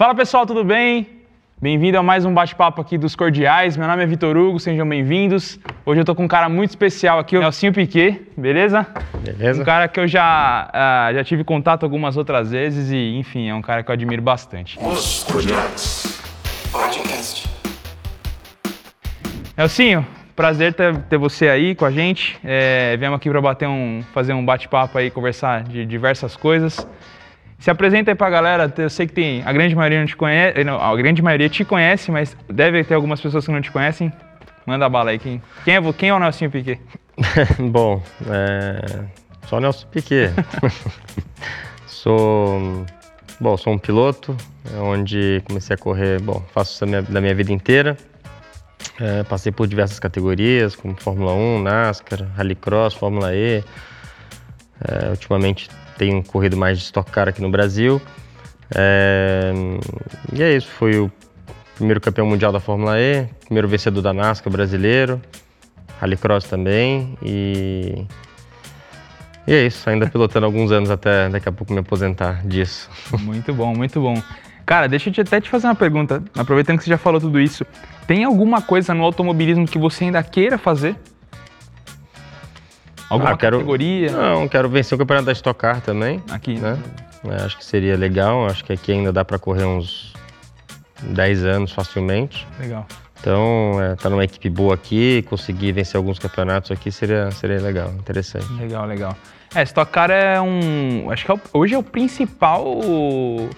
Fala 0.00 0.14
pessoal, 0.14 0.46
tudo 0.46 0.64
bem? 0.64 1.06
Bem-vindo 1.60 1.98
a 1.98 2.02
mais 2.02 2.24
um 2.24 2.32
bate-papo 2.32 2.80
aqui 2.80 2.96
dos 2.96 3.14
Cordiais. 3.14 3.76
Meu 3.76 3.86
nome 3.86 4.02
é 4.02 4.06
Vitor 4.06 4.34
Hugo, 4.34 4.58
sejam 4.58 4.88
bem-vindos. 4.88 5.60
Hoje 5.84 6.00
eu 6.00 6.06
tô 6.06 6.14
com 6.14 6.24
um 6.24 6.26
cara 6.26 6.48
muito 6.48 6.70
especial 6.70 7.18
aqui, 7.18 7.36
o 7.36 7.40
Nelsinho 7.40 7.70
Piquet, 7.70 8.18
beleza? 8.34 8.86
Beleza. 9.22 9.60
Um 9.60 9.64
cara 9.66 9.88
que 9.88 10.00
eu 10.00 10.08
já, 10.08 10.70
ah, 10.72 11.10
já 11.12 11.22
tive 11.22 11.44
contato 11.44 11.82
algumas 11.82 12.16
outras 12.16 12.50
vezes 12.50 12.90
e, 12.90 13.18
enfim, 13.18 13.50
é 13.50 13.54
um 13.54 13.60
cara 13.60 13.82
que 13.82 13.90
eu 13.90 13.92
admiro 13.92 14.22
bastante. 14.22 14.78
Os 14.80 15.22
Cordiais 15.24 16.18
Podcast. 16.72 17.46
Nelsinho, 19.54 20.06
prazer 20.34 20.72
ter, 20.72 20.96
ter 20.96 21.18
você 21.18 21.46
aí 21.50 21.74
com 21.74 21.84
a 21.84 21.90
gente. 21.90 22.38
É, 22.42 22.96
viemos 22.96 23.18
aqui 23.18 23.28
para 23.28 23.42
bater 23.42 23.68
um, 23.68 24.02
fazer 24.14 24.32
um 24.32 24.42
bate-papo 24.42 24.96
aí, 24.96 25.10
conversar 25.10 25.62
de 25.62 25.84
diversas 25.84 26.36
coisas. 26.36 26.86
Se 27.60 27.70
apresenta 27.70 28.10
aí 28.10 28.14
pra 28.14 28.30
galera, 28.30 28.72
eu 28.78 28.88
sei 28.88 29.06
que 29.06 29.12
tem, 29.12 29.42
a 29.44 29.52
grande 29.52 29.76
maioria 29.76 29.98
não 30.00 30.06
te 30.06 30.16
conhece, 30.16 30.64
não, 30.64 30.80
a 30.80 30.96
grande 30.96 31.20
maioria 31.20 31.46
te 31.46 31.62
conhece, 31.62 32.10
mas 32.10 32.34
deve 32.48 32.82
ter 32.82 32.94
algumas 32.94 33.20
pessoas 33.20 33.44
que 33.44 33.52
não 33.52 33.60
te 33.60 33.70
conhecem. 33.70 34.10
Manda 34.64 34.88
bala 34.88 35.10
aí, 35.10 35.18
quem, 35.18 35.42
quem, 35.62 35.76
é, 35.76 35.92
quem 35.92 36.08
é 36.08 36.14
o 36.14 36.18
Nelsinho 36.18 36.50
Piquet? 36.50 36.80
Bom, 37.70 38.02
é... 38.30 39.04
sou 39.46 39.58
o 39.58 39.60
Nelson 39.60 39.86
Piquet. 39.88 40.30
sou, 41.86 42.86
bom, 43.38 43.56
sou 43.58 43.74
um 43.74 43.78
piloto, 43.78 44.34
é 44.74 44.78
onde 44.78 45.42
comecei 45.46 45.74
a 45.74 45.78
correr, 45.78 46.18
bom, 46.18 46.42
faço 46.54 46.72
isso 46.72 46.80
da 46.80 46.86
minha, 46.86 47.02
da 47.02 47.20
minha 47.20 47.34
vida 47.34 47.52
inteira. 47.52 47.94
É, 48.98 49.22
passei 49.24 49.52
por 49.52 49.66
diversas 49.66 49.98
categorias, 49.98 50.74
como 50.74 50.94
Fórmula 50.98 51.34
1, 51.34 51.62
NASCAR, 51.62 52.26
Rallycross, 52.36 52.94
Fórmula 52.94 53.34
E. 53.34 53.62
É, 54.82 55.10
ultimamente 55.10 55.68
tenho 56.00 56.24
corrido 56.24 56.56
mais 56.56 56.78
de 56.78 56.84
Stock 56.84 57.10
Car 57.10 57.28
aqui 57.28 57.42
no 57.42 57.50
Brasil. 57.50 58.00
É, 58.74 59.52
e 60.32 60.42
é 60.42 60.56
isso, 60.56 60.68
fui 60.68 60.98
o 60.98 61.12
primeiro 61.76 62.00
campeão 62.00 62.26
mundial 62.26 62.50
da 62.50 62.58
Fórmula 62.58 62.98
E, 62.98 63.26
primeiro 63.44 63.68
vencedor 63.68 64.00
da 64.00 64.14
NASCAR 64.14 64.50
brasileiro, 64.50 65.20
Rallycross 66.00 66.44
também 66.44 67.18
e 67.22 68.06
e 69.46 69.52
é 69.52 69.66
isso, 69.66 69.90
ainda 69.90 70.08
pilotando 70.08 70.46
alguns 70.46 70.70
anos 70.70 70.90
até 70.90 71.28
daqui 71.28 71.48
a 71.48 71.52
pouco 71.52 71.72
me 71.72 71.80
aposentar 71.80 72.46
disso. 72.46 72.88
Muito 73.20 73.52
bom, 73.52 73.74
muito 73.74 74.00
bom. 74.00 74.22
Cara, 74.64 74.86
deixa 74.86 75.10
eu 75.10 75.22
até 75.22 75.40
te 75.40 75.50
fazer 75.50 75.66
uma 75.66 75.74
pergunta, 75.74 76.22
aproveitando 76.38 76.78
que 76.78 76.84
você 76.84 76.90
já 76.90 76.98
falou 76.98 77.20
tudo 77.20 77.40
isso. 77.40 77.66
Tem 78.06 78.22
alguma 78.24 78.62
coisa 78.62 78.94
no 78.94 79.02
automobilismo 79.02 79.66
que 79.66 79.78
você 79.78 80.04
ainda 80.04 80.22
queira 80.22 80.56
fazer? 80.56 80.94
Alguma 83.10 83.32
Ah, 83.32 83.36
quero- 83.36 83.56
categoria? 83.58 84.10
Não, 84.12 84.46
quero 84.48 84.68
vencer 84.68 84.94
o 84.94 84.98
campeonato 84.98 85.26
da 85.26 85.32
Stock 85.32 85.58
Car 85.58 85.80
também, 85.80 86.22
Aqui, 86.30 86.54
né? 86.58 86.78
É, 87.28 87.42
acho 87.44 87.58
que 87.58 87.64
seria 87.64 87.96
legal, 87.96 88.46
acho 88.46 88.64
que 88.64 88.72
aqui 88.72 88.92
ainda 88.92 89.12
dá 89.12 89.24
para 89.24 89.38
correr 89.38 89.64
uns 89.64 90.14
10 91.02 91.44
anos 91.44 91.72
facilmente. 91.72 92.46
Legal. 92.58 92.86
Então, 93.20 93.72
é, 93.82 93.94
tá 93.96 94.08
numa 94.08 94.24
equipe 94.24 94.48
boa 94.48 94.74
aqui, 94.74 95.22
conseguir 95.28 95.72
vencer 95.72 95.98
alguns 95.98 96.18
campeonatos 96.18 96.70
aqui 96.70 96.90
seria, 96.90 97.30
seria 97.32 97.60
legal, 97.60 97.90
interessante. 97.90 98.50
Legal, 98.54 98.86
legal. 98.86 99.14
É, 99.54 99.62
Stock 99.64 99.90
Car 99.90 100.10
é 100.12 100.40
um. 100.40 101.10
Acho 101.10 101.24
que 101.26 101.30
é 101.32 101.34
o- 101.34 101.40
hoje 101.52 101.74
é 101.74 101.78
o 101.78 101.82
principal. 101.82 102.64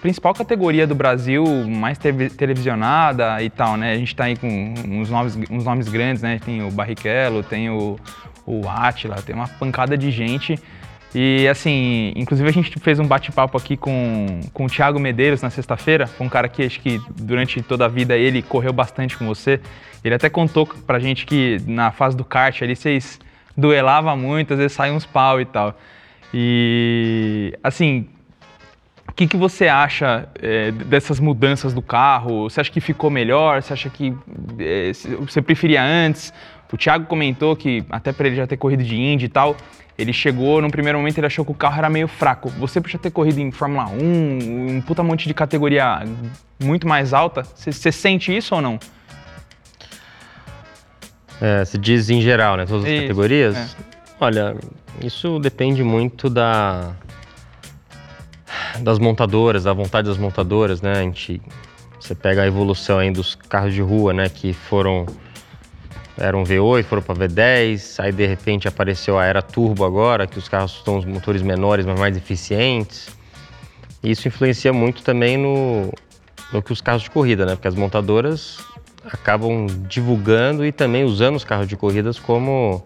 principal 0.01 0.33
categoria 0.33 0.87
do 0.87 0.95
Brasil, 0.95 1.45
mais 1.67 1.97
teve- 1.99 2.29
televisionada 2.31 3.41
e 3.43 3.49
tal, 3.49 3.77
né? 3.77 3.93
A 3.93 3.97
gente 3.97 4.15
tá 4.15 4.23
aí 4.25 4.35
com 4.35 4.73
uns 4.87 5.09
nomes, 5.09 5.37
uns 5.51 5.63
nomes 5.63 5.87
grandes, 5.87 6.21
né? 6.23 6.39
Tem 6.43 6.63
o 6.65 6.71
Barrichello, 6.71 7.43
tem 7.43 7.69
o, 7.69 7.97
o 8.45 8.67
Atila, 8.67 9.15
tem 9.21 9.35
uma 9.35 9.47
pancada 9.47 9.97
de 9.97 10.11
gente. 10.11 10.59
E 11.15 11.47
assim, 11.47 12.11
inclusive 12.15 12.49
a 12.49 12.51
gente 12.51 12.79
fez 12.79 12.99
um 12.99 13.05
bate-papo 13.05 13.55
aqui 13.55 13.77
com, 13.77 14.39
com 14.51 14.65
o 14.65 14.67
Thiago 14.67 14.99
Medeiros 14.99 15.43
na 15.43 15.49
sexta-feira, 15.51 16.09
um 16.19 16.27
cara 16.27 16.47
que 16.47 16.63
acho 16.63 16.79
que 16.79 16.99
durante 17.15 17.61
toda 17.61 17.85
a 17.85 17.87
vida 17.87 18.17
ele 18.17 18.41
correu 18.41 18.73
bastante 18.73 19.15
com 19.15 19.25
você. 19.25 19.59
Ele 20.03 20.15
até 20.15 20.27
contou 20.27 20.65
pra 20.65 20.99
gente 20.99 21.25
que 21.25 21.61
na 21.67 21.91
fase 21.91 22.17
do 22.17 22.25
kart 22.25 22.61
ali 22.63 22.75
vocês 22.75 23.19
duelavam 23.55 24.17
muito, 24.17 24.53
às 24.53 24.59
vezes 24.59 24.73
saem 24.73 24.93
uns 24.93 25.05
pau 25.05 25.39
e 25.39 25.45
tal. 25.45 25.77
E 26.33 27.55
assim, 27.63 28.07
o 29.07 29.13
que, 29.13 29.27
que 29.27 29.37
você 29.37 29.67
acha 29.67 30.27
é, 30.41 30.71
dessas 30.71 31.19
mudanças 31.19 31.71
do 31.71 31.81
carro? 31.81 32.49
Você 32.49 32.59
acha 32.59 32.71
que 32.71 32.81
ficou 32.81 33.11
melhor? 33.11 33.61
Você 33.61 33.73
acha 33.73 33.87
que 33.87 34.11
é, 34.57 34.91
você 35.19 35.39
preferia 35.39 35.83
antes? 35.83 36.33
O 36.73 36.77
Thiago 36.77 37.05
comentou 37.05 37.55
que, 37.55 37.85
até 37.87 38.11
para 38.11 38.25
ele 38.25 38.35
já 38.35 38.47
ter 38.47 38.57
corrido 38.57 38.83
de 38.83 38.99
Indy 38.99 39.25
e 39.25 39.29
tal, 39.29 39.55
ele 39.95 40.11
chegou, 40.11 40.59
num 40.59 40.71
primeiro 40.71 40.97
momento 40.97 41.19
ele 41.19 41.27
achou 41.27 41.45
que 41.45 41.51
o 41.51 41.53
carro 41.53 41.77
era 41.77 41.87
meio 41.87 42.07
fraco. 42.07 42.49
Você, 42.57 42.81
por 42.81 42.89
já 42.89 42.97
ter 42.97 43.11
corrido 43.11 43.37
em 43.39 43.51
Fórmula 43.51 43.85
1, 43.89 44.77
um 44.77 44.81
puta 44.81 45.03
monte 45.03 45.27
de 45.27 45.35
categoria 45.35 46.01
muito 46.59 46.87
mais 46.87 47.13
alta, 47.13 47.43
você, 47.43 47.71
você 47.71 47.91
sente 47.91 48.35
isso 48.35 48.55
ou 48.55 48.61
não? 48.61 48.79
É, 51.39 51.63
se 51.63 51.77
diz 51.77 52.09
em 52.09 52.21
geral, 52.21 52.57
né? 52.57 52.65
Todas 52.65 52.85
as 52.85 52.89
Isso, 52.89 53.01
categorias. 53.01 53.55
é. 53.55 53.67
Olha, 54.19 54.55
isso 54.99 55.37
depende 55.39 55.83
muito 55.83 56.27
da 56.29 56.93
das 58.79 58.97
montadoras, 58.97 59.65
da 59.65 59.73
vontade 59.73 60.07
das 60.07 60.17
montadoras, 60.17 60.81
né? 60.81 60.93
A 60.93 61.01
gente 61.03 61.39
você 61.99 62.15
pega 62.15 62.41
a 62.41 62.47
evolução 62.47 62.97
aí 62.97 63.11
dos 63.11 63.35
carros 63.35 63.73
de 63.75 63.81
rua, 63.81 64.11
né? 64.11 64.27
Que 64.27 64.53
foram 64.53 65.05
eram 66.17 66.43
V8, 66.43 66.83
foram 66.83 67.01
para 67.01 67.15
V10, 67.15 68.03
aí 68.03 68.11
de 68.11 68.25
repente 68.25 68.67
apareceu 68.67 69.17
a 69.17 69.25
era 69.25 69.41
turbo 69.41 69.83
agora, 69.83 70.27
que 70.27 70.37
os 70.37 70.47
carros 70.47 70.73
estão 70.73 70.97
os 70.97 71.05
motores 71.05 71.41
menores, 71.41 71.85
mas 71.85 71.99
mais 71.99 72.15
eficientes. 72.15 73.09
E 74.03 74.11
isso 74.11 74.27
influencia 74.27 74.71
muito 74.71 75.01
também 75.01 75.37
no, 75.37 75.91
no 76.51 76.61
que 76.61 76.71
os 76.71 76.81
carros 76.81 77.03
de 77.03 77.09
corrida, 77.09 77.45
né? 77.45 77.55
Porque 77.55 77.67
as 77.67 77.75
montadoras 77.75 78.59
acabam 79.05 79.65
divulgando 79.87 80.65
e 80.65 80.71
também 80.71 81.03
usando 81.03 81.35
os 81.35 81.43
carros 81.43 81.67
de 81.67 81.75
corridas 81.75 82.19
como 82.19 82.85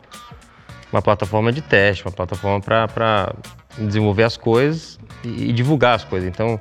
uma 0.92 1.02
plataforma 1.02 1.52
de 1.52 1.62
teste, 1.62 2.06
uma 2.06 2.12
plataforma 2.12 2.62
para 2.62 3.34
desenvolver 3.78 4.24
as 4.24 4.38
coisas 4.38 4.98
e, 5.24 5.50
e 5.50 5.54
divulgar 5.54 5.96
as 5.96 6.04
coisas. 6.04 6.28
Então, 6.28 6.60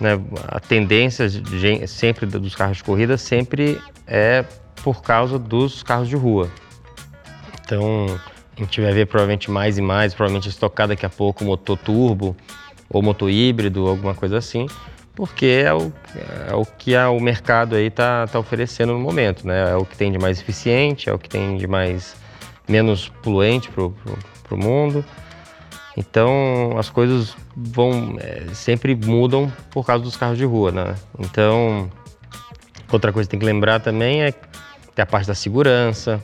né, 0.00 0.18
a 0.48 0.60
tendência 0.60 1.28
de 1.28 1.86
sempre 1.86 2.26
dos 2.26 2.54
carros 2.54 2.76
de 2.78 2.84
corrida 2.84 3.16
sempre 3.16 3.80
é 4.06 4.44
por 4.82 5.02
causa 5.02 5.38
dos 5.38 5.82
carros 5.82 6.08
de 6.08 6.16
rua. 6.16 6.48
Então, 7.64 8.06
a 8.56 8.60
gente 8.60 8.80
vai 8.80 8.92
ver 8.92 9.06
provavelmente 9.06 9.50
mais 9.50 9.76
e 9.78 9.82
mais, 9.82 10.14
provavelmente 10.14 10.48
estocar 10.48 10.88
daqui 10.88 11.04
a 11.04 11.10
pouco 11.10 11.44
motor 11.44 11.76
turbo 11.76 12.36
ou 12.88 13.02
motor 13.02 13.28
híbrido, 13.30 13.86
alguma 13.86 14.14
coisa 14.14 14.38
assim, 14.38 14.66
porque 15.14 15.62
é 15.66 15.74
o, 15.74 15.92
é 16.48 16.54
o 16.54 16.64
que 16.64 16.94
a- 16.96 17.10
o 17.10 17.20
mercado 17.20 17.74
aí 17.76 17.90
tá, 17.90 18.26
tá 18.26 18.38
oferecendo 18.38 18.92
no 18.94 19.00
momento, 19.00 19.46
né? 19.46 19.72
É 19.72 19.76
o 19.76 19.84
que 19.84 19.96
tem 19.96 20.10
de 20.12 20.18
mais 20.18 20.40
eficiente, 20.40 21.10
é 21.10 21.12
o 21.12 21.18
que 21.18 21.28
tem 21.28 21.56
de 21.56 21.66
mais 21.66 22.16
menos 22.68 23.08
poluente 23.22 23.68
pro, 23.68 23.94
pro 24.44 24.56
mundo. 24.56 25.04
Então 25.98 26.76
as 26.78 26.88
coisas 26.88 27.36
vão 27.56 28.16
é, 28.20 28.44
sempre 28.54 28.94
mudam 28.94 29.52
por 29.70 29.84
causa 29.84 30.04
dos 30.04 30.16
carros 30.16 30.38
de 30.38 30.44
rua, 30.44 30.70
né? 30.70 30.94
Então 31.18 31.90
outra 32.92 33.12
coisa 33.12 33.26
que 33.28 33.32
tem 33.32 33.40
que 33.40 33.44
lembrar 33.46 33.80
também 33.80 34.22
é 34.22 34.32
que 34.32 35.00
a 35.00 35.06
parte 35.06 35.26
da 35.26 35.34
segurança, 35.34 36.22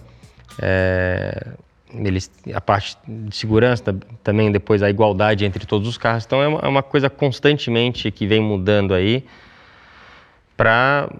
é, 0.60 1.48
eles, 1.92 2.30
a 2.54 2.60
parte 2.60 2.96
de 3.06 3.34
segurança 3.36 3.82
tam- 3.82 4.00
também 4.22 4.52
depois 4.52 4.80
a 4.82 4.88
igualdade 4.88 5.44
entre 5.44 5.66
todos 5.66 5.88
os 5.88 5.98
carros. 5.98 6.24
Então 6.24 6.40
é 6.40 6.46
uma, 6.48 6.60
é 6.60 6.68
uma 6.68 6.82
coisa 6.82 7.10
constantemente 7.10 8.10
que 8.12 8.26
vem 8.28 8.40
mudando 8.40 8.94
aí 8.94 9.24
para 10.56 11.10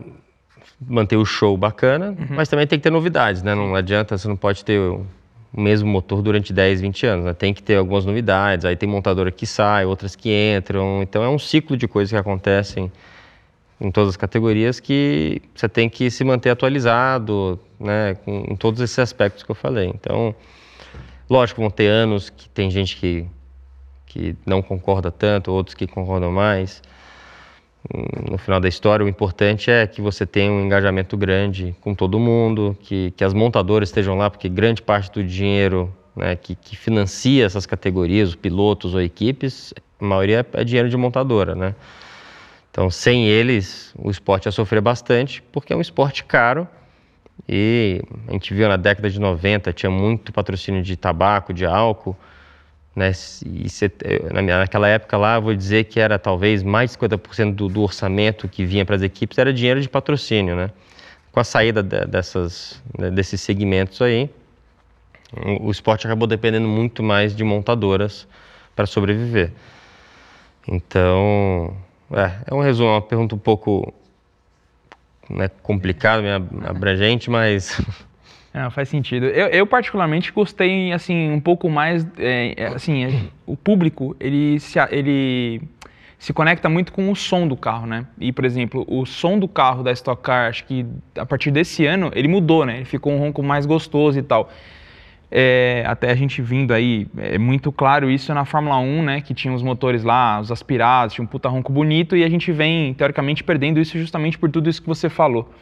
manter 0.80 1.16
o 1.16 1.24
show 1.24 1.56
bacana, 1.56 2.14
mas 2.30 2.48
também 2.48 2.66
tem 2.66 2.78
que 2.78 2.82
ter 2.84 2.90
novidades, 2.90 3.42
né? 3.42 3.54
Não 3.54 3.74
adianta, 3.74 4.16
você 4.16 4.28
não 4.28 4.36
pode 4.36 4.64
ter 4.64 4.80
o 5.54 5.60
mesmo 5.60 5.88
motor 5.88 6.20
durante 6.20 6.52
10, 6.52 6.80
20 6.80 7.06
anos, 7.06 7.24
né? 7.26 7.34
Tem 7.34 7.54
que 7.54 7.62
ter 7.62 7.76
algumas 7.76 8.04
novidades, 8.04 8.64
aí 8.64 8.74
tem 8.74 8.88
montadora 8.88 9.30
que 9.30 9.46
sai, 9.46 9.84
outras 9.84 10.16
que 10.16 10.30
entram, 10.56 11.00
então 11.02 11.22
é 11.22 11.28
um 11.28 11.38
ciclo 11.38 11.76
de 11.76 11.86
coisas 11.86 12.10
que 12.10 12.16
acontecem 12.16 12.90
em 13.80 13.90
todas 13.90 14.10
as 14.10 14.16
categorias 14.16 14.80
que 14.80 15.40
você 15.54 15.68
tem 15.68 15.88
que 15.88 16.10
se 16.10 16.24
manter 16.24 16.50
atualizado, 16.50 17.60
né, 17.78 18.14
com, 18.24 18.44
em 18.48 18.56
todos 18.56 18.80
esses 18.80 18.98
aspectos 18.98 19.44
que 19.44 19.50
eu 19.50 19.54
falei. 19.54 19.86
Então, 19.94 20.34
lógico, 21.30 21.60
vão 21.60 21.70
ter 21.70 21.86
anos 21.86 22.30
que 22.30 22.48
tem 22.48 22.68
gente 22.68 22.96
que, 22.96 23.26
que 24.06 24.36
não 24.44 24.60
concorda 24.60 25.10
tanto, 25.10 25.52
outros 25.52 25.74
que 25.74 25.86
concordam 25.86 26.32
mais. 26.32 26.82
No 28.30 28.38
final 28.38 28.60
da 28.60 28.68
história, 28.68 29.04
o 29.04 29.08
importante 29.08 29.70
é 29.70 29.86
que 29.86 30.00
você 30.00 30.24
tenha 30.24 30.50
um 30.50 30.64
engajamento 30.64 31.16
grande 31.16 31.76
com 31.82 31.94
todo 31.94 32.18
mundo, 32.18 32.76
que, 32.80 33.10
que 33.10 33.22
as 33.22 33.34
montadoras 33.34 33.90
estejam 33.90 34.16
lá, 34.16 34.30
porque 34.30 34.48
grande 34.48 34.80
parte 34.80 35.12
do 35.12 35.22
dinheiro 35.22 35.94
né, 36.16 36.34
que, 36.34 36.54
que 36.54 36.76
financia 36.76 37.44
essas 37.44 37.66
categorias, 37.66 38.30
os 38.30 38.36
pilotos 38.36 38.94
ou 38.94 39.02
equipes, 39.02 39.74
a 40.00 40.04
maioria 40.04 40.46
é 40.54 40.64
dinheiro 40.64 40.88
de 40.88 40.96
montadora, 40.96 41.54
né? 41.54 41.74
Então, 42.70 42.90
sem 42.90 43.26
eles, 43.26 43.94
o 43.96 44.10
esporte 44.10 44.46
ia 44.46 44.52
sofrer 44.52 44.80
bastante, 44.80 45.42
porque 45.52 45.72
é 45.72 45.76
um 45.76 45.80
esporte 45.80 46.24
caro 46.24 46.66
e 47.48 48.02
a 48.26 48.32
gente 48.32 48.52
viu 48.54 48.68
na 48.68 48.76
década 48.76 49.10
de 49.10 49.20
90, 49.20 49.72
tinha 49.72 49.90
muito 49.90 50.32
patrocínio 50.32 50.82
de 50.82 50.96
tabaco, 50.96 51.52
de 51.52 51.66
álcool, 51.66 52.16
Né? 52.94 53.10
E 53.44 53.68
cê, 53.68 53.90
naquela 54.32 54.88
época 54.88 55.16
lá, 55.16 55.38
vou 55.40 55.54
dizer 55.54 55.84
que 55.84 55.98
era 55.98 56.18
talvez 56.18 56.62
mais 56.62 56.92
de 56.92 56.98
50% 56.98 57.54
do, 57.54 57.68
do 57.68 57.82
orçamento 57.82 58.48
que 58.48 58.64
vinha 58.64 58.84
para 58.84 58.94
as 58.94 59.02
equipes 59.02 59.36
era 59.38 59.52
dinheiro 59.52 59.80
de 59.80 59.88
patrocínio, 59.88 60.54
né? 60.54 60.70
Com 61.32 61.40
a 61.40 61.44
saída 61.44 61.82
de, 61.82 62.04
dessas, 62.06 62.80
né, 62.96 63.10
desses 63.10 63.40
segmentos 63.40 64.00
aí, 64.00 64.30
o, 65.60 65.70
esporte 65.70 66.06
acabou 66.06 66.28
dependendo 66.28 66.68
muito 66.68 67.02
mais 67.02 67.34
de 67.34 67.42
montadoras 67.42 68.28
para 68.76 68.86
sobreviver. 68.86 69.50
Então, 70.68 71.76
é, 72.12 72.30
é 72.46 72.54
um 72.54 72.60
resumo, 72.60 72.90
uma 72.90 73.02
pergunta 73.02 73.34
um 73.34 73.38
pouco 73.38 73.92
né, 75.28 75.50
complicada, 75.62 76.36
abrangente, 76.64 77.28
mas 77.28 77.80
Não, 78.54 78.70
faz 78.70 78.88
sentido. 78.88 79.26
Eu, 79.26 79.48
eu, 79.48 79.66
particularmente 79.66 80.30
gostei 80.30 80.92
assim 80.92 81.28
um 81.32 81.40
pouco 81.40 81.68
mais, 81.68 82.06
é, 82.16 82.54
é 82.56 82.66
assim, 82.68 83.28
o 83.44 83.56
público 83.56 84.14
ele 84.20 84.60
se, 84.60 84.78
ele 84.92 85.60
se 86.16 86.32
conecta 86.32 86.68
muito 86.68 86.92
com 86.92 87.10
o 87.10 87.16
som 87.16 87.48
do 87.48 87.56
carro, 87.56 87.84
né? 87.84 88.06
E 88.16 88.30
por 88.30 88.44
exemplo, 88.44 88.84
o 88.86 89.04
som 89.04 89.40
do 89.40 89.48
carro 89.48 89.82
da 89.82 89.90
Stock 89.90 90.22
Car, 90.22 90.48
acho 90.48 90.64
que 90.66 90.86
a 91.18 91.26
partir 91.26 91.50
desse 91.50 91.84
ano 91.84 92.12
ele 92.14 92.28
mudou, 92.28 92.64
né? 92.64 92.76
Ele 92.76 92.84
ficou 92.84 93.12
um 93.12 93.18
ronco 93.18 93.42
mais 93.42 93.66
gostoso 93.66 94.20
e 94.20 94.22
tal. 94.22 94.48
É, 95.32 95.82
até 95.84 96.12
a 96.12 96.14
gente 96.14 96.40
vindo 96.40 96.72
aí, 96.72 97.08
é 97.18 97.36
muito 97.38 97.72
claro 97.72 98.08
isso 98.08 98.32
na 98.32 98.44
Fórmula 98.44 98.78
1, 98.78 99.02
né? 99.02 99.20
Que 99.20 99.34
tinha 99.34 99.52
os 99.52 99.64
motores 99.64 100.04
lá, 100.04 100.38
os 100.38 100.52
aspirados, 100.52 101.12
tinha 101.12 101.24
um 101.24 101.26
puta 101.26 101.48
ronco 101.48 101.72
bonito 101.72 102.16
e 102.16 102.22
a 102.22 102.28
gente 102.28 102.52
vem 102.52 102.94
teoricamente 102.94 103.42
perdendo 103.42 103.80
isso 103.80 103.98
justamente 103.98 104.38
por 104.38 104.48
tudo 104.48 104.70
isso 104.70 104.80
que 104.80 104.86
você 104.86 105.08
falou. 105.08 105.52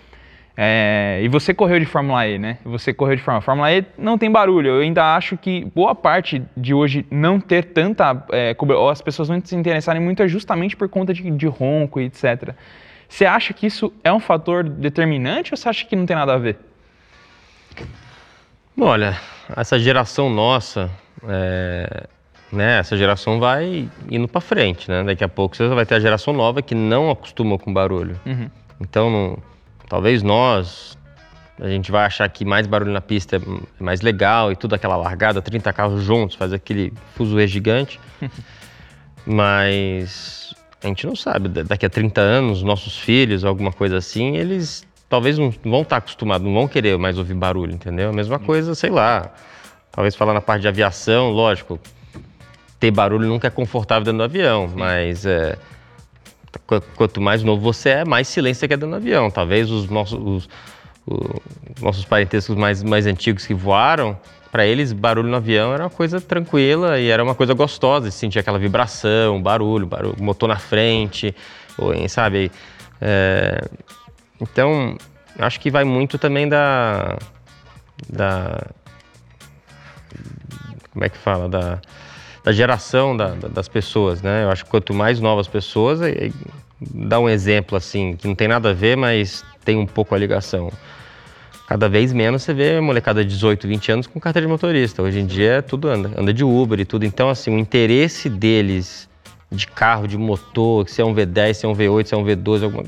É, 0.57 1.21
e 1.23 1.29
você 1.29 1.55
correu 1.55 1.81
de 1.81 1.87
Fórmula 1.87 2.27
E, 2.27 2.39
né? 2.39 2.59
Você 2.65 2.93
correu 2.93 3.17
de 3.17 3.23
Fórmula 3.23 3.41
E. 3.41 3.45
Fórmula 3.45 3.73
E 3.73 3.85
não 3.97 4.19
tem 4.19 4.31
barulho. 4.31 4.69
Eu 4.69 4.81
ainda 4.81 5.17
acho 5.17 5.37
que 5.37 5.65
boa 5.75 5.95
parte 5.95 6.43
de 6.57 6.75
hoje 6.75 7.07
não 7.11 7.41
ter 7.41 7.65
tanta. 7.65 8.25
É, 8.31 8.55
ou 8.59 8.91
as 8.91 9.01
pessoas 9.01 9.29
não 9.29 9.41
se 9.43 9.57
interessarem 9.57 10.01
muito 10.01 10.23
é 10.23 10.29
justamente 10.29 10.77
por 10.77 10.89
conta 10.89 11.15
de, 11.15 11.31
de 11.31 11.47
ronco 11.47 12.01
e 12.01 12.05
etc. 12.05 12.55
Você 13.09 13.25
acha 13.25 13.53
que 13.53 13.67
isso 13.67 13.93
é 14.05 14.13
um 14.13 14.21
fator 14.21 14.65
determinante 14.65 15.53
ou 15.53 15.57
você 15.57 15.69
acha 15.69 15.85
que 15.87 15.97
não 15.97 16.05
tem 16.05 16.17
nada 16.17 16.35
a 16.35 16.39
ver? 16.39 16.59
Olha, 18.79 19.19
essa 19.55 19.79
geração 19.79 20.31
nossa, 20.31 20.91
é, 21.29 22.07
né, 22.51 22.79
essa 22.79 22.97
geração 22.97 23.39
vai 23.39 23.89
indo 24.11 24.27
para 24.27 24.41
frente, 24.41 24.91
né? 24.91 25.05
Daqui 25.05 25.23
a 25.25 25.29
pouco 25.29 25.57
você 25.57 25.69
vai 25.69 25.87
ter 25.87 25.95
a 25.95 26.01
geração 26.01 26.33
nova 26.33 26.61
que 26.63 26.75
não 26.75 27.11
acostuma 27.11 27.59
com 27.59 27.73
barulho. 27.73 28.19
Uhum. 28.27 28.51
Então, 28.81 29.11
não 29.11 29.52
Talvez 29.93 30.23
nós, 30.23 30.97
a 31.61 31.69
gente 31.69 31.93
vai 31.93 32.07
achar 32.07 32.27
que 32.27 32.47
mais 32.47 32.67
barulho 32.67 32.93
na 32.93 33.03
pista 33.03 33.37
é 33.37 33.41
mais 33.79 34.01
legal 34.01 34.51
e 34.51 34.57
tudo 34.57 34.75
aquela 34.75 34.97
largada, 34.97 35.43
30 35.43 35.71
carros 35.71 36.03
juntos, 36.03 36.35
fazer 36.35 36.57
aquele 36.57 36.95
fuzuê 37.15 37.47
gigante. 37.47 38.01
Mas 39.27 40.55
a 40.83 40.87
gente 40.87 41.07
não 41.07 41.15
sabe, 41.15 41.51
daqui 41.51 41.85
a 41.85 41.91
30 41.91 42.23
anos, 42.23 42.63
nossos 42.63 42.99
filhos, 42.99 43.45
alguma 43.45 43.71
coisa 43.71 43.99
assim, 43.99 44.35
eles 44.35 44.83
talvez 45.11 45.37
não 45.37 45.53
vão 45.63 45.83
estar 45.83 45.99
acostumados, 45.99 46.47
não 46.47 46.55
vão 46.55 46.67
querer 46.67 46.97
mais 46.97 47.19
ouvir 47.19 47.35
barulho, 47.35 47.75
entendeu? 47.75 48.09
A 48.09 48.15
mesma 48.15 48.39
coisa, 48.39 48.75
sei 48.75 48.89
lá, 48.89 49.31
talvez 49.91 50.17
falar 50.17 50.33
na 50.33 50.41
parte 50.41 50.63
de 50.63 50.69
aviação, 50.69 51.29
lógico, 51.29 51.79
ter 52.81 52.91
barulho 52.91 53.29
nunca 53.29 53.49
é 53.49 53.51
confortável 53.51 54.05
dentro 54.05 54.21
do 54.21 54.25
avião, 54.25 54.73
mas 54.75 55.27
é, 55.27 55.59
quanto 56.97 57.21
mais 57.21 57.43
novo 57.43 57.63
você 57.63 57.91
é, 57.91 58.05
mais 58.05 58.29
silêncio 58.29 58.61
você 58.61 58.69
quer 58.69 58.77
dentro 58.77 58.91
do 58.91 58.97
avião. 58.97 59.31
Talvez 59.31 59.71
os 59.71 59.89
nossos, 59.89 60.19
os, 60.19 60.49
os 61.07 61.83
nossos 61.83 62.05
parentescos 62.05 62.57
mais, 62.57 62.83
mais 62.83 63.07
antigos 63.07 63.47
que 63.47 63.55
voaram, 63.55 64.19
para 64.51 64.67
eles, 64.67 64.93
barulho 64.93 65.31
no 65.31 65.37
avião 65.37 65.73
era 65.73 65.85
uma 65.85 65.91
coisa 65.91 66.21
tranquila 66.21 67.01
e 67.01 67.09
era 67.09 67.25
uma 67.25 67.35
coisa 67.35 67.55
gostosa, 67.55 68.09
de 68.09 68.15
sentir 68.15 68.39
aquela 68.39 68.59
vibração, 68.59 69.41
barulho, 69.41 69.87
barulho 69.87 70.23
motor 70.23 70.47
na 70.47 70.59
frente, 70.59 71.35
ou, 71.79 71.93
sabe? 72.07 72.53
É, 73.01 73.67
então, 74.39 74.97
acho 75.39 75.59
que 75.59 75.71
vai 75.71 75.85
muito 75.85 76.19
também 76.19 76.47
da, 76.47 77.17
da. 78.11 78.67
Como 80.93 81.03
é 81.03 81.09
que 81.09 81.17
fala? 81.17 81.49
Da 81.49 81.81
da 82.45 82.53
geração 82.53 83.17
da, 83.17 83.29
da, 83.29 83.49
das 83.49 83.69
pessoas, 83.69 84.23
né? 84.23 84.45
Eu 84.45 84.51
acho 84.51 84.65
que 84.65 84.71
quanto 84.71 84.93
mais 84.93 85.21
novas 85.21 85.47
pessoas, 85.47 86.01
é, 86.03 86.31
dá 86.81 87.19
um 87.19 87.29
exemplo 87.29 87.77
assim, 87.77 88.17
que 88.17 88.27
não 88.27 88.35
tem 88.35 88.49
nada 88.49 88.71
a 88.71 88.73
ver, 88.73 88.97
mas 88.97 89.45
tem 89.65 89.77
um 89.77 89.87
pouco 89.87 90.15
a 90.15 90.19
ligação. 90.19 90.73
Cada 91.69 91.89
vez 91.89 92.13
menos 92.13 92.43
você 92.43 92.53
vê 92.53 92.81
molecada 92.81 93.25
de 93.25 93.31
18, 93.31 93.67
20 93.67 93.93
anos 93.93 94.07
com 94.07 94.21
carteira 94.21 94.47
de 94.47 94.53
motorista. 94.53 95.03
Hoje 95.03 95.21
em 95.21 95.27
dia 95.27 95.63
tudo 95.63 95.89
anda, 95.89 96.11
anda 96.17 96.33
de 96.33 96.45
Uber 96.45 96.79
e 96.79 96.85
tudo. 96.85 97.05
Então, 97.05 97.29
assim, 97.29 97.55
o 97.55 97.59
interesse 97.59 98.29
deles 98.29 99.09
de 99.51 99.67
carro, 99.67 100.09
de 100.09 100.19
motor, 100.19 100.89
se 100.89 101.01
é 101.01 101.05
um 101.05 101.15
V10, 101.15 101.55
se 101.55 101.67
é 101.67 101.69
um 101.69 101.75
V8, 101.75 102.07
se 102.07 102.15
é 102.15 102.17
um 102.17 102.25
V12, 102.25 102.65
alguma, 102.65 102.85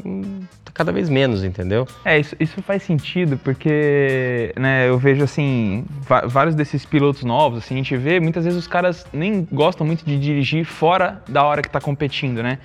cada 0.74 0.90
vez 0.90 1.08
menos, 1.08 1.44
entendeu? 1.44 1.86
É, 2.04 2.18
isso, 2.18 2.34
isso 2.38 2.60
faz 2.60 2.82
sentido, 2.82 3.38
porque 3.38 4.52
né, 4.58 4.88
eu 4.88 4.98
vejo 4.98 5.22
assim, 5.22 5.86
vários 6.26 6.56
desses 6.56 6.84
pilotos 6.84 7.22
novos, 7.22 7.60
assim, 7.60 7.74
a 7.74 7.76
gente 7.78 7.96
vê, 7.96 8.18
muitas 8.18 8.44
vezes 8.44 8.58
os 8.58 8.66
caras 8.66 9.06
nem 9.12 9.46
gostam 9.52 9.86
muito 9.86 10.04
de 10.04 10.18
dirigir 10.18 10.64
fora 10.64 11.22
da 11.28 11.44
hora 11.44 11.62
que 11.62 11.70
tá 11.70 11.80
competindo, 11.80 12.42
né? 12.42 12.58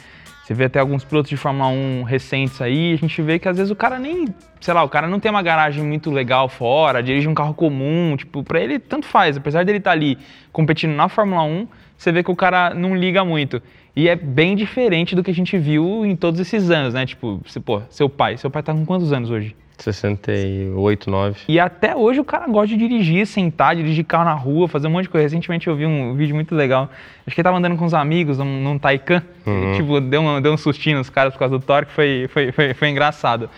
Você 0.43 0.55
vê 0.55 0.63
até 0.65 0.79
alguns 0.79 1.03
pilotos 1.03 1.29
de 1.29 1.37
Fórmula 1.37 1.69
1 1.69 2.01
recentes 2.01 2.59
aí, 2.59 2.93
a 2.93 2.97
gente 2.97 3.21
vê 3.21 3.37
que 3.37 3.47
às 3.47 3.55
vezes 3.55 3.69
o 3.69 3.75
cara 3.75 3.99
nem, 3.99 4.25
sei 4.59 4.73
lá, 4.73 4.81
o 4.81 4.89
cara 4.89 5.07
não 5.07 5.19
tem 5.19 5.29
uma 5.29 5.43
garagem 5.43 5.83
muito 5.83 6.09
legal 6.09 6.49
fora, 6.49 7.03
dirige 7.03 7.27
um 7.27 7.35
carro 7.35 7.53
comum, 7.53 8.15
tipo, 8.17 8.43
pra 8.43 8.59
ele 8.59 8.79
tanto 8.79 9.05
faz, 9.05 9.37
apesar 9.37 9.63
dele 9.63 9.77
estar 9.77 9.91
tá 9.91 9.95
ali 9.95 10.17
competindo 10.51 10.95
na 10.95 11.07
Fórmula 11.07 11.43
1, 11.43 11.67
você 11.99 12.13
vê 12.13 12.23
que 12.23 12.31
o 12.31 12.35
cara 12.35 12.73
não 12.73 12.95
liga 12.95 13.25
muito. 13.25 13.61
E 13.93 14.07
é 14.07 14.15
bem 14.15 14.55
diferente 14.55 15.13
do 15.13 15.21
que 15.21 15.29
a 15.29 15.33
gente 15.33 15.57
viu 15.57 16.05
em 16.05 16.15
todos 16.15 16.39
esses 16.39 16.71
anos, 16.71 16.93
né? 16.93 17.05
Tipo, 17.05 17.41
você, 17.45 17.59
pô, 17.59 17.81
seu 17.89 18.07
pai, 18.07 18.37
seu 18.37 18.49
pai 18.49 18.63
tá 18.63 18.73
com 18.73 18.85
quantos 18.85 19.11
anos 19.11 19.29
hoje? 19.29 19.53
68, 19.77 21.09
9. 21.09 21.39
E 21.47 21.59
até 21.59 21.93
hoje 21.93 22.21
o 22.21 22.23
cara 22.23 22.47
gosta 22.47 22.67
de 22.69 22.77
dirigir, 22.77 23.25
sentar, 23.27 23.75
dirigir 23.75 24.05
carro 24.05 24.23
na 24.23 24.33
rua, 24.33 24.67
fazer 24.69 24.87
um 24.87 24.91
monte 24.91 25.03
de 25.03 25.09
coisa. 25.09 25.25
Recentemente 25.25 25.67
eu 25.67 25.75
vi 25.75 25.85
um 25.85 26.15
vídeo 26.15 26.33
muito 26.33 26.55
legal. 26.55 26.89
Acho 27.27 27.35
que 27.35 27.41
ele 27.41 27.43
tava 27.43 27.57
andando 27.57 27.75
com 27.75 27.83
uns 27.83 27.93
amigos 27.93 28.37
num, 28.37 28.61
num 28.61 28.79
Taycan. 28.79 29.21
Uhum. 29.45 29.73
tipo, 29.75 29.99
deu 29.99 30.21
um, 30.21 30.41
deu 30.41 30.53
um 30.53 30.57
sustinho 30.57 30.99
nos 30.99 31.09
caras 31.09 31.33
por 31.33 31.39
causa 31.39 31.57
do 31.57 31.65
torque, 31.65 31.91
foi, 31.91 32.29
foi, 32.29 32.51
foi, 32.53 32.73
foi 32.73 32.89
engraçado. 32.89 33.49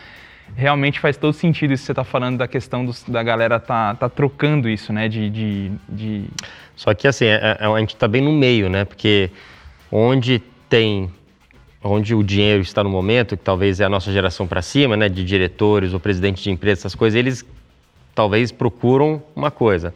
Realmente 0.55 0.99
faz 0.99 1.17
todo 1.17 1.33
sentido 1.33 1.73
isso 1.73 1.83
que 1.83 1.87
você 1.87 1.93
tá 1.93 2.03
falando 2.03 2.37
da 2.37 2.47
questão 2.47 2.85
dos, 2.85 3.03
da 3.03 3.23
galera 3.23 3.59
tá, 3.59 3.95
tá 3.95 4.09
trocando 4.09 4.69
isso, 4.69 4.91
né? 4.91 5.07
De, 5.07 5.29
de, 5.29 5.71
de... 5.87 6.25
Só 6.75 6.93
que 6.93 7.07
assim, 7.07 7.25
a, 7.25 7.29
é, 7.29 7.57
é, 7.59 7.65
a 7.65 7.79
gente 7.79 7.95
tá 7.95 8.07
bem 8.07 8.21
no 8.21 8.31
meio, 8.31 8.69
né? 8.69 8.85
Porque 8.85 9.29
onde 9.91 10.39
tem 10.69 11.09
onde 11.83 12.13
o 12.13 12.23
dinheiro 12.23 12.61
está 12.61 12.83
no 12.83 12.89
momento, 12.89 13.35
que 13.35 13.43
talvez 13.43 13.79
é 13.79 13.85
a 13.85 13.89
nossa 13.89 14.11
geração 14.11 14.45
para 14.45 14.61
cima, 14.61 14.95
né, 14.95 15.09
de 15.09 15.23
diretores 15.23 15.93
ou 15.93 15.99
presidentes 15.99 16.43
de 16.43 16.51
empresas, 16.51 16.81
essas 16.81 16.93
coisas, 16.93 17.17
eles 17.17 17.43
talvez 18.13 18.51
procuram 18.51 19.23
uma 19.35 19.49
coisa. 19.49 19.93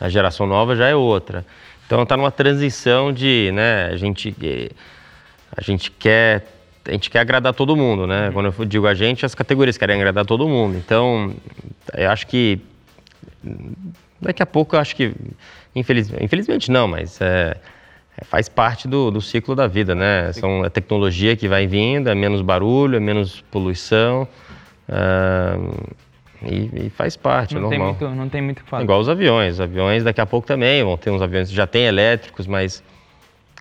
A 0.00 0.08
geração 0.08 0.46
nova 0.46 0.76
já 0.76 0.86
é 0.86 0.94
outra. 0.94 1.44
Então 1.86 2.02
está 2.02 2.16
numa 2.16 2.30
transição 2.30 3.12
de, 3.12 3.50
né, 3.52 3.86
a 3.86 3.96
gente 3.96 4.34
a 5.56 5.60
gente 5.60 5.90
quer 5.90 6.53
a 6.86 6.92
gente 6.92 7.10
quer 7.10 7.20
agradar 7.20 7.54
todo 7.54 7.76
mundo, 7.76 8.06
né? 8.06 8.26
Uhum. 8.28 8.32
Quando 8.32 8.54
eu 8.58 8.64
digo 8.64 8.86
a 8.86 8.94
gente, 8.94 9.24
as 9.24 9.34
categorias 9.34 9.76
querem 9.76 9.96
agradar 9.96 10.24
todo 10.24 10.48
mundo. 10.48 10.76
Então, 10.76 11.34
eu 11.96 12.10
acho 12.10 12.26
que 12.26 12.60
daqui 14.20 14.42
a 14.42 14.46
pouco 14.46 14.76
eu 14.76 14.80
acho 14.80 14.96
que 14.96 15.14
infelizmente, 15.74 16.24
infelizmente 16.24 16.70
não, 16.70 16.86
mas 16.86 17.20
é, 17.20 17.56
é, 18.16 18.24
faz 18.24 18.48
parte 18.48 18.86
do, 18.86 19.10
do, 19.10 19.20
ciclo 19.20 19.54
da 19.54 19.66
vida, 19.66 19.94
né? 19.94 20.32
São 20.32 20.62
a 20.62 20.70
tecnologia 20.70 21.36
que 21.36 21.48
vai 21.48 21.66
vindo, 21.66 22.08
é 22.08 22.14
menos 22.14 22.40
barulho, 22.40 22.96
é 22.96 23.00
menos 23.00 23.42
poluição. 23.50 24.28
Uh, 24.88 25.94
e, 26.42 26.86
e, 26.86 26.90
faz 26.90 27.16
parte, 27.16 27.54
não 27.54 27.72
é 27.72 27.78
normal. 27.78 27.94
Tem 27.94 28.08
muito, 28.08 28.18
não 28.18 28.28
tem 28.28 28.42
muito 28.42 28.62
que 28.62 28.68
falar. 28.68 28.82
Igual 28.82 29.00
os 29.00 29.08
aviões. 29.08 29.54
Os 29.54 29.60
aviões 29.60 30.04
daqui 30.04 30.20
a 30.20 30.26
pouco 30.26 30.46
também 30.46 30.84
vão 30.84 30.96
ter 30.96 31.10
uns 31.10 31.22
aviões 31.22 31.50
já 31.50 31.66
tem 31.66 31.86
elétricos, 31.86 32.46
mas 32.46 32.82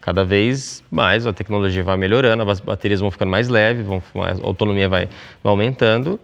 cada 0.04 0.26
vez 0.26 0.84
mais 0.92 1.26
a 1.26 1.32
tecnologia 1.32 1.84
vai 1.84 1.96
melhorando, 1.96 2.50
as 2.50 2.60
baterias 2.60 3.00
vão 3.00 3.10
ficando 3.10 3.30
mais 3.30 3.48
leves, 3.48 3.86
vão, 3.86 4.04
a 4.16 4.46
autonomia 4.46 4.90
vai, 4.90 5.08
vai 5.42 5.52
aumentando 5.52 6.20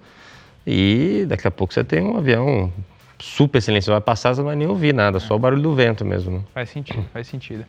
e 0.68 1.26
daqui 1.28 1.48
a 1.48 1.52
pouco 1.52 1.74
você 1.74 1.84
tem 1.84 2.02
um 2.02 2.18
avião 2.18 2.72
super 3.18 3.62
silencioso, 3.62 3.94
vai 3.94 4.02
passar, 4.02 4.34
você 4.34 4.42
não 4.42 4.48
vai 4.48 4.56
nem 4.56 4.68
ouvir 4.68 4.94
nada, 4.94 5.20
só 5.20 5.36
o 5.36 5.40
barulho 5.40 5.62
do 5.62 5.74
vento 5.74 6.04
mesmo. 6.04 6.46
Faz 6.54 6.70
sentido, 6.70 7.06
faz 7.14 7.28
sentido. 7.28 7.66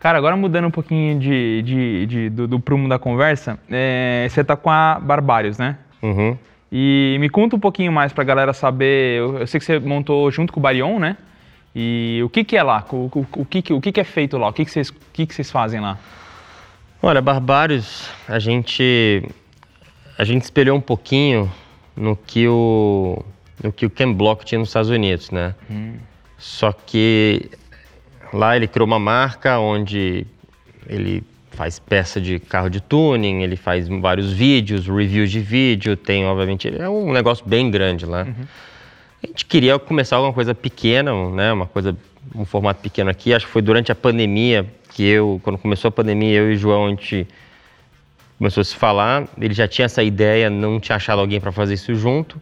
Cara, 0.00 0.18
agora 0.18 0.36
mudando 0.36 0.66
um 0.66 0.70
pouquinho 0.70 1.18
de, 1.18 1.62
de, 1.62 2.06
de 2.06 2.30
do, 2.30 2.46
do, 2.46 2.60
prumo 2.60 2.88
da 2.88 2.98
conversa, 2.98 3.58
é, 3.70 4.26
você 4.28 4.44
tá 4.44 4.56
com 4.56 4.70
a 4.70 5.00
Barbários, 5.00 5.58
né? 5.58 5.78
Uhum. 6.02 6.36
E 6.70 7.16
me 7.20 7.28
conta 7.28 7.56
um 7.56 7.60
pouquinho 7.60 7.92
mais 7.92 8.12
pra 8.12 8.22
galera 8.22 8.52
saber. 8.52 9.18
Eu, 9.18 9.38
eu 9.38 9.46
sei 9.46 9.58
que 9.58 9.64
você 9.64 9.78
montou 9.78 10.30
junto 10.30 10.52
com 10.52 10.60
o 10.60 10.62
Barion, 10.62 10.98
né? 10.98 11.16
E 11.78 12.22
o 12.24 12.30
que, 12.30 12.42
que 12.42 12.56
é 12.56 12.62
lá? 12.62 12.82
O, 12.90 13.10
o, 13.14 13.26
o, 13.36 13.44
que, 13.44 13.70
o 13.70 13.82
que, 13.82 13.92
que 13.92 14.00
é 14.00 14.04
feito 14.04 14.38
lá? 14.38 14.48
O 14.48 14.52
que, 14.54 14.64
que, 14.64 14.70
vocês, 14.70 14.88
o 14.88 14.94
que, 15.12 15.26
que 15.26 15.34
vocês 15.34 15.50
fazem 15.50 15.78
lá? 15.78 15.98
Olha, 17.02 17.20
Barbários, 17.20 18.08
a 18.26 18.38
gente, 18.38 19.22
a 20.16 20.24
gente 20.24 20.40
espelhou 20.40 20.78
um 20.78 20.80
pouquinho 20.80 21.52
no 21.94 22.16
que 22.16 22.48
o, 22.48 23.22
no 23.62 23.70
que 23.70 23.84
o 23.84 23.90
Ken 23.90 24.10
Block 24.10 24.42
tinha 24.46 24.58
nos 24.58 24.70
Estados 24.70 24.88
Unidos, 24.88 25.30
né? 25.30 25.54
Hum. 25.70 25.96
Só 26.38 26.72
que 26.72 27.50
lá 28.32 28.56
ele 28.56 28.66
criou 28.66 28.86
uma 28.86 28.98
marca 28.98 29.58
onde 29.58 30.26
ele 30.88 31.22
faz 31.50 31.78
peça 31.78 32.18
de 32.18 32.38
carro 32.38 32.70
de 32.70 32.80
tuning, 32.80 33.42
ele 33.42 33.56
faz 33.56 33.86
vários 33.86 34.32
vídeos, 34.32 34.88
reviews 34.88 35.30
de 35.30 35.40
vídeo, 35.40 35.94
tem 35.94 36.24
obviamente 36.24 36.74
é 36.74 36.88
um 36.88 37.12
negócio 37.12 37.46
bem 37.46 37.70
grande 37.70 38.06
lá. 38.06 38.22
Uhum. 38.22 38.46
A 39.22 39.26
gente 39.26 39.46
queria 39.46 39.78
começar 39.78 40.16
alguma 40.16 40.32
coisa 40.32 40.54
pequena, 40.54 41.12
né, 41.30 41.52
uma 41.52 41.66
coisa 41.66 41.96
um 42.34 42.44
formato 42.44 42.80
pequeno 42.80 43.10
aqui. 43.10 43.32
Acho 43.32 43.46
que 43.46 43.52
foi 43.52 43.62
durante 43.62 43.92
a 43.92 43.94
pandemia 43.94 44.66
que 44.92 45.04
eu, 45.04 45.40
quando 45.42 45.58
começou 45.58 45.88
a 45.88 45.92
pandemia, 45.92 46.38
eu 46.38 46.52
e 46.52 46.54
o 46.54 46.58
João 46.58 46.86
a 46.86 46.90
gente 46.90 47.26
começou 48.38 48.60
a 48.60 48.64
se 48.64 48.74
falar. 48.74 49.28
Ele 49.38 49.54
já 49.54 49.68
tinha 49.68 49.84
essa 49.86 50.02
ideia, 50.02 50.50
não 50.50 50.80
tinha 50.80 50.96
achado 50.96 51.20
alguém 51.20 51.40
para 51.40 51.52
fazer 51.52 51.74
isso 51.74 51.94
junto. 51.94 52.40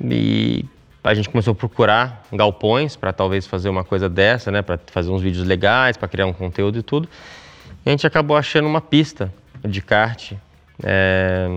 E 0.00 0.64
a 1.04 1.14
gente 1.14 1.28
começou 1.28 1.52
a 1.52 1.54
procurar 1.54 2.24
galpões 2.32 2.96
para 2.96 3.12
talvez 3.12 3.46
fazer 3.46 3.68
uma 3.68 3.84
coisa 3.84 4.08
dessa, 4.08 4.50
né, 4.50 4.62
para 4.62 4.78
fazer 4.86 5.10
uns 5.10 5.22
vídeos 5.22 5.46
legais, 5.46 5.96
para 5.96 6.08
criar 6.08 6.26
um 6.26 6.32
conteúdo 6.32 6.78
e 6.78 6.82
tudo. 6.82 7.08
E 7.84 7.88
a 7.88 7.90
gente 7.90 8.06
acabou 8.06 8.36
achando 8.36 8.66
uma 8.66 8.80
pista 8.80 9.32
de 9.64 9.82
kart 9.82 10.32
é, 10.82 11.48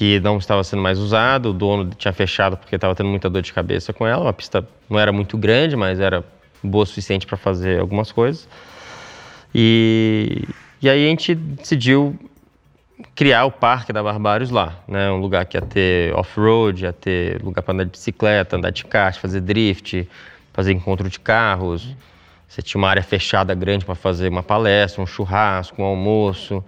que 0.00 0.18
não 0.20 0.38
estava 0.38 0.64
sendo 0.64 0.80
mais 0.80 0.98
usado, 0.98 1.50
o 1.50 1.52
dono 1.52 1.90
tinha 1.94 2.10
fechado 2.10 2.56
porque 2.56 2.74
estava 2.74 2.94
tendo 2.94 3.10
muita 3.10 3.28
dor 3.28 3.42
de 3.42 3.52
cabeça 3.52 3.92
com 3.92 4.06
ela. 4.06 4.22
Uma 4.22 4.32
pista 4.32 4.66
não 4.88 4.98
era 4.98 5.12
muito 5.12 5.36
grande, 5.36 5.76
mas 5.76 6.00
era 6.00 6.24
boa 6.64 6.84
o 6.84 6.86
suficiente 6.86 7.26
para 7.26 7.36
fazer 7.36 7.78
algumas 7.80 8.10
coisas. 8.10 8.48
E, 9.54 10.48
e 10.80 10.88
aí 10.88 11.04
a 11.04 11.08
gente 11.10 11.34
decidiu 11.34 12.18
criar 13.14 13.44
o 13.44 13.50
Parque 13.50 13.92
da 13.92 14.02
Barbários 14.02 14.48
lá, 14.48 14.78
né? 14.88 15.10
Um 15.10 15.18
lugar 15.18 15.44
que 15.44 15.58
ia 15.58 15.60
ter 15.60 16.14
off-road, 16.14 16.84
ia 16.84 16.94
ter 16.94 17.42
lugar 17.42 17.60
para 17.60 17.74
andar 17.74 17.84
de 17.84 17.90
bicicleta, 17.90 18.56
andar 18.56 18.70
de 18.70 18.86
kart, 18.86 19.18
fazer 19.18 19.42
drift, 19.42 20.08
fazer 20.54 20.72
encontro 20.72 21.10
de 21.10 21.20
carros. 21.20 21.94
Você 22.48 22.62
tinha 22.62 22.78
uma 22.78 22.88
área 22.88 23.02
fechada 23.02 23.54
grande 23.54 23.84
para 23.84 23.94
fazer 23.94 24.30
uma 24.30 24.42
palestra, 24.42 25.02
um 25.02 25.06
churrasco, 25.06 25.82
um 25.82 25.84
almoço. 25.84 26.64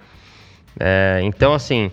É, 0.79 1.21
então, 1.25 1.55
assim, 1.55 1.91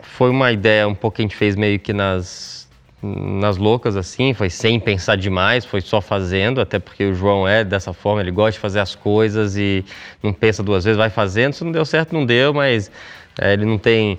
foi 0.00 0.30
uma 0.30 0.52
ideia 0.52 0.86
um 0.86 0.94
pouco 0.94 1.16
que 1.16 1.22
a 1.22 1.24
gente 1.24 1.36
fez 1.36 1.56
meio 1.56 1.78
que 1.78 1.92
nas, 1.92 2.68
nas 3.02 3.56
loucas, 3.56 3.96
assim, 3.96 4.32
foi 4.32 4.48
sem 4.48 4.80
pensar 4.80 5.16
demais, 5.16 5.64
foi 5.64 5.80
só 5.80 6.00
fazendo, 6.00 6.60
até 6.60 6.78
porque 6.78 7.04
o 7.04 7.14
João 7.14 7.46
é 7.46 7.64
dessa 7.64 7.92
forma, 7.92 8.20
ele 8.20 8.30
gosta 8.30 8.52
de 8.52 8.58
fazer 8.58 8.80
as 8.80 8.94
coisas 8.94 9.56
e 9.56 9.84
não 10.22 10.32
pensa 10.32 10.62
duas 10.62 10.84
vezes, 10.84 10.96
vai 10.96 11.10
fazendo, 11.10 11.52
se 11.52 11.64
não 11.64 11.72
deu 11.72 11.84
certo, 11.84 12.12
não 12.12 12.24
deu, 12.24 12.54
mas 12.54 12.90
é, 13.40 13.52
ele 13.52 13.64
não 13.64 13.78
tem... 13.78 14.18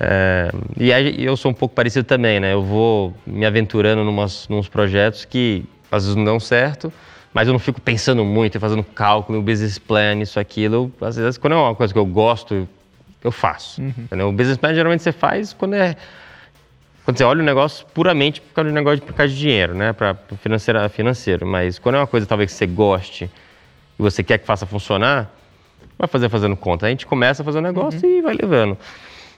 É, 0.00 0.50
e 0.76 0.92
aí 0.92 1.24
eu 1.24 1.36
sou 1.36 1.50
um 1.50 1.54
pouco 1.54 1.74
parecido 1.74 2.04
também, 2.04 2.40
né? 2.40 2.52
Eu 2.52 2.64
vou 2.64 3.14
me 3.24 3.46
aventurando 3.46 4.02
numas, 4.02 4.48
nos 4.48 4.68
projetos 4.68 5.24
que 5.24 5.64
às 5.90 6.02
vezes 6.02 6.16
não 6.16 6.24
dão 6.24 6.40
certo, 6.40 6.92
mas 7.32 7.46
eu 7.46 7.52
não 7.52 7.60
fico 7.60 7.80
pensando 7.80 8.24
muito, 8.24 8.58
fazendo 8.58 8.82
cálculo, 8.82 9.40
business 9.40 9.78
plan, 9.78 10.20
isso, 10.20 10.40
aquilo. 10.40 10.92
Às 11.00 11.16
vezes, 11.16 11.38
quando 11.38 11.52
é 11.52 11.56
uma 11.56 11.74
coisa 11.74 11.92
que 11.92 11.98
eu 11.98 12.06
gosto, 12.06 12.68
eu 13.24 13.32
faço. 13.32 13.80
Uhum. 13.80 14.28
O 14.28 14.32
business 14.32 14.58
plan 14.58 14.74
geralmente 14.74 15.02
você 15.02 15.10
faz 15.10 15.54
quando 15.54 15.74
é 15.74 15.96
quando 17.04 17.18
você 17.18 17.24
olha 17.24 17.42
o 17.42 17.44
negócio 17.44 17.86
puramente 17.92 18.40
por 18.40 18.54
causa 18.54 18.70
de 18.70 18.74
negócio 18.74 19.00
de, 19.00 19.06
por 19.06 19.14
causa 19.14 19.32
de 19.32 19.38
dinheiro, 19.38 19.74
né, 19.74 19.92
para 19.92 20.16
financeiro, 20.40 20.88
financeiro. 20.88 21.46
Mas 21.46 21.78
quando 21.78 21.96
é 21.96 21.98
uma 21.98 22.06
coisa 22.06 22.26
talvez 22.26 22.52
que 22.52 22.56
você 22.56 22.66
goste 22.66 23.24
e 23.98 24.02
você 24.02 24.22
quer 24.22 24.38
que 24.38 24.46
faça 24.46 24.64
funcionar, 24.64 25.30
vai 25.98 26.08
fazer 26.08 26.28
fazendo 26.28 26.56
conta. 26.56 26.86
A 26.86 26.90
gente 26.90 27.04
começa 27.06 27.42
a 27.42 27.44
fazer 27.44 27.58
o 27.58 27.60
um 27.60 27.64
negócio 27.64 28.00
uhum. 28.02 28.18
e 28.18 28.22
vai 28.22 28.34
levando. 28.34 28.78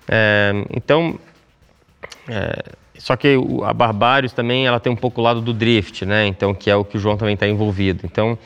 É, 0.08 0.52
então, 0.74 1.18
é, 2.28 2.72
só 2.96 3.16
que 3.16 3.36
a 3.64 3.72
Barbários 3.72 4.32
também 4.32 4.66
ela 4.66 4.78
tem 4.78 4.92
um 4.92 4.96
pouco 4.96 5.20
o 5.20 5.24
lado 5.24 5.40
do 5.40 5.52
drift, 5.52 6.04
né? 6.04 6.26
Então, 6.26 6.54
que 6.54 6.70
é 6.70 6.76
o 6.76 6.84
que 6.84 6.96
o 6.96 7.00
João 7.00 7.16
também 7.16 7.34
está 7.34 7.48
envolvido. 7.48 8.02
Então, 8.04 8.38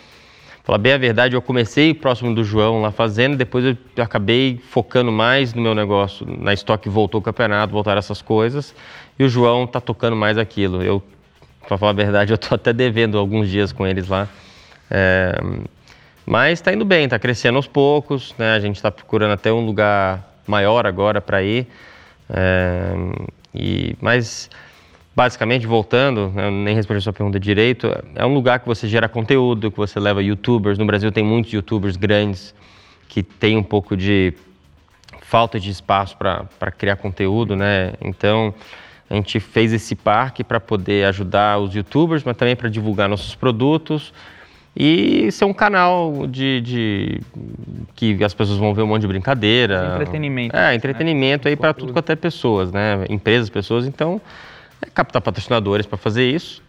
falar 0.71 0.79
bem 0.79 0.93
a 0.93 0.99
verdade, 0.99 1.35
eu 1.35 1.43
comecei 1.43 1.93
próximo 1.93 2.33
do 2.33 2.45
João 2.45 2.81
lá 2.81 2.93
fazendo, 2.93 3.37
depois 3.37 3.65
eu 3.65 3.77
acabei 4.05 4.61
focando 4.71 5.11
mais 5.11 5.53
no 5.53 5.61
meu 5.61 5.75
negócio, 5.75 6.25
na 6.25 6.55
estoque 6.55 6.89
voltou 6.89 7.21
o 7.21 7.25
campeonato, 7.25 7.73
voltaram 7.73 7.99
essas 7.99 8.23
coisas, 8.23 8.73
e 9.19 9.25
o 9.25 9.29
João 9.29 9.67
tá 9.67 9.81
tocando 9.81 10.15
mais 10.15 10.39
aquilo. 10.39 10.81
Eu, 10.81 11.03
para 11.67 11.77
falar 11.77 11.91
a 11.91 11.95
verdade, 11.95 12.31
eu 12.33 12.39
tô 12.39 12.55
até 12.55 12.73
devendo 12.73 13.19
alguns 13.19 13.49
dias 13.49 13.73
com 13.73 13.85
eles 13.85 14.07
lá. 14.07 14.29
É, 14.89 15.41
mas 16.25 16.61
está 16.61 16.73
indo 16.73 16.85
bem, 16.85 17.03
está 17.03 17.19
crescendo 17.19 17.57
aos 17.57 17.67
poucos, 17.67 18.33
né? 18.39 18.55
A 18.55 18.61
gente 18.61 18.77
está 18.77 18.93
procurando 18.93 19.33
até 19.33 19.53
um 19.53 19.67
lugar 19.67 20.25
maior 20.47 20.87
agora 20.87 21.21
para 21.21 21.43
ir. 21.43 21.67
É, 22.33 22.93
e, 23.53 23.97
mas, 24.01 24.49
basicamente, 25.15 25.67
voltando, 25.67 26.29
né, 26.35 26.51
nem 26.51 26.75
respondi 26.75 26.99
a 26.99 27.01
sua 27.01 27.13
pergunta 27.13 27.39
direito, 27.39 27.89
é 28.15 28.25
um 28.25 28.33
lugar 28.33 28.61
que 28.61 28.67
você 28.67 28.89
gera 28.89 29.09
conteúdo, 29.09 29.71
que 29.71 29.77
você 29.77 29.99
leva 29.99 30.23
youtubers. 30.23 30.79
No 30.79 30.87
Brasil 30.87 31.11
tem 31.11 31.25
muitos 31.25 31.53
youtubers 31.53 31.97
grandes 31.97 32.55
que 33.09 33.23
têm 33.23 33.57
um 33.57 33.63
pouco 33.63 33.97
de 33.97 34.35
falta 35.23 35.61
de 35.61 35.71
espaço 35.71 36.17
para 36.17 36.71
criar 36.73 36.97
conteúdo, 36.97 37.55
né? 37.55 37.93
Então, 38.01 38.55
a 39.09 39.15
gente 39.15 39.41
fez 39.41 39.73
esse 39.73 39.95
parque 39.95 40.45
para 40.45 40.61
poder 40.61 41.07
ajudar 41.07 41.59
os 41.59 41.75
youtubers, 41.75 42.23
mas 42.25 42.37
também 42.37 42.55
para 42.55 42.69
divulgar 42.69 43.09
nossos 43.09 43.35
produtos 43.35 44.13
e 44.77 45.31
ser 45.33 45.45
um 45.45 45.53
canal 45.53 46.27
de, 46.29 46.61
de, 46.61 47.21
que 47.97 48.23
as 48.23 48.33
pessoas 48.33 48.59
vão 48.59 48.73
ver 48.73 48.83
um 48.83 48.87
monte 48.87 49.03
de 49.03 49.09
brincadeira. 49.09 49.95
Entretenimento. 49.95 50.57
É, 50.57 50.75
entretenimento 50.75 51.45
né? 51.47 51.51
aí 51.51 51.57
para 51.57 51.75
tudo 51.75 51.93
quanto 51.93 52.11
é 52.11 52.17
pessoas, 52.17 52.71
né? 52.71 53.05
Empresas, 53.09 53.51
pessoas. 53.51 53.87
Então, 53.87 54.21
é 54.83 54.91
captar 54.91 55.21
patrocinadores 55.23 55.87
para 55.87 55.99
fazer 55.99 56.31
isso. 56.31 56.63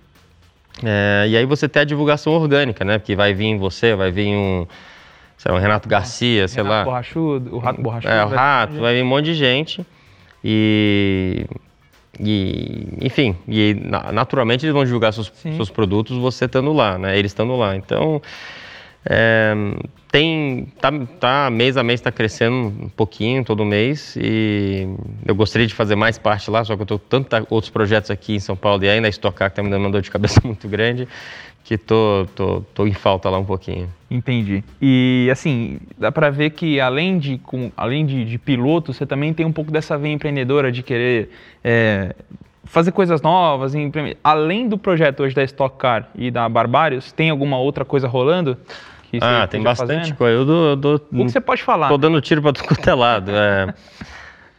É, 0.84 1.26
e 1.28 1.38
aí 1.38 1.46
você 1.46 1.68
tem 1.68 1.82
a 1.82 1.86
divulgação 1.86 2.34
orgânica, 2.34 2.84
né? 2.84 2.98
Porque 2.98 3.16
vai 3.16 3.34
vir 3.34 3.58
você, 3.58 3.96
vai 3.96 4.12
vir 4.12 4.28
um, 4.28 4.66
sei 5.38 5.52
lá, 5.52 5.58
um 5.58 5.62
Renato 5.62 5.88
Garcia, 5.88 6.48
sei 6.48 6.64
Renato 6.64 6.78
lá. 6.78 6.84
Borrachudo, 6.86 7.56
o 7.56 7.60
Rato 7.60 7.82
Borrachudo. 7.82 8.14
É, 8.14 8.26
o 8.26 8.28
Rato, 8.28 8.80
vai 8.80 8.96
vir 8.96 9.04
um 9.04 9.08
monte 9.08 9.26
de 9.26 9.34
gente. 9.34 9.86
E 10.44 11.46
e, 12.20 12.88
enfim, 13.02 13.36
e 13.48 13.74
naturalmente 14.12 14.66
eles 14.66 14.74
vão 14.74 14.84
divulgar 14.84 15.14
seus, 15.14 15.32
seus 15.36 15.70
produtos 15.70 16.18
você 16.18 16.46
estando 16.46 16.74
lá, 16.74 16.98
né? 16.98 17.18
Eles 17.18 17.32
estando 17.32 17.56
lá. 17.56 17.76
Então, 17.76 18.22
é, 19.06 19.54
tem, 20.12 20.68
tá, 20.80 20.92
tá, 21.20 21.50
mês 21.50 21.78
a 21.78 21.84
mês 21.84 22.00
está 22.00 22.12
crescendo 22.12 22.56
um 22.56 22.90
pouquinho 22.90 23.44
todo 23.44 23.66
mês 23.66 24.16
e 24.16 24.88
eu 25.26 25.34
gostaria 25.34 25.66
de 25.66 25.74
fazer 25.74 25.96
mais 25.96 26.18
parte 26.18 26.52
lá, 26.52 26.64
só 26.64 26.76
que 26.76 26.82
eu 26.82 26.84
estou 26.84 27.00
tantos 27.00 27.48
outros 27.50 27.72
projetos 27.72 28.12
aqui 28.12 28.36
em 28.36 28.40
São 28.40 28.56
Paulo 28.56 28.84
e 28.84 28.90
ainda 28.90 29.08
Estocar 29.08 29.50
que 29.50 29.54
está 29.54 29.64
me 29.64 29.70
dando 29.70 29.86
uma 29.86 29.92
dor 29.92 30.02
de 30.02 30.12
cabeça 30.12 30.40
muito 30.46 30.68
grande 30.68 31.08
que 31.64 31.78
tô, 31.78 32.28
tô, 32.36 32.62
tô 32.74 32.88
em 32.88 32.94
falta 32.94 33.30
lá 33.30 33.38
um 33.38 33.46
pouquinho. 33.46 33.90
Entendi. 34.10 34.64
E 34.82 35.30
assim, 35.32 35.80
dá 35.98 36.12
para 36.12 36.30
ver 36.30 36.50
que 36.50 36.80
além 36.80 37.18
de, 37.18 37.38
com, 37.38 37.72
além 37.78 38.06
de, 38.06 38.26
de, 38.26 38.38
piloto, 38.38 38.94
você 38.94 39.06
também 39.06 39.34
tem 39.34 39.46
um 39.46 39.52
pouco 39.52 39.72
dessa 39.72 39.98
veia 39.98 40.12
empreendedora 40.12 40.72
de 40.72 40.84
querer 40.84 41.30
é, 41.64 42.14
fazer 42.66 42.92
coisas 42.92 43.22
novas. 43.22 43.74
Além 44.24 44.68
do 44.68 44.78
projeto 44.78 45.22
hoje 45.24 45.36
da 45.36 45.44
Stock 45.44 45.78
Car 45.78 46.10
e 46.16 46.32
da 46.32 46.50
Barbários, 46.50 47.12
tem 47.12 47.30
alguma 47.30 47.58
outra 47.58 47.86
coisa 47.86 48.08
rolando? 48.08 48.58
Ah, 49.20 49.48
tem 49.48 49.62
bastante 49.62 50.00
fazendo? 50.00 50.16
coisa. 50.16 50.38
Eu 50.38 50.46
dou, 50.46 50.70
eu 50.70 50.76
dou, 50.76 50.96
o 50.96 51.26
que 51.26 51.32
você 51.32 51.42
pode 51.42 51.64
falar? 51.64 51.90
Tô 51.90 51.98
dando 51.98 52.22
tiro 52.22 52.42
para 52.42 52.54
tudo 52.54 52.90
é 52.90 52.94
lado. 52.94 53.32
É, 53.32 53.74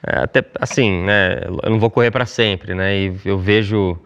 é, 0.06 0.18
até 0.18 0.44
assim, 0.60 1.02
né? 1.02 1.40
Eu 1.62 1.70
não 1.70 1.78
vou 1.78 1.90
correr 1.90 2.10
para 2.10 2.26
sempre, 2.26 2.74
né? 2.74 2.96
E 2.96 3.16
eu 3.24 3.38
vejo 3.38 3.98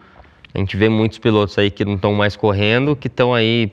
a 0.56 0.58
gente 0.58 0.74
vê 0.74 0.88
muitos 0.88 1.18
pilotos 1.18 1.58
aí 1.58 1.70
que 1.70 1.84
não 1.84 1.96
estão 1.96 2.14
mais 2.14 2.34
correndo, 2.34 2.96
que 2.96 3.08
estão 3.08 3.34
aí 3.34 3.70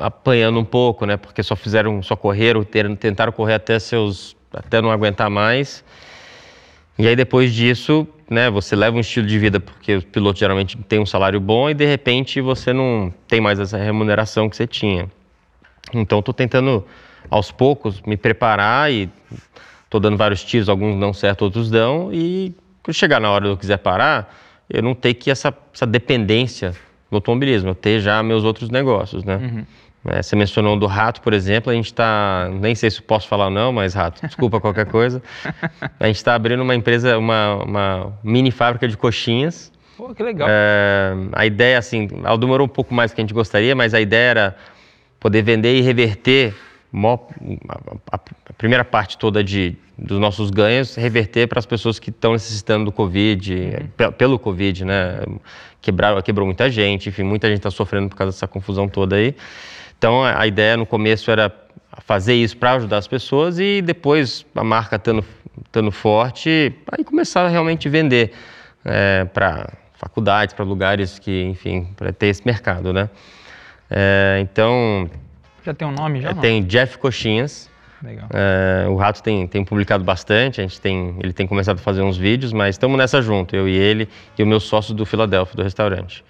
apanhando 0.00 0.58
um 0.58 0.64
pouco, 0.64 1.06
né? 1.06 1.16
Porque 1.16 1.40
só 1.40 1.54
fizeram, 1.54 2.02
só 2.02 2.16
correram, 2.16 2.64
tentaram 2.64 3.30
correr 3.30 3.54
até 3.54 3.78
seus, 3.78 4.36
até 4.52 4.82
não 4.82 4.90
aguentar 4.90 5.30
mais. 5.30 5.84
E 6.98 7.06
aí 7.06 7.14
depois 7.14 7.54
disso, 7.54 8.08
né? 8.28 8.50
Você 8.50 8.74
leva 8.74 8.96
um 8.96 9.00
estilo 9.00 9.24
de 9.24 9.38
vida 9.38 9.60
porque 9.60 9.98
o 9.98 10.02
piloto 10.02 10.36
geralmente 10.36 10.76
tem 10.78 10.98
um 10.98 11.06
salário 11.06 11.38
bom 11.38 11.70
e 11.70 11.74
de 11.74 11.86
repente 11.86 12.40
você 12.40 12.72
não 12.72 13.14
tem 13.28 13.40
mais 13.40 13.60
essa 13.60 13.78
remuneração 13.78 14.50
que 14.50 14.56
você 14.56 14.66
tinha. 14.66 15.08
Então 16.00 16.18
estou 16.18 16.34
tentando 16.34 16.84
aos 17.30 17.50
poucos 17.50 18.00
me 18.02 18.16
preparar 18.16 18.92
e 18.92 19.08
estou 19.84 20.00
dando 20.00 20.16
vários 20.16 20.42
tiros, 20.44 20.68
alguns 20.68 20.98
dão 20.98 21.12
certo, 21.12 21.42
outros 21.42 21.70
dão 21.70 22.10
e 22.12 22.54
quando 22.82 22.94
chegar 22.94 23.20
na 23.20 23.30
hora 23.30 23.46
eu 23.46 23.56
quiser 23.56 23.78
parar 23.78 24.34
eu 24.68 24.82
não 24.82 24.94
ter 24.94 25.14
que 25.14 25.30
essa, 25.30 25.54
essa 25.72 25.86
dependência 25.86 26.74
do 27.10 27.16
automobilismo, 27.16 27.70
eu 27.70 27.74
ter 27.74 28.00
já 28.00 28.22
meus 28.22 28.44
outros 28.44 28.70
negócios, 28.70 29.24
né? 29.24 29.36
Uhum. 29.36 29.64
É, 30.06 30.22
você 30.22 30.36
mencionou 30.36 30.78
do 30.78 30.86
rato, 30.86 31.22
por 31.22 31.32
exemplo, 31.32 31.72
a 31.72 31.74
gente 31.74 31.86
está, 31.86 32.50
nem 32.52 32.74
sei 32.74 32.90
se 32.90 33.00
posso 33.00 33.26
falar 33.26 33.46
ou 33.46 33.50
não, 33.50 33.72
mas 33.72 33.94
rato, 33.94 34.20
desculpa 34.26 34.60
qualquer 34.60 34.84
coisa. 34.84 35.22
A 35.98 36.06
gente 36.06 36.16
está 36.16 36.34
abrindo 36.34 36.62
uma 36.62 36.74
empresa, 36.74 37.16
uma, 37.16 37.54
uma, 37.64 38.12
mini 38.22 38.50
fábrica 38.50 38.86
de 38.86 38.98
coxinhas. 38.98 39.72
Pô, 39.96 40.14
que 40.14 40.22
legal. 40.22 40.46
É, 40.50 41.14
a 41.32 41.46
ideia, 41.46 41.78
assim, 41.78 42.08
ela 42.22 42.36
demorou 42.36 42.66
um 42.66 42.68
pouco 42.68 42.92
mais 42.92 43.10
do 43.10 43.14
que 43.14 43.22
a 43.22 43.24
gente 43.24 43.32
gostaria, 43.32 43.74
mas 43.74 43.94
a 43.94 44.00
ideia 44.00 44.30
era 44.30 44.56
poder 45.24 45.40
vender 45.40 45.74
e 45.74 45.80
reverter 45.80 46.54
a, 48.12 48.18
primeira 48.58 48.84
parte 48.84 49.16
toda 49.16 49.42
de, 49.42 49.74
dos 49.96 50.18
nossos 50.18 50.50
ganhos 50.50 50.94
reverter 50.96 51.48
para 51.48 51.58
as 51.58 51.64
pessoas 51.64 51.98
que 51.98 52.10
estão 52.10 52.34
necessitando 52.34 52.84
do 52.84 52.92
Covid, 52.92 53.88
pe- 53.96 54.10
pelo 54.12 54.38
Covid, 54.38 54.84
né? 54.84 55.20
Quebraram, 55.80 56.20
quebrou 56.20 56.44
muita 56.46 56.68
gente, 56.68 57.08
enfim, 57.08 57.22
muita 57.22 57.48
gente 57.48 57.56
está 57.56 57.70
sofrendo 57.70 58.10
por 58.10 58.16
causa 58.16 58.32
dessa 58.32 58.46
confusão 58.46 58.86
toda 58.86 59.16
aí. 59.16 59.34
Então 59.96 60.22
a 60.22 60.46
ideia 60.46 60.76
no 60.76 60.84
começo 60.84 61.30
era 61.30 61.50
fazer 62.06 62.34
isso 62.34 62.58
para 62.58 62.74
ajudar 62.74 62.98
as 62.98 63.08
pessoas 63.08 63.58
e 63.58 63.80
depois 63.80 64.44
a 64.54 64.62
marca 64.62 64.96
estando 64.96 65.24
estando 65.64 65.90
forte, 65.90 66.70
aí 66.92 67.02
começar 67.02 67.46
a 67.46 67.48
realmente 67.48 67.88
vender 67.88 68.32
para 69.32 69.72
faculdades, 69.94 70.52
para 70.54 70.66
lugares 70.66 71.18
que, 71.18 71.44
enfim, 71.44 71.88
para 71.96 72.12
ter 72.12 72.26
esse 72.26 72.44
mercado, 72.44 72.92
né? 72.92 73.08
É, 73.90 74.38
então 74.40 75.08
Já 75.64 75.74
tem 75.74 75.86
um 75.86 75.92
nome 75.92 76.20
já? 76.20 76.30
é, 76.30 76.34
tem 76.34 76.62
Jeff 76.62 76.98
Coxinhas. 76.98 77.70
Legal. 78.02 78.26
É, 78.34 78.86
o 78.88 78.96
Rato 78.96 79.22
tem, 79.22 79.46
tem 79.46 79.64
publicado 79.64 80.04
bastante, 80.04 80.60
a 80.60 80.64
gente 80.64 80.78
tem, 80.78 81.16
ele 81.22 81.32
tem 81.32 81.46
começado 81.46 81.76
a 81.78 81.80
fazer 81.80 82.02
uns 82.02 82.18
vídeos, 82.18 82.52
mas 82.52 82.74
estamos 82.74 82.98
nessa 82.98 83.22
junto, 83.22 83.56
eu 83.56 83.66
e 83.66 83.74
ele 83.74 84.08
e 84.38 84.42
o 84.42 84.46
meu 84.46 84.60
sócio 84.60 84.92
do 84.94 85.06
Filadélfia, 85.06 85.56
do 85.56 85.62
restaurante. 85.62 86.22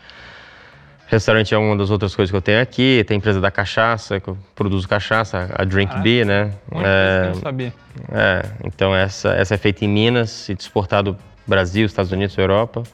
Restaurante 1.09 1.53
é 1.53 1.59
uma 1.59 1.77
das 1.77 1.91
outras 1.91 2.15
coisas 2.15 2.31
que 2.31 2.37
eu 2.37 2.41
tenho 2.41 2.61
aqui, 2.63 3.05
tem 3.07 3.17
a 3.17 3.19
empresa 3.19 3.41
da 3.41 3.51
cachaça, 3.51 4.21
que 4.21 4.29
eu 4.29 4.39
produzo 4.55 4.89
cachaça, 4.89 5.51
a 5.55 5.65
Drink 5.65 5.89
Caraca. 5.89 6.03
Bee, 6.03 6.25
né? 6.25 6.51
Coisa 6.71 6.85
que 6.85 6.89
É, 6.89 7.23
eu 7.25 7.27
não 7.35 7.35
sabia. 7.41 7.75
é, 8.13 8.43
então 8.65 8.95
essa, 8.95 9.31
essa 9.31 9.55
é 9.55 9.59
feita 9.59 9.85
em 9.85 9.89
Minas 9.89 10.49
e 10.49 10.53
exportado 10.53 11.17
Brasil, 11.47 11.85
Estados 11.87 12.11
Unidos, 12.13 12.39
Europa. 12.39 12.85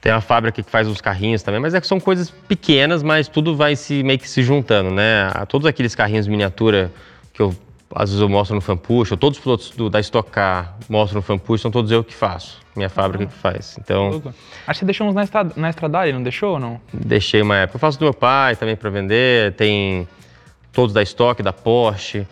Tem 0.00 0.12
uma 0.12 0.20
fábrica 0.20 0.62
que 0.62 0.70
faz 0.70 0.86
uns 0.86 1.00
carrinhos 1.00 1.42
também, 1.42 1.60
mas 1.60 1.74
é 1.74 1.80
que 1.80 1.86
são 1.86 1.98
coisas 1.98 2.30
pequenas, 2.30 3.02
mas 3.02 3.26
tudo 3.26 3.56
vai 3.56 3.74
se 3.74 4.02
meio 4.04 4.18
que 4.18 4.28
se 4.28 4.42
juntando, 4.42 4.90
né? 4.90 5.30
A- 5.34 5.44
Todos 5.44 5.66
aqueles 5.66 5.94
carrinhos 5.94 6.26
miniatura 6.28 6.90
que 7.34 7.42
eu 7.42 7.54
às 7.94 8.10
vezes 8.10 8.20
eu 8.20 8.28
mostro 8.28 8.54
no 8.54 8.60
Fanpush, 8.60 9.12
ou 9.12 9.16
todos 9.16 9.38
os 9.38 9.42
pilotos 9.42 9.70
do- 9.70 9.88
da 9.88 9.98
Stock 9.98 10.30
Car 10.30 10.76
mostram 10.90 11.16
no 11.20 11.22
Fanpush, 11.22 11.62
são 11.62 11.70
todos 11.70 11.90
eu 11.90 12.04
que 12.04 12.14
faço, 12.14 12.60
minha 12.76 12.90
fábrica 12.90 13.24
que 13.26 13.32
faz. 13.32 13.78
Então. 13.80 14.22
Acho 14.66 14.74
que 14.74 14.74
você 14.80 14.84
deixou 14.84 15.08
uns 15.08 15.14
na, 15.14 15.24
estrada, 15.24 15.54
na 15.56 15.70
Estradale, 15.70 16.12
não 16.12 16.22
deixou 16.22 16.52
ou 16.52 16.60
não? 16.60 16.78
deixei 16.92 17.40
uma 17.40 17.56
época. 17.56 17.76
Eu 17.76 17.80
faço 17.80 17.98
do 17.98 18.04
meu 18.04 18.12
pai 18.12 18.56
também 18.56 18.76
para 18.76 18.90
vender, 18.90 19.54
tem 19.54 20.06
todos 20.70 20.92
da 20.92 21.02
Stock, 21.02 21.42
da 21.42 21.50
Porsche. 21.52 22.26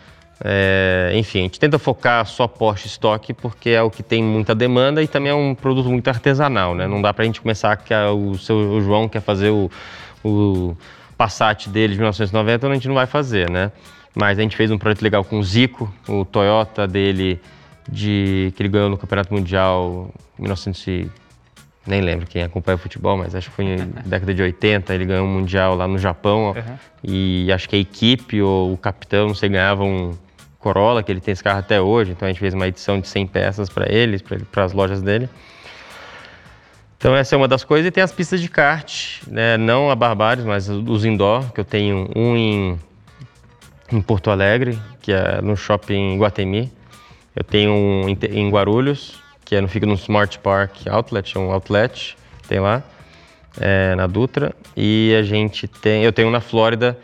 É, 0.44 1.12
enfim, 1.14 1.40
a 1.40 1.42
gente 1.42 1.58
tenta 1.58 1.78
focar 1.78 2.26
só 2.26 2.46
Porsche 2.46 2.86
Stock 2.88 3.32
porque 3.34 3.70
é 3.70 3.82
o 3.82 3.90
que 3.90 4.02
tem 4.02 4.22
muita 4.22 4.54
demanda 4.54 5.02
e 5.02 5.08
também 5.08 5.30
é 5.32 5.34
um 5.34 5.54
produto 5.54 5.88
muito 5.88 6.08
artesanal, 6.08 6.74
né? 6.74 6.86
Não 6.86 7.00
dá 7.00 7.12
pra 7.14 7.24
gente 7.24 7.40
começar 7.40 7.76
que 7.76 7.94
a- 7.94 8.12
o 8.12 8.36
seu 8.36 8.56
o 8.56 8.80
João 8.80 9.08
quer 9.08 9.20
fazer 9.22 9.50
o, 9.50 9.70
o 10.24 10.76
Passat 11.16 11.68
dele 11.70 11.94
de 11.94 11.98
1990, 11.98 12.66
a 12.68 12.74
gente 12.74 12.88
não 12.88 12.94
vai 12.94 13.06
fazer, 13.06 13.50
né? 13.50 13.72
Mas 14.14 14.38
a 14.38 14.42
gente 14.42 14.56
fez 14.56 14.70
um 14.70 14.76
projeto 14.78 15.02
legal 15.02 15.24
com 15.24 15.38
o 15.38 15.42
Zico, 15.42 15.92
o 16.08 16.24
Toyota 16.24 16.86
dele 16.86 17.40
de 17.88 18.52
que 18.56 18.62
ele 18.62 18.68
ganhou 18.68 18.90
no 18.90 18.98
Campeonato 18.98 19.32
Mundial 19.32 20.10
em 20.38 20.42
1900 20.42 20.86
e- 20.88 21.10
nem 21.86 22.00
lembro 22.00 22.26
quem 22.26 22.42
acompanha 22.42 22.76
futebol, 22.76 23.16
mas 23.16 23.34
acho 23.34 23.48
que 23.48 23.54
foi 23.56 23.64
na 23.76 23.84
década 24.04 24.34
de 24.34 24.42
80, 24.42 24.92
ele 24.94 25.04
ganhou 25.06 25.24
um 25.24 25.30
mundial 25.32 25.74
lá 25.76 25.86
no 25.86 25.96
Japão. 25.98 26.48
Uhum. 26.48 26.76
E 27.04 27.50
acho 27.52 27.68
que 27.68 27.76
a 27.76 27.78
equipe 27.78 28.42
ou 28.42 28.72
o 28.72 28.76
capitão, 28.76 29.28
não 29.28 29.34
sei, 29.34 29.48
ganhava 29.48 29.84
um 29.84 30.12
Corolla, 30.66 31.00
que 31.00 31.12
ele 31.12 31.20
tem 31.20 31.30
esse 31.30 31.44
carro 31.44 31.60
até 31.60 31.80
hoje. 31.80 32.10
Então 32.10 32.26
a 32.26 32.32
gente 32.32 32.40
fez 32.40 32.52
uma 32.52 32.66
edição 32.66 32.98
de 32.98 33.06
100 33.06 33.28
peças 33.28 33.68
para 33.68 33.86
eles, 33.88 34.20
para 34.20 34.64
as 34.64 34.72
lojas 34.72 35.00
dele. 35.00 35.28
Então 36.98 37.14
essa 37.14 37.36
é 37.36 37.38
uma 37.38 37.46
das 37.46 37.62
coisas. 37.62 37.86
E 37.86 37.92
tem 37.92 38.02
as 38.02 38.10
pistas 38.10 38.40
de 38.40 38.48
kart, 38.48 39.22
né? 39.28 39.56
não 39.56 39.92
a 39.92 39.94
Barbares, 39.94 40.44
mas 40.44 40.68
os 40.68 41.04
indoor, 41.04 41.52
que 41.52 41.60
eu 41.60 41.64
tenho 41.64 42.10
um 42.16 42.36
em, 42.36 42.80
em 43.92 44.02
Porto 44.02 44.28
Alegre, 44.28 44.76
que 45.00 45.12
é 45.12 45.40
no 45.40 45.56
shopping 45.56 46.18
Guatemi. 46.18 46.72
Eu 47.36 47.44
tenho 47.44 47.70
um 47.70 48.08
em, 48.08 48.18
em 48.32 48.50
Guarulhos, 48.50 49.22
que 49.44 49.54
é 49.54 49.68
fica 49.68 49.86
no 49.86 49.94
Smart 49.94 50.36
Park 50.40 50.88
Outlet, 50.90 51.36
é 51.36 51.38
um 51.38 51.52
outlet, 51.52 52.16
tem 52.48 52.58
lá, 52.58 52.82
é, 53.60 53.94
na 53.94 54.08
Dutra. 54.08 54.52
E 54.76 55.14
a 55.16 55.22
gente 55.22 55.68
tem, 55.68 56.02
eu 56.02 56.12
tenho 56.12 56.26
um 56.26 56.32
na 56.32 56.40
Flórida, 56.40 56.98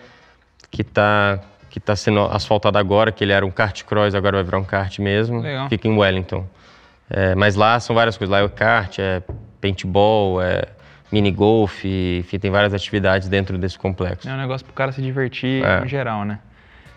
que 0.69 0.83
está 0.83 1.39
que 1.73 1.81
tá 1.81 1.97
sendo 1.97 2.21
asfaltado 2.21 2.77
agora, 2.77 3.11
que 3.11 3.25
ele 3.25 3.33
era 3.33 3.47
um 3.47 3.51
kart 3.51 3.83
cross, 3.85 4.15
agora 4.15 4.37
vai 4.37 4.45
virar 4.45 4.59
um 4.59 4.65
kart 4.65 4.99
mesmo. 4.99 5.41
Legal. 5.41 5.71
Fica 5.71 5.89
em 5.89 5.97
Wellington. 5.97 6.47
É, 7.09 7.35
mas 7.35 7.55
lá 7.57 7.81
são 7.81 7.97
várias 7.97 8.15
coisas. 8.19 8.31
Lá 8.31 8.41
é 8.41 8.45
o 8.45 8.51
kart, 8.51 8.99
é 8.99 9.23
paintball, 9.59 10.43
é 10.43 10.65
mini 11.11 11.31
golf, 11.31 11.83
enfim, 11.85 12.39
tem 12.39 12.51
várias 12.51 12.75
atividades 12.75 13.27
dentro 13.27 13.57
desse 13.57 13.79
complexo. 13.79 14.29
É 14.29 14.35
um 14.35 14.37
negócio 14.37 14.67
pro 14.67 14.75
cara 14.75 14.93
se 14.93 15.01
divertir 15.01 15.65
É. 15.65 15.83
em 15.83 15.89
geral, 15.89 16.27
né? 16.27 16.41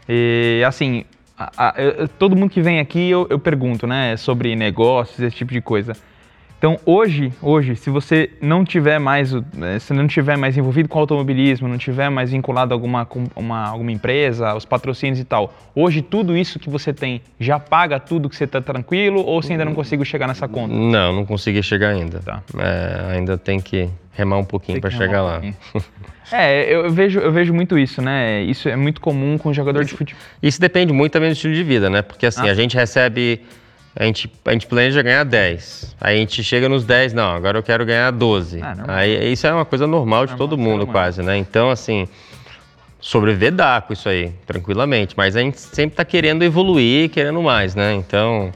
E 0.10 0.62
assim, 0.68 1.06
a- 1.40 1.70
a- 1.70 1.82
eu- 1.82 2.08
todo 2.10 2.36
mundo 2.36 2.50
que 2.50 2.62
vem 2.62 2.80
aqui 2.80 3.10
eu, 3.10 3.28
eu 3.30 3.40
pergunto, 3.40 3.88
né, 3.88 4.18
sobre 4.18 4.56
negócios, 4.58 5.20
esse 5.20 5.36
tipo 5.38 5.54
de 5.54 5.62
coisa. 5.62 5.94
Então 6.58 6.80
hoje, 6.86 7.32
hoje, 7.42 7.76
se 7.76 7.90
você 7.90 8.30
não 8.42 8.64
tiver 8.64 8.98
mais, 9.00 9.34
eh, 9.34 9.80
se 9.80 9.94
não 9.94 10.08
tiver 10.08 10.38
mais 10.38 10.58
envolvido 10.58 10.88
com 10.90 10.98
automobilismo, 11.00 11.68
não 11.68 11.78
tiver 11.78 12.10
mais 12.10 12.32
vinculado 12.32 12.74
a 12.74 12.76
alguma, 12.76 13.08
uma, 13.36 13.68
alguma 13.68 13.92
empresa, 13.92 14.56
os 14.56 14.66
patrocínios 14.66 15.20
e 15.20 15.24
tal, 15.26 15.54
hoje 15.76 16.02
tudo 16.02 16.36
isso 16.36 16.58
que 16.58 16.70
você 16.70 16.94
tem 16.94 17.22
já 17.40 17.60
paga 17.60 18.00
tudo 18.00 18.30
que 18.30 18.36
você 18.36 18.48
tá 18.48 18.62
tranquilo 18.62 19.24
ou 19.24 19.42
você 19.42 19.52
ainda 19.52 19.66
não 19.66 19.76
consegue 19.76 20.04
chegar 20.06 20.28
nessa 20.28 20.48
conta? 20.48 20.74
Não, 20.74 21.14
não 21.14 21.26
consegui 21.26 21.62
chegar 21.62 21.90
ainda. 21.90 22.20
Tá. 22.20 22.42
É, 22.58 23.16
ainda 23.16 23.38
tem 23.38 23.60
que 23.60 23.90
remar 24.14 24.38
um 24.38 24.46
pouquinho 24.46 24.80
para 24.80 24.90
chegar 24.90 25.22
um 25.24 25.26
lá. 25.26 25.42
É, 26.32 26.74
eu 26.74 26.90
vejo, 26.90 27.20
eu 27.20 27.32
vejo 27.32 27.54
muito 27.54 27.78
isso, 27.78 28.02
né? 28.02 28.42
Isso 28.42 28.68
é 28.68 28.76
muito 28.76 29.00
comum 29.02 29.38
com 29.38 29.54
jogador 29.54 29.84
de 29.84 29.94
futebol. 29.94 30.24
Isso 30.42 30.60
depende 30.60 30.92
muito 30.92 31.12
também 31.12 31.30
do 31.30 31.34
estilo 31.34 31.54
de 31.54 31.64
vida, 31.64 31.90
né? 31.90 32.02
Porque 32.02 32.26
assim, 32.26 32.48
Ah. 32.48 32.52
a 32.52 32.56
gente 32.56 32.76
recebe. 32.76 33.42
A 33.96 34.04
gente, 34.04 34.30
a 34.44 34.52
gente 34.52 34.68
planeja 34.68 35.02
ganhar 35.02 35.24
10. 35.24 35.96
Aí 36.02 36.18
a 36.18 36.20
gente 36.20 36.44
chega 36.44 36.68
nos 36.68 36.84
10, 36.84 37.14
não, 37.14 37.32
agora 37.32 37.58
eu 37.58 37.64
quero 37.64 37.86
ganhar 37.86 38.12
12. 38.12 38.62
Ah, 38.62 38.76
aí 38.88 39.32
isso 39.32 39.48
é 39.48 39.54
uma 39.54 39.64
coisa 39.64 39.88
normal 39.88 40.26
de 40.26 40.34
Normal 40.34 40.48
todo 40.48 40.58
do 40.58 40.62
ser 40.62 40.70
mundo, 40.70 40.86
quase, 40.86 41.24
né? 41.24 41.38
Então, 41.38 41.70
assim, 41.70 42.06
sobreviver 43.00 43.54
dá 43.54 43.80
com 43.80 43.94
isso 43.94 44.10
aí, 44.10 44.34
tranquilamente. 44.46 45.14
Mas 45.16 45.38
a 45.38 45.40
gente 45.40 45.60
sempre 45.60 45.96
tá 45.96 46.04
querendo 46.04 46.44
evoluir, 46.44 47.10
querendo 47.10 47.42
mais, 47.42 47.74
né? 47.74 47.94
Então. 47.94 48.52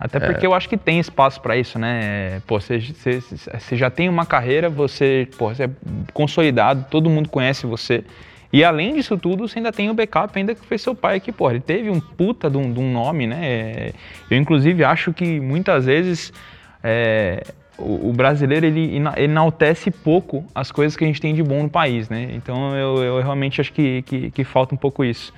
Até 0.00 0.18
porque 0.18 0.44
eu 0.44 0.52
acho 0.52 0.68
que 0.68 0.76
tem 0.76 0.98
espaço 0.98 1.40
para 1.40 1.56
isso, 1.56 1.78
né? 1.78 2.42
Pô, 2.44 2.58
você, 2.58 2.80
você, 2.80 3.20
você 3.20 3.76
já 3.76 3.88
tem 3.88 4.08
uma 4.08 4.26
carreira, 4.26 4.68
você, 4.68 5.28
pô, 5.38 5.54
você 5.54 5.64
é 5.64 5.70
consolidado, 6.12 6.86
todo 6.90 7.08
mundo 7.08 7.28
conhece 7.28 7.66
você. 7.66 8.02
E 8.52 8.62
além 8.62 8.94
disso 8.94 9.16
tudo, 9.16 9.48
você 9.48 9.58
ainda 9.58 9.72
tem 9.72 9.88
o 9.88 9.94
backup, 9.94 10.38
ainda 10.38 10.54
que 10.54 10.64
foi 10.66 10.76
seu 10.76 10.94
pai 10.94 11.18
que, 11.20 11.32
pô, 11.32 11.50
ele 11.50 11.60
teve 11.60 11.88
um 11.88 11.98
puta 11.98 12.50
de 12.50 12.58
um, 12.58 12.70
de 12.70 12.78
um 12.78 12.92
nome, 12.92 13.26
né? 13.26 13.92
Eu, 14.30 14.36
inclusive, 14.36 14.84
acho 14.84 15.12
que 15.12 15.40
muitas 15.40 15.86
vezes 15.86 16.32
é, 16.84 17.42
o, 17.78 18.10
o 18.10 18.12
brasileiro, 18.12 18.66
ele 18.66 18.96
ena- 18.96 19.14
enaltece 19.16 19.90
pouco 19.90 20.44
as 20.54 20.70
coisas 20.70 20.96
que 20.96 21.04
a 21.04 21.06
gente 21.06 21.20
tem 21.20 21.34
de 21.34 21.42
bom 21.42 21.62
no 21.62 21.70
país, 21.70 22.10
né? 22.10 22.28
Então, 22.34 22.76
eu, 22.76 23.02
eu 23.02 23.22
realmente 23.22 23.60
acho 23.60 23.72
que, 23.72 24.02
que, 24.02 24.30
que 24.30 24.44
falta 24.44 24.74
um 24.74 24.78
pouco 24.78 25.02
isso. 25.02 25.32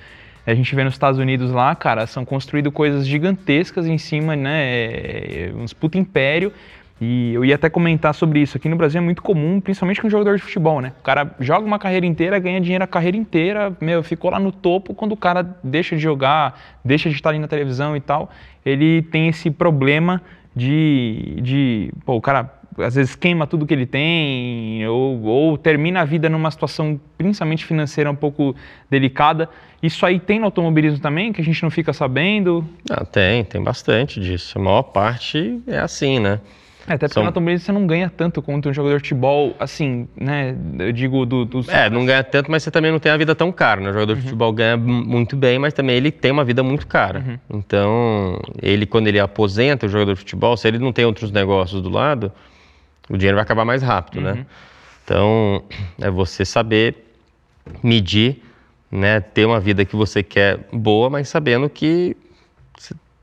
A 0.45 0.53
gente 0.53 0.75
vê 0.75 0.83
nos 0.83 0.93
Estados 0.93 1.19
Unidos 1.19 1.51
lá, 1.51 1.73
cara, 1.73 2.05
são 2.05 2.23
construídas 2.23 2.71
coisas 2.71 3.07
gigantescas 3.07 3.87
em 3.87 3.97
cima, 3.97 4.35
né? 4.35 4.61
é, 4.63 5.51
Uns 5.55 5.73
puta 5.73 5.97
império. 5.97 6.51
E 6.99 7.33
eu 7.33 7.43
ia 7.43 7.55
até 7.55 7.69
comentar 7.69 8.13
sobre 8.13 8.39
isso. 8.39 8.55
Aqui 8.55 8.69
no 8.69 8.75
Brasil 8.77 8.99
é 8.99 9.03
muito 9.03 9.21
comum, 9.21 9.59
principalmente 9.59 10.01
com 10.01 10.09
jogador 10.09 10.37
de 10.37 10.43
futebol, 10.43 10.79
né? 10.79 10.93
O 10.99 11.03
cara 11.03 11.35
joga 11.39 11.65
uma 11.65 11.77
carreira 11.77 12.05
inteira, 12.05 12.39
ganha 12.39 12.61
dinheiro 12.61 12.83
a 12.83 12.87
carreira 12.87 13.17
inteira, 13.17 13.75
meu, 13.81 14.01
ficou 14.01 14.31
lá 14.31 14.39
no 14.39 14.51
topo. 14.51 14.93
Quando 14.93 15.11
o 15.11 15.17
cara 15.17 15.43
deixa 15.61 15.95
de 15.95 16.01
jogar, 16.01 16.59
deixa 16.83 17.09
de 17.09 17.15
estar 17.15 17.31
ali 17.31 17.39
na 17.39 17.47
televisão 17.47 17.97
e 17.97 17.99
tal, 17.99 18.29
ele 18.65 19.01
tem 19.01 19.27
esse 19.27 19.51
problema 19.51 20.21
de. 20.55 21.37
de 21.41 21.91
pô, 22.05 22.15
o 22.15 22.21
cara 22.21 22.49
às 22.77 22.95
vezes 22.95 23.15
queima 23.15 23.47
tudo 23.47 23.65
que 23.65 23.73
ele 23.73 23.85
tem, 23.85 24.85
ou, 24.87 25.21
ou 25.23 25.57
termina 25.57 26.01
a 26.01 26.05
vida 26.05 26.27
numa 26.29 26.51
situação, 26.51 26.99
principalmente 27.17 27.65
financeira, 27.65 28.11
um 28.11 28.15
pouco 28.15 28.55
delicada. 28.89 29.49
Isso 29.81 30.05
aí 30.05 30.19
tem 30.19 30.39
no 30.39 30.45
automobilismo 30.45 30.99
também, 30.99 31.31
que 31.31 31.41
a 31.41 31.43
gente 31.43 31.61
não 31.63 31.69
fica 31.69 31.93
sabendo. 31.93 32.65
Ah, 32.89 33.05
tem, 33.05 33.43
tem 33.43 33.63
bastante 33.63 34.19
disso. 34.19 34.57
A 34.57 34.61
maior 34.61 34.83
parte 34.83 35.61
é 35.67 35.79
assim, 35.79 36.19
né? 36.19 36.41
É, 36.87 36.93
até 36.93 37.07
porque 37.07 37.13
São- 37.15 37.23
no 37.23 37.29
automobilismo 37.29 37.65
você 37.65 37.71
não 37.71 37.87
ganha 37.87 38.09
tanto 38.15 38.41
quanto 38.41 38.69
um 38.69 38.73
jogador 38.73 38.97
de 38.97 39.03
futebol, 39.03 39.55
assim, 39.59 40.07
né? 40.15 40.55
Eu 40.79 40.91
digo 40.91 41.25
do, 41.25 41.43
dos. 41.43 41.67
É, 41.67 41.89
não 41.89 42.05
ganha 42.05 42.23
tanto, 42.23 42.51
mas 42.51 42.61
você 42.63 42.69
também 42.69 42.91
não 42.91 42.99
tem 42.99 43.11
a 43.11 43.17
vida 43.17 43.33
tão 43.33 43.51
cara, 43.51 43.81
né? 43.81 43.89
O 43.89 43.93
jogador 43.93 44.13
de 44.15 44.21
futebol 44.21 44.53
ganha 44.53 44.77
muito 44.77 45.35
bem, 45.35 45.57
mas 45.57 45.73
também 45.73 45.95
ele 45.95 46.11
tem 46.11 46.31
uma 46.31 46.43
vida 46.43 46.61
muito 46.61 46.85
cara. 46.85 47.39
Então, 47.49 48.39
ele, 48.61 48.85
quando 48.85 49.07
ele 49.07 49.19
aposenta 49.19 49.85
o 49.85 49.89
jogador 49.89 50.13
de 50.13 50.19
futebol, 50.19 50.55
se 50.55 50.67
ele 50.67 50.77
não 50.79 50.93
tem 50.93 51.05
outros 51.05 51.31
negócios 51.31 51.81
do 51.81 51.89
lado, 51.89 52.31
o 53.09 53.17
dinheiro 53.17 53.35
vai 53.35 53.43
acabar 53.43 53.65
mais 53.65 53.81
rápido, 53.81 54.21
né? 54.21 54.45
Então, 55.03 55.63
é 56.01 56.09
você 56.09 56.45
saber 56.45 56.95
medir, 57.83 58.41
né? 58.91 59.19
Ter 59.19 59.45
uma 59.45 59.59
vida 59.59 59.83
que 59.85 59.95
você 59.95 60.21
quer 60.21 60.59
boa, 60.71 61.09
mas 61.09 61.29
sabendo 61.29 61.67
que 61.69 62.15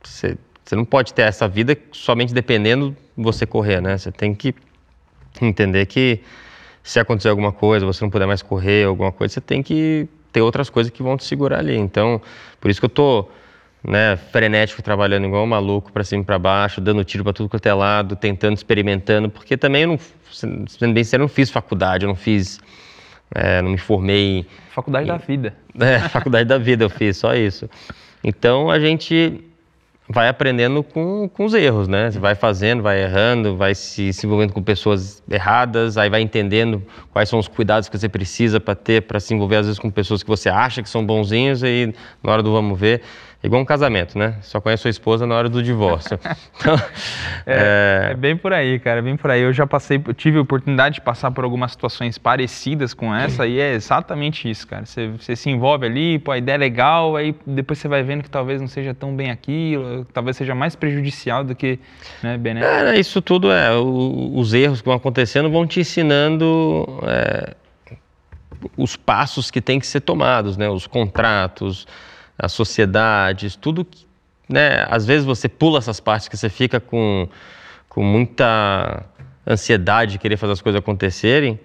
você- 0.02 0.36
você 0.64 0.76
não 0.76 0.84
pode 0.84 1.12
ter 1.12 1.22
essa 1.22 1.48
vida 1.48 1.76
somente 1.90 2.32
dependendo 2.32 2.96
de 3.16 3.24
você 3.24 3.44
correr, 3.46 3.80
né? 3.80 3.98
Você 3.98 4.12
tem 4.12 4.34
que 4.34 4.54
entender 5.40 5.86
que 5.86 6.20
se 6.82 6.98
acontecer 6.98 7.28
alguma 7.28 7.52
coisa, 7.52 7.86
você 7.86 8.04
não 8.04 8.10
puder 8.10 8.26
mais 8.26 8.42
correr, 8.42 8.84
alguma 8.84 9.12
coisa, 9.12 9.34
você 9.34 9.40
tem 9.40 9.62
que 9.62 10.08
ter 10.32 10.40
outras 10.40 10.70
coisas 10.70 10.92
que 10.92 11.02
vão 11.02 11.16
te 11.16 11.24
segurar 11.24 11.58
ali. 11.58 11.76
Então, 11.76 12.20
por 12.60 12.70
isso 12.70 12.80
que 12.80 12.86
eu 12.86 12.90
tô 12.90 13.28
né, 13.84 14.16
frenético 14.16 14.82
trabalhando 14.82 15.26
igual 15.26 15.44
um 15.44 15.46
maluco 15.46 15.92
para 15.92 16.04
cima 16.04 16.22
e 16.22 16.24
para 16.24 16.38
baixo, 16.38 16.80
dando 16.80 17.04
tiro 17.04 17.24
para 17.24 17.32
tudo 17.32 17.48
quanto 17.48 17.66
é 17.66 17.74
lado, 17.74 18.16
tentando, 18.16 18.56
experimentando, 18.56 19.28
porque 19.28 19.56
também 19.56 19.82
eu 19.82 19.88
não, 19.88 19.98
sendo 20.30 20.92
bem 20.92 21.04
sério, 21.04 21.22
eu 21.22 21.26
não 21.26 21.34
fiz 21.34 21.50
faculdade, 21.50 22.04
eu 22.04 22.08
não 22.08 22.16
fiz, 22.16 22.60
é, 23.34 23.60
não 23.60 23.70
me 23.70 23.78
formei. 23.78 24.46
Faculdade 24.70 25.06
da 25.06 25.16
vida. 25.16 25.54
É, 25.78 25.98
faculdade 26.08 26.48
da 26.48 26.58
vida 26.58 26.84
eu 26.84 26.90
fiz, 26.90 27.16
só 27.16 27.34
isso. 27.34 27.68
Então 28.22 28.70
a 28.70 28.78
gente 28.78 29.51
vai 30.12 30.28
aprendendo 30.28 30.82
com, 30.82 31.28
com 31.28 31.44
os 31.44 31.54
erros, 31.54 31.88
né? 31.88 32.10
Você 32.10 32.18
vai 32.18 32.34
fazendo, 32.34 32.82
vai 32.82 33.02
errando, 33.02 33.56
vai 33.56 33.74
se, 33.74 34.12
se 34.12 34.26
envolvendo 34.26 34.52
com 34.52 34.62
pessoas 34.62 35.22
erradas, 35.28 35.96
aí 35.96 36.10
vai 36.10 36.20
entendendo 36.20 36.82
quais 37.10 37.28
são 37.28 37.38
os 37.38 37.48
cuidados 37.48 37.88
que 37.88 37.98
você 37.98 38.08
precisa 38.08 38.60
para 38.60 38.74
ter, 38.74 39.02
para 39.02 39.18
se 39.18 39.34
envolver 39.34 39.56
às 39.56 39.66
vezes 39.66 39.78
com 39.78 39.90
pessoas 39.90 40.22
que 40.22 40.28
você 40.28 40.48
acha 40.48 40.82
que 40.82 40.88
são 40.88 41.04
bonzinhos 41.04 41.62
e 41.62 41.92
na 42.22 42.32
hora 42.32 42.42
do 42.42 42.52
vamos 42.52 42.78
ver 42.78 43.02
igual 43.42 43.60
um 43.60 43.64
casamento, 43.64 44.16
né? 44.18 44.36
Só 44.40 44.60
conhece 44.60 44.82
sua 44.82 44.90
esposa 44.90 45.26
na 45.26 45.34
hora 45.34 45.48
do 45.48 45.62
divórcio. 45.62 46.18
Então, 46.62 46.76
é, 47.44 48.08
é... 48.08 48.10
é, 48.12 48.14
bem 48.14 48.36
por 48.36 48.52
aí, 48.52 48.78
cara, 48.78 49.00
é 49.00 49.02
bem 49.02 49.16
por 49.16 49.30
aí. 49.30 49.42
Eu 49.42 49.52
já 49.52 49.66
passei, 49.66 49.98
tive 50.16 50.38
a 50.38 50.42
oportunidade 50.42 50.96
de 50.96 51.00
passar 51.00 51.30
por 51.30 51.42
algumas 51.42 51.72
situações 51.72 52.18
parecidas 52.18 52.94
com 52.94 53.12
essa 53.12 53.46
e 53.46 53.58
é 53.58 53.72
exatamente 53.72 54.48
isso, 54.48 54.66
cara. 54.66 54.86
Você, 54.86 55.08
você 55.08 55.34
se 55.34 55.50
envolve 55.50 55.86
ali, 55.86 56.18
pô, 56.20 56.30
a 56.30 56.38
ideia 56.38 56.54
é 56.54 56.58
legal, 56.58 57.16
aí 57.16 57.34
depois 57.44 57.80
você 57.80 57.88
vai 57.88 58.02
vendo 58.02 58.22
que 58.22 58.30
talvez 58.30 58.60
não 58.60 58.68
seja 58.68 58.94
tão 58.94 59.16
bem 59.16 59.30
aquilo, 59.30 60.04
talvez 60.12 60.36
seja 60.36 60.54
mais 60.54 60.76
prejudicial 60.76 61.42
do 61.42 61.54
que 61.54 61.80
né, 62.22 62.38
benéfico. 62.38 62.72
É, 62.72 62.98
isso 62.98 63.20
tudo 63.20 63.50
é, 63.50 63.74
o, 63.74 64.32
os 64.34 64.54
erros 64.54 64.80
que 64.80 64.86
vão 64.86 64.96
acontecendo 64.96 65.50
vão 65.50 65.66
te 65.66 65.80
ensinando 65.80 66.86
é, 67.04 67.54
os 68.76 68.96
passos 68.96 69.50
que 69.50 69.60
tem 69.60 69.80
que 69.80 69.86
ser 69.86 70.00
tomados, 70.00 70.56
né? 70.56 70.68
Os 70.68 70.86
contratos, 70.86 71.86
as 72.38 72.52
sociedades, 72.52 73.56
tudo 73.56 73.84
que, 73.84 74.06
né, 74.48 74.86
às 74.88 75.06
vezes 75.06 75.24
você 75.24 75.48
pula 75.48 75.78
essas 75.78 76.00
partes 76.00 76.28
que 76.28 76.36
você 76.36 76.48
fica 76.48 76.80
com, 76.80 77.28
com 77.88 78.02
muita 78.02 79.04
ansiedade 79.46 80.12
de 80.12 80.18
querer 80.18 80.36
fazer 80.36 80.52
as 80.52 80.60
coisas 80.60 80.78
acontecerem 80.78 81.58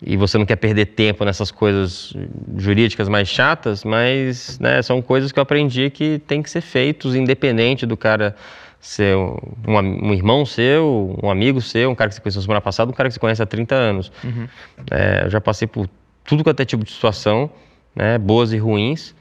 e 0.00 0.16
você 0.16 0.38
não 0.38 0.46
quer 0.46 0.56
perder 0.56 0.86
tempo 0.86 1.24
nessas 1.24 1.50
coisas 1.50 2.14
jurídicas 2.56 3.08
mais 3.08 3.28
chatas, 3.28 3.82
mas 3.82 4.58
né, 4.60 4.80
são 4.82 5.02
coisas 5.02 5.32
que 5.32 5.38
eu 5.38 5.42
aprendi 5.42 5.90
que 5.90 6.20
tem 6.26 6.40
que 6.40 6.48
ser 6.48 6.60
feitos 6.60 7.16
independente 7.16 7.84
do 7.84 7.96
cara 7.96 8.36
ser 8.80 9.16
um, 9.16 9.36
um, 9.66 10.14
irmão 10.14 10.46
seu, 10.46 11.18
um 11.20 11.28
amigo 11.28 11.60
seu, 11.60 11.90
um 11.90 11.96
cara 11.96 12.08
que 12.08 12.14
você 12.14 12.20
conheceu 12.20 12.42
semana 12.42 12.60
passada, 12.60 12.90
um 12.90 12.94
cara 12.94 13.08
que 13.08 13.14
você 13.14 13.20
conhece 13.20 13.42
há 13.42 13.46
30 13.46 13.74
anos. 13.74 14.12
Uhum. 14.22 14.46
É, 14.90 15.24
eu 15.24 15.30
já 15.30 15.40
passei 15.40 15.66
por 15.66 15.88
tudo 16.24 16.44
quanto 16.44 16.60
é 16.60 16.64
tipo 16.64 16.84
de 16.84 16.92
situação, 16.92 17.50
né, 17.94 18.18
boas 18.18 18.52
e 18.52 18.58
ruins, 18.58 19.16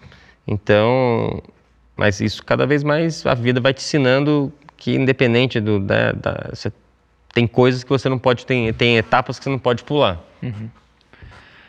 então, 0.48 1.42
mas 1.96 2.22
isso 2.22 2.44
cada 2.44 2.66
vez 2.66 2.84
mais 2.84 3.26
a 3.26 3.34
vida 3.34 3.60
vai 3.60 3.74
te 3.74 3.80
ensinando 3.80 4.52
que 4.78 4.96
independente 4.96 5.60
do 5.60 5.80
da, 5.80 6.12
da 6.14 6.50
você 6.54 6.72
tem 7.34 7.46
coisas 7.46 7.84
que 7.84 7.90
você 7.90 8.08
não 8.08 8.18
pode 8.18 8.46
tem 8.46 8.72
tem 8.74 8.98
etapas 8.98 9.38
que 9.38 9.44
você 9.44 9.50
não 9.50 9.60
pode 9.60 9.84
pular. 9.84 10.20
Uhum. 10.42 10.70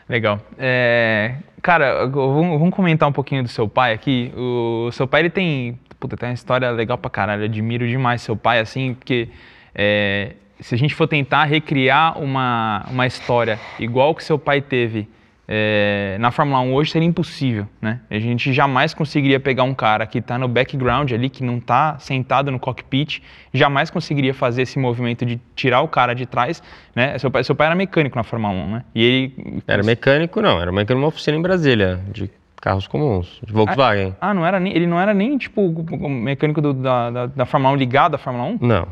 Legal. 0.09 0.41
É, 0.59 1.35
cara, 1.61 2.07
vamos, 2.07 2.59
vamos, 2.59 2.75
comentar 2.75 3.07
um 3.07 3.13
pouquinho 3.13 3.43
do 3.43 3.49
seu 3.49 3.69
pai 3.69 3.93
aqui. 3.93 4.33
O 4.35 4.91
seu 4.91 5.07
pai 5.07 5.21
ele 5.21 5.31
tem, 5.31 5.79
puta, 6.01 6.17
tem 6.17 6.31
uma 6.31 6.35
história 6.35 6.71
legal 6.71 6.97
pra 6.97 7.11
caralho. 7.11 7.43
Eu 7.43 7.45
admiro 7.45 7.87
demais 7.87 8.23
seu 8.23 8.35
pai 8.35 8.59
assim, 8.59 8.95
porque 8.95 9.29
é, 9.75 10.33
se 10.61 10.75
a 10.75 10.79
gente 10.79 10.95
for 10.95 11.07
tentar 11.07 11.45
recriar 11.45 12.19
uma, 12.19 12.87
uma 12.91 13.07
história 13.07 13.61
igual 13.79 14.15
que 14.15 14.25
seu 14.25 14.39
pai 14.39 14.63
teve 14.63 15.07
é, 15.51 16.19
na 16.21 16.31
Fórmula 16.31 16.61
1 16.61 16.75
hoje 16.75 16.91
seria 16.91 17.09
impossível, 17.09 17.67
né? 17.81 18.01
A 18.11 18.19
gente 18.19 18.53
jamais 18.53 18.93
conseguiria 18.93 19.41
pegar 19.41 19.63
um 19.63 19.73
cara 19.73 20.07
que 20.07 20.19
está 20.19 20.37
no 20.37 20.47
background 20.47 21.11
ali, 21.11 21.31
que 21.31 21.43
não 21.43 21.57
está 21.57 21.99
sentado 21.99 22.51
no 22.51 22.59
cockpit, 22.59 23.23
jamais 23.55 23.89
conseguiria 23.89 24.35
fazer 24.35 24.63
esse 24.63 24.79
movimento 24.79 25.25
de 25.25 25.41
tirar 25.57 25.81
o 25.81 25.89
cara 25.89 26.15
de 26.15 26.27
trás, 26.27 26.63
né? 26.95 27.17
Seu 27.19 27.31
pai, 27.31 27.43
seu 27.45 27.55
pai 27.55 27.69
era 27.69 27.75
mecânico 27.75 28.15
na 28.15 28.23
Fórmula 28.23 28.53
1, 28.53 28.71
né? 28.71 28.85
E 28.95 29.03
ele... 29.03 29.63
Era 29.67 29.83
mecânico 29.83 30.43
não, 30.43 30.61
era 30.61 30.71
mecânico 30.71 31.01
numa 31.01 31.09
oficina 31.09 31.39
em 31.39 31.43
Brasília, 31.43 31.99
de 32.13 32.31
carros 32.61 32.87
comuns, 32.87 33.41
de 33.43 33.51
Volkswagen. 33.51 34.15
Ah, 34.21 34.31
ah 34.31 34.35
não 34.35 34.45
era 34.45 34.61
nem, 34.61 34.77
ele 34.77 34.87
não 34.87 35.01
era 35.01 35.15
nem, 35.15 35.39
tipo, 35.39 35.73
mecânico 36.11 36.61
do, 36.61 36.75
da, 36.75 37.11
da, 37.11 37.27
da 37.27 37.47
Fórmula 37.47 37.73
1 37.73 37.77
ligado 37.77 38.17
à 38.17 38.19
Fórmula 38.19 38.45
1? 38.45 38.59
Não. 38.61 38.87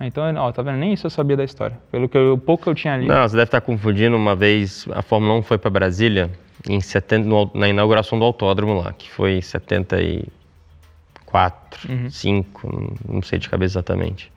Então, 0.00 0.24
ó, 0.36 0.52
tá 0.52 0.62
vendo? 0.62 0.76
Nem 0.76 0.92
isso 0.92 1.06
eu 1.06 1.10
sabia 1.10 1.36
da 1.36 1.44
história. 1.44 1.78
Pelo 1.90 2.08
que 2.08 2.18
eu, 2.18 2.36
pouco 2.36 2.64
que 2.64 2.68
eu 2.68 2.74
tinha 2.74 2.94
ali. 2.94 3.06
Não, 3.06 3.22
você 3.22 3.34
deve 3.34 3.48
estar 3.48 3.62
confundindo. 3.62 4.14
Uma 4.16 4.36
vez 4.36 4.86
a 4.92 5.00
Fórmula 5.02 5.34
1 5.34 5.42
foi 5.42 5.56
para 5.56 5.70
Brasília 5.70 6.30
em 6.68 6.80
70, 6.80 7.26
no, 7.26 7.50
na 7.54 7.68
inauguração 7.68 8.18
do 8.18 8.24
autódromo 8.24 8.80
lá, 8.80 8.92
que 8.92 9.10
foi 9.10 9.38
em 9.38 9.42
74, 9.42 11.88
uhum. 11.88 12.10
5, 12.10 12.98
não 13.08 13.22
sei 13.22 13.38
de 13.38 13.48
cabeça 13.48 13.78
exatamente. 13.78 14.30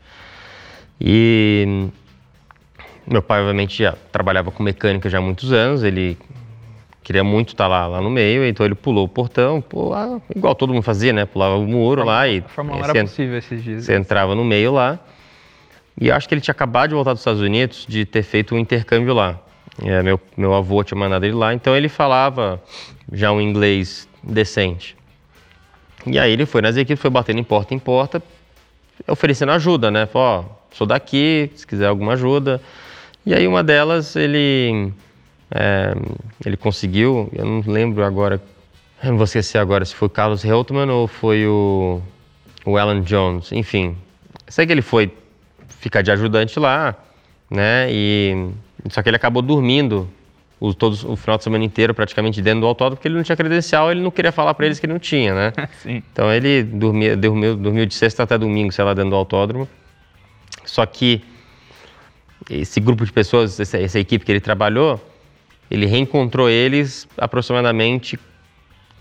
E 1.00 1.90
meu 3.06 3.22
pai, 3.22 3.42
obviamente, 3.42 3.84
já 3.84 3.96
trabalhava 4.12 4.52
com 4.52 4.64
mecânica 4.64 5.10
já 5.10 5.18
há 5.18 5.22
muitos 5.22 5.52
anos. 5.52 5.84
Ele 5.84 6.18
queria 7.04 7.24
muito 7.24 7.50
estar 7.50 7.68
lá, 7.68 7.88
lá 7.88 8.02
no 8.02 8.10
meio, 8.10 8.46
então 8.46 8.66
ele 8.66 8.76
pulou 8.76 9.06
o 9.06 9.10
portão, 9.10 9.62
pô, 9.62 9.92
igual 10.34 10.54
todo 10.54 10.74
mundo 10.74 10.84
fazia, 10.84 11.12
né? 11.12 11.26
Pulava 11.26 11.58
o 11.58 11.66
muro 11.66 12.06
lá 12.06 12.28
e. 12.28 12.40
A 12.40 12.44
Fórmula 12.44 12.78
1 12.78 12.84
era 12.84 13.02
possível 13.02 13.38
esses 13.38 13.64
dias. 13.64 13.86
Você 13.86 13.96
entrava 13.96 14.36
no 14.36 14.46
meio 14.46 14.72
lá. 14.72 15.00
E 16.00 16.10
acho 16.10 16.28
que 16.30 16.34
ele 16.34 16.42
tinha 16.42 16.54
acabado 16.54 16.90
de 16.90 16.96
voltar 16.96 17.12
dos 17.12 17.20
Estados 17.20 17.42
Unidos, 17.42 17.86
de 17.88 18.06
ter 18.06 18.24
feito 18.24 18.56
um 18.56 18.58
intercâmbio 18.58 19.14
lá. 19.14 19.38
É, 19.84 20.02
meu, 20.02 20.20
meu 20.38 20.54
avô 20.54 20.82
tinha 20.84 20.98
mandado 20.98 21.26
ele 21.26 21.36
lá, 21.36 21.54
então 21.54 21.76
ele 21.76 21.90
falava 21.90 22.62
já 23.12 23.32
um 23.32 23.42
inglês 23.42 24.08
decente. 24.24 24.96
E 26.06 26.18
aí 26.18 26.32
ele 26.32 26.46
foi 26.46 26.62
nas 26.62 26.78
equipes, 26.78 27.02
foi 27.02 27.10
batendo 27.10 27.40
em 27.40 27.44
porta 27.44 27.74
em 27.74 27.80
porta, 27.80 28.24
oferecendo 29.08 29.52
ajuda, 29.52 29.92
né? 29.92 30.06
Falou, 30.06 30.28
ó, 30.28 30.76
sou 30.76 30.88
daqui, 30.88 31.52
se 31.56 31.68
quiser 31.68 31.88
alguma 31.88 32.14
ajuda. 32.14 32.62
E 33.26 33.34
aí 33.34 33.46
uma 33.46 33.62
delas 33.62 34.16
ele, 34.16 34.94
é, 35.52 35.94
ele 36.46 36.56
conseguiu, 36.56 37.30
eu 37.34 37.46
não 37.46 37.64
lembro 37.66 38.06
agora, 38.06 38.42
eu 39.04 39.10
não 39.10 39.18
vou 39.18 39.26
esquecer 39.26 39.58
agora 39.58 39.84
se 39.84 39.94
foi 39.94 40.08
o 40.08 40.10
Carlos 40.10 40.46
Heltman 40.46 40.90
ou 40.90 41.08
foi 41.08 41.46
o, 41.46 42.02
o 42.66 42.78
Alan 42.78 43.02
Jones, 43.02 43.52
enfim. 43.52 43.98
Sei 44.48 44.66
que 44.66 44.72
ele 44.72 44.82
foi 44.82 45.12
ficar 45.80 46.02
de 46.02 46.12
ajudante 46.12 46.60
lá, 46.60 46.96
né? 47.50 47.88
E 47.90 48.52
só 48.90 49.02
que 49.02 49.10
ele 49.10 49.16
acabou 49.16 49.42
dormindo 49.42 50.08
o, 50.60 50.74
todos, 50.74 51.04
o 51.04 51.16
final 51.16 51.38
de 51.38 51.44
semana 51.44 51.64
inteiro 51.64 51.94
praticamente 51.94 52.42
dentro 52.42 52.62
do 52.62 52.68
autódromo 52.68 52.98
porque 52.98 53.08
ele 53.08 53.16
não 53.16 53.24
tinha 53.24 53.36
credencial, 53.36 53.90
ele 53.90 54.02
não 54.02 54.12
queria 54.12 54.32
falar 54.32 54.54
para 54.54 54.66
eles 54.66 54.80
que 54.80 54.88
não 54.88 55.00
tinha, 55.00 55.34
né? 55.34 55.54
Sim. 55.82 56.04
Então 56.12 56.32
ele 56.32 56.64
dormia, 56.64 57.16
dormiu, 57.16 57.56
dormiu 57.56 57.86
de 57.86 57.94
sexta 57.94 58.24
até 58.24 58.38
domingo, 58.38 58.72
sei 58.72 58.84
lá, 58.84 58.94
dentro 58.94 59.12
do 59.12 59.16
autódromo. 59.16 59.68
Só 60.66 60.86
que 60.86 61.24
esse 62.50 62.80
grupo 62.80 63.06
de 63.06 63.12
pessoas, 63.12 63.60
essa, 63.60 63.78
essa 63.80 64.00
equipe 64.00 64.26
que 64.26 64.32
ele 64.32 64.42
trabalhou, 64.42 65.00
ele 65.72 65.86
reencontrou 65.86 66.50
eles 66.50 67.08
aproximadamente 67.18 68.20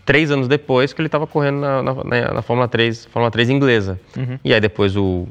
três 0.05 0.31
anos 0.31 0.49
depois 0.49 0.93
que 0.93 1.01
ele 1.01 1.09
estava 1.09 1.27
correndo 1.27 1.61
na, 1.61 1.83
na, 1.83 2.35
na, 2.35 2.43
Fórmula 2.43 2.69
3, 2.69 3.07
Fórmula 3.07 3.31
3 3.31 3.51
inglesa. 3.51 4.01
Uhum. 4.17 4.39
E 4.45 4.55
aí 4.55 4.61
depois 4.61 4.97
o, 4.97 5.27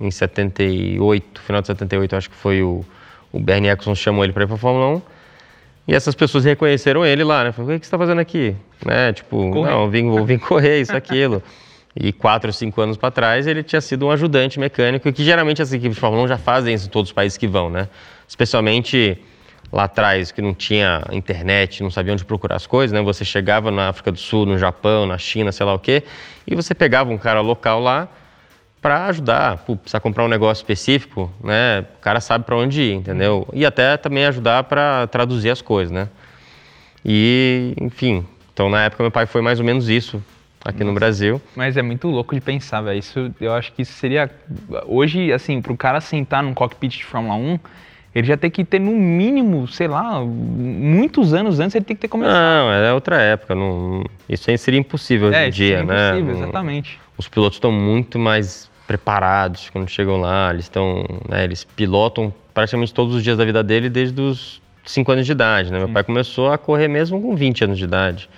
em 0.00 0.10
78, 0.10 1.40
final 1.40 1.60
de 1.60 1.66
78, 1.66 2.16
acho 2.16 2.30
que 2.30 2.36
foi 2.36 2.62
o, 2.62 2.84
o 3.30 3.38
Bernie 3.38 3.70
Eccleston 3.70 3.94
chamou 3.94 4.24
ele 4.24 4.32
para 4.32 4.44
ir 4.44 4.46
para 4.46 4.56
a 4.56 4.58
Fórmula 4.58 4.96
1. 4.96 5.02
E 5.88 5.94
essas 5.94 6.14
pessoas 6.14 6.44
reconheceram 6.44 7.04
ele 7.04 7.24
lá, 7.24 7.44
né? 7.44 7.52
Falaram, 7.52 7.76
o 7.76 7.80
que 7.80 7.84
você 7.84 7.88
está 7.88 7.98
fazendo 7.98 8.20
aqui? 8.20 8.54
Né? 8.84 9.12
Tipo, 9.12 9.50
correr. 9.50 9.70
não, 9.70 9.90
vim, 9.90 10.08
vou 10.08 10.24
vir 10.24 10.38
correr, 10.40 10.80
isso, 10.80 10.96
aquilo. 10.96 11.42
E 11.94 12.12
quatro 12.12 12.52
cinco 12.52 12.80
anos 12.80 12.96
para 12.96 13.10
trás 13.10 13.46
ele 13.46 13.64
tinha 13.64 13.80
sido 13.80 14.06
um 14.06 14.10
ajudante 14.10 14.60
mecânico, 14.60 15.12
que 15.12 15.24
geralmente 15.24 15.60
as 15.60 15.72
equipes 15.72 15.96
de 15.96 16.00
Fórmula 16.00 16.22
1 16.24 16.28
já 16.28 16.38
fazem 16.38 16.72
isso 16.72 16.86
em 16.86 16.90
todos 16.90 17.10
os 17.10 17.12
países 17.12 17.36
que 17.36 17.48
vão, 17.48 17.68
né? 17.68 17.88
Especialmente 18.28 19.18
lá 19.72 19.84
atrás, 19.84 20.30
que 20.32 20.40
não 20.40 20.54
tinha 20.54 21.02
internet, 21.10 21.82
não 21.82 21.90
sabia 21.90 22.12
onde 22.12 22.24
procurar 22.24 22.56
as 22.56 22.66
coisas, 22.66 22.92
né? 22.92 23.02
Você 23.02 23.24
chegava 23.24 23.70
na 23.70 23.88
África 23.88 24.12
do 24.12 24.18
Sul, 24.18 24.46
no 24.46 24.56
Japão, 24.58 25.06
na 25.06 25.18
China, 25.18 25.50
sei 25.50 25.66
lá 25.66 25.74
o 25.74 25.78
quê, 25.78 26.04
e 26.46 26.54
você 26.54 26.74
pegava 26.74 27.10
um 27.10 27.18
cara 27.18 27.40
local 27.40 27.80
lá, 27.80 28.08
para 28.80 29.06
ajudar, 29.06 29.58
pô, 29.58 29.76
precisa 29.76 30.00
comprar 30.00 30.24
um 30.24 30.28
negócio 30.28 30.62
específico, 30.62 31.30
né? 31.42 31.80
O 31.80 32.00
cara 32.00 32.20
sabe 32.20 32.44
para 32.44 32.56
onde 32.56 32.80
ir, 32.80 32.94
entendeu? 32.94 33.46
E 33.52 33.66
até 33.66 33.96
também 33.96 34.24
ajudar 34.26 34.64
para 34.64 35.06
traduzir 35.08 35.50
as 35.50 35.60
coisas, 35.60 35.92
né? 35.92 36.08
E, 37.04 37.74
enfim, 37.80 38.26
então 38.52 38.68
na 38.70 38.84
época 38.84 39.02
meu 39.02 39.10
pai 39.10 39.26
foi 39.26 39.42
mais 39.42 39.58
ou 39.58 39.64
menos 39.64 39.88
isso 39.88 40.22
aqui 40.64 40.80
Nossa. 40.80 40.84
no 40.84 40.94
Brasil. 40.94 41.42
Mas 41.54 41.76
é 41.76 41.82
muito 41.82 42.08
louco 42.08 42.34
de 42.34 42.40
pensar, 42.40 42.80
velho. 42.80 42.98
Isso, 42.98 43.34
eu 43.40 43.54
acho 43.54 43.72
que 43.72 43.82
isso 43.82 43.92
seria 43.94 44.30
hoje, 44.86 45.32
assim, 45.32 45.60
para 45.60 45.72
o 45.72 45.76
cara 45.76 46.00
sentar 46.00 46.42
num 46.42 46.54
cockpit 46.54 46.98
de 46.98 47.04
Fórmula 47.04 47.34
1, 47.34 47.58
ele 48.14 48.26
já 48.26 48.36
tem 48.36 48.50
que 48.50 48.64
ter 48.64 48.78
no 48.78 48.92
mínimo, 48.92 49.68
sei 49.68 49.86
lá, 49.86 50.20
muitos 50.20 51.32
anos 51.32 51.60
antes 51.60 51.74
ele 51.74 51.84
tem 51.84 51.96
que 51.96 52.02
ter 52.02 52.08
começado. 52.08 52.34
Não, 52.34 52.72
é 52.72 52.92
outra 52.92 53.20
época, 53.20 53.54
não, 53.54 54.04
isso 54.28 54.50
aí 54.50 54.58
seria 54.58 54.80
impossível 54.80 55.28
hoje 55.28 55.36
é, 55.36 55.48
em 55.48 55.50
dia, 55.50 55.82
né? 55.84 56.18
Impossível, 56.18 56.42
exatamente. 56.42 57.00
Os 57.16 57.28
pilotos 57.28 57.56
estão 57.56 57.70
muito 57.70 58.18
mais 58.18 58.70
preparados 58.86 59.70
quando 59.70 59.88
chegam 59.88 60.20
lá, 60.20 60.50
eles 60.52 60.64
estão, 60.64 61.04
né, 61.28 61.44
eles 61.44 61.62
pilotam 61.62 62.34
praticamente 62.52 62.92
todos 62.92 63.14
os 63.14 63.22
dias 63.22 63.38
da 63.38 63.44
vida 63.44 63.62
dele 63.62 63.88
desde 63.88 64.20
os 64.20 64.60
5 64.84 65.12
anos 65.12 65.26
de 65.26 65.32
idade, 65.32 65.70
né? 65.70 65.78
Meu 65.78 65.88
pai 65.88 66.02
começou 66.02 66.52
a 66.52 66.58
correr 66.58 66.88
mesmo 66.88 67.20
com 67.20 67.36
20 67.36 67.64
anos 67.64 67.78
de 67.78 67.84
idade. 67.84 68.28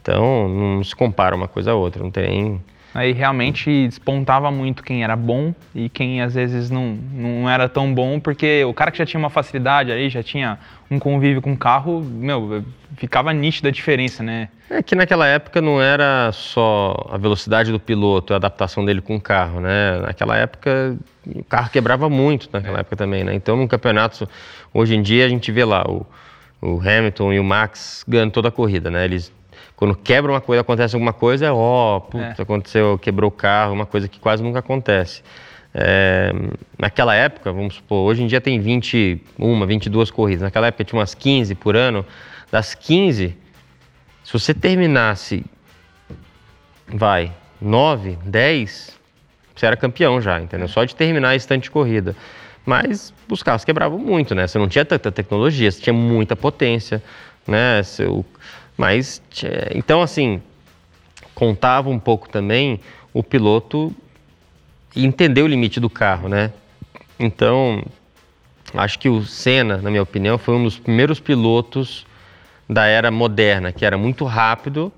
Então, 0.00 0.48
não 0.48 0.84
se 0.84 0.94
compara 0.94 1.34
uma 1.34 1.48
coisa 1.48 1.72
a 1.72 1.74
outra, 1.74 2.02
não 2.02 2.10
tem... 2.10 2.62
Aí 2.94 3.12
realmente 3.12 3.86
despontava 3.86 4.50
muito 4.50 4.82
quem 4.82 5.04
era 5.04 5.14
bom 5.14 5.54
e 5.74 5.88
quem 5.88 6.22
às 6.22 6.34
vezes 6.34 6.70
não, 6.70 6.98
não 7.12 7.48
era 7.48 7.68
tão 7.68 7.92
bom, 7.92 8.18
porque 8.18 8.64
o 8.64 8.72
cara 8.72 8.90
que 8.90 8.98
já 8.98 9.04
tinha 9.04 9.18
uma 9.18 9.28
facilidade 9.30 9.92
aí, 9.92 10.08
já 10.08 10.22
tinha 10.22 10.58
um 10.90 10.98
convívio 10.98 11.42
com 11.42 11.52
o 11.52 11.56
carro, 11.56 12.00
meu, 12.00 12.64
ficava 12.96 13.32
nítida 13.32 13.68
a 13.68 13.72
diferença, 13.72 14.22
né? 14.22 14.48
É 14.70 14.82
que 14.82 14.94
naquela 14.94 15.26
época 15.26 15.60
não 15.60 15.80
era 15.80 16.30
só 16.32 17.08
a 17.10 17.18
velocidade 17.18 17.70
do 17.70 17.78
piloto, 17.78 18.32
a 18.32 18.36
adaptação 18.36 18.84
dele 18.84 19.02
com 19.02 19.16
o 19.16 19.20
carro, 19.20 19.60
né? 19.60 19.98
Naquela 20.00 20.36
época 20.36 20.96
o 21.26 21.44
carro 21.44 21.70
quebrava 21.70 22.08
muito 22.08 22.48
naquela 22.50 22.80
época 22.80 22.96
também, 22.96 23.22
né? 23.22 23.34
Então 23.34 23.56
no 23.56 23.68
campeonato, 23.68 24.26
hoje 24.72 24.96
em 24.96 25.02
dia 25.02 25.26
a 25.26 25.28
gente 25.28 25.52
vê 25.52 25.64
lá 25.64 25.84
o, 25.86 26.06
o 26.60 26.80
Hamilton 26.80 27.34
e 27.34 27.40
o 27.40 27.44
Max 27.44 28.02
ganhando 28.08 28.32
toda 28.32 28.48
a 28.48 28.52
corrida, 28.52 28.90
né? 28.90 29.04
Eles 29.04 29.32
quando 29.78 29.94
quebra 29.94 30.32
uma 30.32 30.40
coisa, 30.40 30.62
acontece 30.62 30.96
alguma 30.96 31.12
coisa, 31.12 31.46
é 31.46 31.52
ó, 31.52 32.02
oh, 32.12 32.18
é. 32.18 32.34
aconteceu, 32.36 32.98
quebrou 32.98 33.28
o 33.28 33.30
carro, 33.30 33.72
uma 33.72 33.86
coisa 33.86 34.08
que 34.08 34.18
quase 34.18 34.42
nunca 34.42 34.58
acontece. 34.58 35.22
É, 35.72 36.32
naquela 36.76 37.14
época, 37.14 37.52
vamos 37.52 37.76
supor, 37.76 37.98
hoje 37.98 38.24
em 38.24 38.26
dia 38.26 38.40
tem 38.40 38.58
21, 38.58 39.66
22 39.66 40.10
corridas. 40.10 40.42
Naquela 40.42 40.66
época 40.66 40.82
tinha 40.82 40.98
umas 40.98 41.14
15 41.14 41.54
por 41.54 41.76
ano. 41.76 42.04
Das 42.50 42.74
15, 42.74 43.36
se 44.24 44.32
você 44.32 44.52
terminasse, 44.52 45.46
vai, 46.88 47.30
9, 47.60 48.18
10, 48.24 48.98
você 49.54 49.64
era 49.64 49.76
campeão 49.76 50.20
já, 50.20 50.40
entendeu? 50.40 50.66
Só 50.66 50.82
de 50.82 50.96
terminar 50.96 51.28
a 51.28 51.36
estante 51.36 51.64
de 51.64 51.70
corrida. 51.70 52.16
Mas 52.66 53.14
os 53.30 53.44
carros 53.44 53.64
quebravam 53.64 53.96
muito, 53.96 54.34
né? 54.34 54.48
Você 54.48 54.58
não 54.58 54.66
tinha 54.66 54.84
tanta 54.84 55.12
tecnologia, 55.12 55.70
você 55.70 55.80
tinha 55.80 55.94
muita 55.94 56.34
potência, 56.34 57.00
né? 57.46 57.80
Seu, 57.84 58.26
mas, 58.78 59.20
então, 59.74 60.00
assim, 60.00 60.40
contava 61.34 61.90
um 61.90 61.98
pouco 61.98 62.28
também 62.28 62.78
o 63.12 63.24
piloto 63.24 63.92
entender 64.94 65.42
o 65.42 65.48
limite 65.48 65.80
do 65.80 65.90
carro, 65.90 66.28
né? 66.28 66.52
Então, 67.18 67.84
acho 68.72 68.96
que 69.00 69.08
o 69.08 69.24
Senna, 69.24 69.78
na 69.78 69.90
minha 69.90 70.02
opinião, 70.02 70.38
foi 70.38 70.54
um 70.54 70.62
dos 70.62 70.78
primeiros 70.78 71.18
pilotos 71.18 72.06
da 72.70 72.86
era 72.86 73.10
moderna, 73.10 73.72
que 73.72 73.84
era 73.84 73.98
muito 73.98 74.24
rápido, 74.24 74.92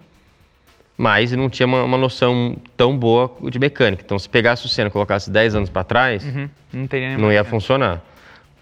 mas 0.94 1.32
não 1.32 1.48
tinha 1.48 1.66
uma, 1.66 1.82
uma 1.82 1.96
noção 1.96 2.58
tão 2.76 2.94
boa 2.98 3.34
de 3.50 3.58
mecânica. 3.58 4.02
Então, 4.04 4.18
se 4.18 4.28
pegasse 4.28 4.66
o 4.66 4.68
Senna 4.68 4.88
e 4.88 4.92
colocasse 4.92 5.30
10 5.30 5.54
anos 5.54 5.70
para 5.70 5.84
trás, 5.84 6.22
uhum. 6.22 6.50
não, 6.70 7.18
não 7.18 7.32
ia 7.32 7.44
funcionar 7.44 8.02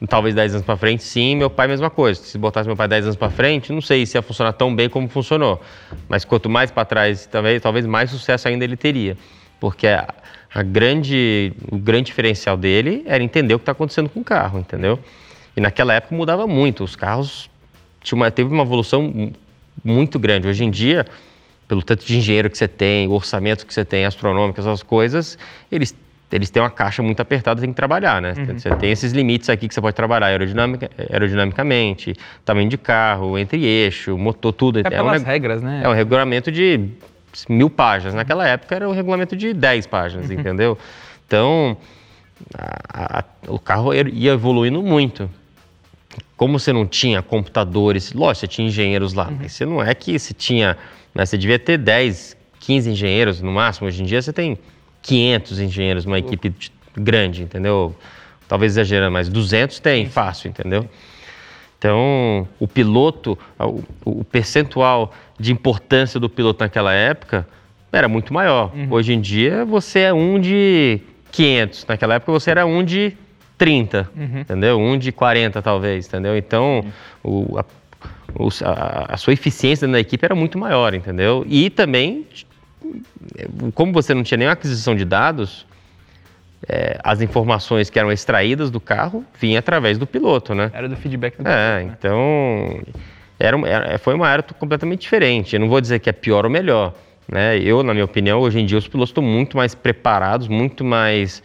talvez 0.06 0.34
10 0.34 0.54
anos 0.54 0.66
para 0.66 0.76
frente, 0.76 1.02
sim. 1.02 1.36
Meu 1.36 1.50
pai, 1.50 1.66
mesma 1.66 1.90
coisa. 1.90 2.22
Se 2.22 2.38
botasse 2.38 2.66
meu 2.66 2.76
pai 2.76 2.86
10 2.86 3.04
anos 3.04 3.16
para 3.16 3.30
frente, 3.30 3.72
não 3.72 3.80
sei 3.80 4.06
se 4.06 4.16
ia 4.16 4.22
funcionar 4.22 4.52
tão 4.52 4.74
bem 4.74 4.88
como 4.88 5.08
funcionou. 5.08 5.60
Mas 6.08 6.24
quanto 6.24 6.48
mais 6.48 6.70
para 6.70 6.84
trás, 6.84 7.26
talvez, 7.26 7.60
talvez 7.60 7.86
mais 7.86 8.10
sucesso 8.10 8.48
ainda 8.48 8.64
ele 8.64 8.76
teria. 8.76 9.16
Porque 9.58 9.86
a, 9.86 10.14
a 10.54 10.62
grande, 10.62 11.52
o 11.70 11.76
grande 11.76 12.06
diferencial 12.06 12.56
dele 12.56 13.02
era 13.06 13.22
entender 13.22 13.54
o 13.54 13.58
que 13.58 13.62
está 13.62 13.72
acontecendo 13.72 14.08
com 14.08 14.20
o 14.20 14.24
carro, 14.24 14.60
entendeu? 14.60 14.98
E 15.56 15.60
naquela 15.60 15.94
época 15.94 16.14
mudava 16.14 16.46
muito. 16.46 16.84
Os 16.84 16.94
carros 16.94 17.50
uma, 18.12 18.30
teve 18.30 18.52
uma 18.52 18.62
evolução 18.62 19.32
muito 19.84 20.18
grande. 20.18 20.48
Hoje 20.48 20.64
em 20.64 20.70
dia, 20.70 21.04
pelo 21.66 21.82
tanto 21.82 22.04
de 22.04 22.16
engenheiro 22.16 22.48
que 22.48 22.56
você 22.56 22.68
tem, 22.68 23.08
orçamento 23.08 23.66
que 23.66 23.74
você 23.74 23.84
tem, 23.84 24.04
astronômico, 24.04 24.60
essas 24.60 24.82
coisas, 24.82 25.38
eles 25.70 25.94
eles 26.30 26.50
têm 26.50 26.62
uma 26.62 26.70
caixa 26.70 27.02
muito 27.02 27.20
apertada, 27.20 27.60
tem 27.60 27.70
que 27.70 27.76
trabalhar, 27.76 28.20
né? 28.20 28.34
Uhum. 28.36 28.58
Você 28.58 28.70
tem 28.76 28.90
esses 28.90 29.12
limites 29.12 29.48
aqui 29.48 29.66
que 29.66 29.74
você 29.74 29.80
pode 29.80 29.96
trabalhar 29.96 30.26
aerodinâmica, 30.26 30.90
aerodinamicamente, 31.10 32.14
tamanho 32.44 32.68
de 32.68 32.76
carro, 32.76 33.38
entre 33.38 33.64
eixo, 33.64 34.16
motor, 34.18 34.52
tudo. 34.52 34.78
É, 34.78 34.80
é 34.80 34.90
pelas 34.90 35.22
um, 35.22 35.24
regras, 35.24 35.62
né? 35.62 35.80
É 35.82 35.88
um 35.88 35.94
regulamento 35.94 36.52
de 36.52 36.90
mil 37.48 37.70
páginas. 37.70 38.14
Naquela 38.14 38.46
época 38.46 38.74
era 38.74 38.88
um 38.88 38.92
regulamento 38.92 39.34
de 39.34 39.54
10 39.54 39.86
páginas, 39.86 40.28
uhum. 40.28 40.38
entendeu? 40.38 40.78
Então, 41.26 41.76
a, 42.54 43.20
a, 43.20 43.24
o 43.46 43.58
carro 43.58 43.94
ia 43.94 44.32
evoluindo 44.32 44.82
muito. 44.82 45.30
Como 46.36 46.58
você 46.58 46.72
não 46.72 46.86
tinha 46.86 47.22
computadores, 47.22 48.12
lógico, 48.12 48.40
você 48.40 48.46
tinha 48.46 48.68
engenheiros 48.68 49.14
lá, 49.14 49.28
uhum. 49.28 49.38
mas 49.40 49.52
você 49.52 49.64
não 49.64 49.82
é 49.82 49.94
que 49.94 50.18
você 50.18 50.34
tinha, 50.34 50.76
né, 51.14 51.24
você 51.24 51.38
devia 51.38 51.58
ter 51.58 51.78
10, 51.78 52.36
15 52.60 52.90
engenheiros 52.90 53.40
no 53.40 53.50
máximo. 53.50 53.88
Hoje 53.88 54.02
em 54.02 54.06
dia 54.06 54.20
você 54.20 54.32
tem 54.32 54.58
500 55.08 55.58
engenheiros 55.60 56.04
numa 56.04 56.18
equipe 56.18 56.54
grande, 56.94 57.42
entendeu? 57.42 57.96
Talvez 58.46 58.72
exagerando, 58.72 59.12
mas 59.12 59.28
200 59.28 59.80
tem, 59.80 60.06
fácil, 60.06 60.50
entendeu? 60.50 60.88
Então, 61.78 62.46
o 62.58 62.68
piloto, 62.68 63.38
o, 63.58 63.82
o 64.04 64.24
percentual 64.24 65.14
de 65.40 65.50
importância 65.50 66.20
do 66.20 66.28
piloto 66.28 66.62
naquela 66.62 66.92
época 66.92 67.46
era 67.90 68.06
muito 68.06 68.34
maior. 68.34 68.70
Uhum. 68.74 68.88
Hoje 68.90 69.14
em 69.14 69.20
dia, 69.20 69.64
você 69.64 70.00
é 70.00 70.12
um 70.12 70.38
de 70.38 71.00
500. 71.32 71.86
Naquela 71.86 72.14
época, 72.14 72.32
você 72.32 72.50
era 72.50 72.66
um 72.66 72.84
de 72.84 73.16
30, 73.56 74.10
uhum. 74.14 74.40
entendeu? 74.40 74.78
Um 74.78 74.98
de 74.98 75.10
40, 75.10 75.62
talvez, 75.62 76.06
entendeu? 76.06 76.36
Então, 76.36 76.84
uhum. 77.24 77.54
o, 77.54 77.58
a, 77.58 77.64
a, 78.64 79.14
a, 79.14 79.16
sua 79.16 79.32
eficiência 79.32 79.88
na 79.88 80.00
equipe 80.00 80.22
era 80.22 80.34
muito 80.34 80.58
maior, 80.58 80.92
entendeu? 80.92 81.46
E 81.48 81.70
também 81.70 82.26
como 83.74 83.92
você 83.92 84.14
não 84.14 84.22
tinha 84.22 84.38
nenhuma 84.38 84.52
aquisição 84.52 84.94
de 84.94 85.04
dados, 85.04 85.66
é, 86.68 86.98
as 87.02 87.20
informações 87.20 87.88
que 87.90 87.98
eram 87.98 88.10
extraídas 88.10 88.70
do 88.70 88.80
carro 88.80 89.24
vinham 89.38 89.58
através 89.58 89.98
do 89.98 90.06
piloto, 90.06 90.54
né? 90.54 90.70
Era 90.74 90.88
do 90.88 90.96
feedback 90.96 91.36
do 91.36 91.42
é, 91.42 91.44
piloto. 91.44 91.52
É, 91.52 91.84
né? 91.84 91.96
então 91.98 92.82
era, 93.38 93.68
era, 93.68 93.98
foi 93.98 94.14
uma 94.14 94.30
era 94.30 94.42
completamente 94.42 95.00
diferente. 95.00 95.54
Eu 95.54 95.60
não 95.60 95.68
vou 95.68 95.80
dizer 95.80 95.98
que 96.00 96.10
é 96.10 96.12
pior 96.12 96.44
ou 96.44 96.50
melhor, 96.50 96.94
né? 97.28 97.58
Eu, 97.58 97.82
na 97.82 97.92
minha 97.92 98.04
opinião, 98.04 98.40
hoje 98.40 98.58
em 98.60 98.66
dia 98.66 98.78
os 98.78 98.88
pilotos 98.88 99.10
estão 99.10 99.22
muito 99.22 99.56
mais 99.56 99.74
preparados, 99.74 100.48
muito 100.48 100.84
mais 100.84 101.42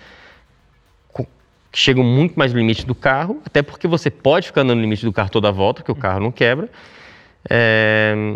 chegam 1.75 2.03
muito 2.03 2.37
mais 2.37 2.53
no 2.53 2.59
limite 2.59 2.85
do 2.85 2.93
carro, 2.93 3.41
até 3.43 3.63
porque 3.63 3.87
você 3.87 4.11
pode 4.11 4.45
ficar 4.45 4.61
andando 4.61 4.77
no 4.77 4.83
limite 4.83 5.03
do 5.03 5.11
carro 5.11 5.29
toda 5.29 5.49
a 5.49 5.51
volta, 5.51 5.81
que 5.81 5.91
o 5.91 5.95
carro 5.95 6.19
não 6.19 6.31
quebra. 6.31 6.69
É, 7.49 8.35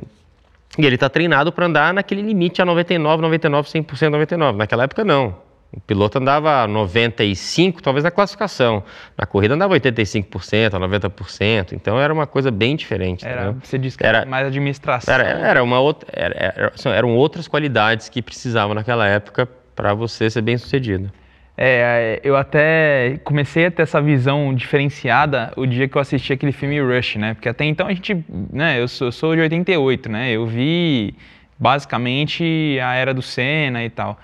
e 0.78 0.86
ele 0.86 0.96
está 0.96 1.10
treinado 1.10 1.52
para 1.52 1.66
andar 1.66 1.94
naquele 1.94 2.22
limite 2.22 2.62
a 2.62 2.66
99, 2.66 3.22
99, 3.22 3.68
100%, 3.68 4.10
99. 4.10 4.58
Naquela 4.58 4.84
época, 4.84 5.04
não. 5.04 5.36
O 5.72 5.82
piloto 5.82 6.18
andava 6.18 6.66
95, 6.66 7.82
talvez 7.84 8.04
na 8.04 8.12
classificação. 8.12 8.84
Na 9.18 9.26
corrida 9.26 9.54
andava 9.54 9.74
85%, 9.76 10.72
90%. 10.72 11.74
Então 11.74 12.00
era 12.00 12.13
uma 12.13 12.26
coisa 12.26 12.50
bem 12.50 12.76
diferente. 12.76 13.26
Era, 13.28 13.52
você 13.52 13.78
disse 13.78 13.98
que 13.98 14.06
era, 14.06 14.20
era 14.20 14.30
mais 14.30 14.48
administração. 14.48 15.13
Era, 15.13 15.24
era 15.26 15.63
uma 15.63 15.80
outra, 15.80 16.08
era, 16.13 16.72
eram 16.86 17.16
outras 17.16 17.48
qualidades 17.48 18.08
que 18.08 18.22
precisavam 18.22 18.74
naquela 18.74 19.08
época 19.08 19.48
para 19.76 19.94
você 19.94 20.30
ser 20.30 20.42
bem 20.42 20.58
sucedido. 20.58 21.12
É, 21.60 22.20
eu 22.24 22.38
até 22.38 23.20
comecei 23.24 23.65
a 23.65 23.72
ter 23.72 23.82
essa 23.82 24.00
visão 24.00 24.54
diferenciada 24.54 25.52
o 25.56 25.65
dia 25.65 25.88
que 25.88 25.98
eu 25.98 26.02
assisti 26.02 26.32
aquele 26.32 26.52
filme 26.52 26.80
Rush, 26.80 27.15
né? 27.15 27.34
Porque 27.34 27.50
até 27.50 27.65
então 27.65 27.88
a 27.88 27.93
gente, 27.93 28.24
né? 28.54 28.80
Eu 28.80 28.88
sou, 28.88 29.08
eu 29.08 29.12
sou 29.12 29.36
de 29.36 29.41
88, 29.41 30.08
né? 30.08 30.32
Eu 30.32 30.46
vi 30.46 31.15
basicamente 31.58 32.78
a 32.80 32.93
era 32.93 33.12
do 33.12 33.24
Senna 33.24 33.84
e 33.84 33.89
tal. 33.89 34.20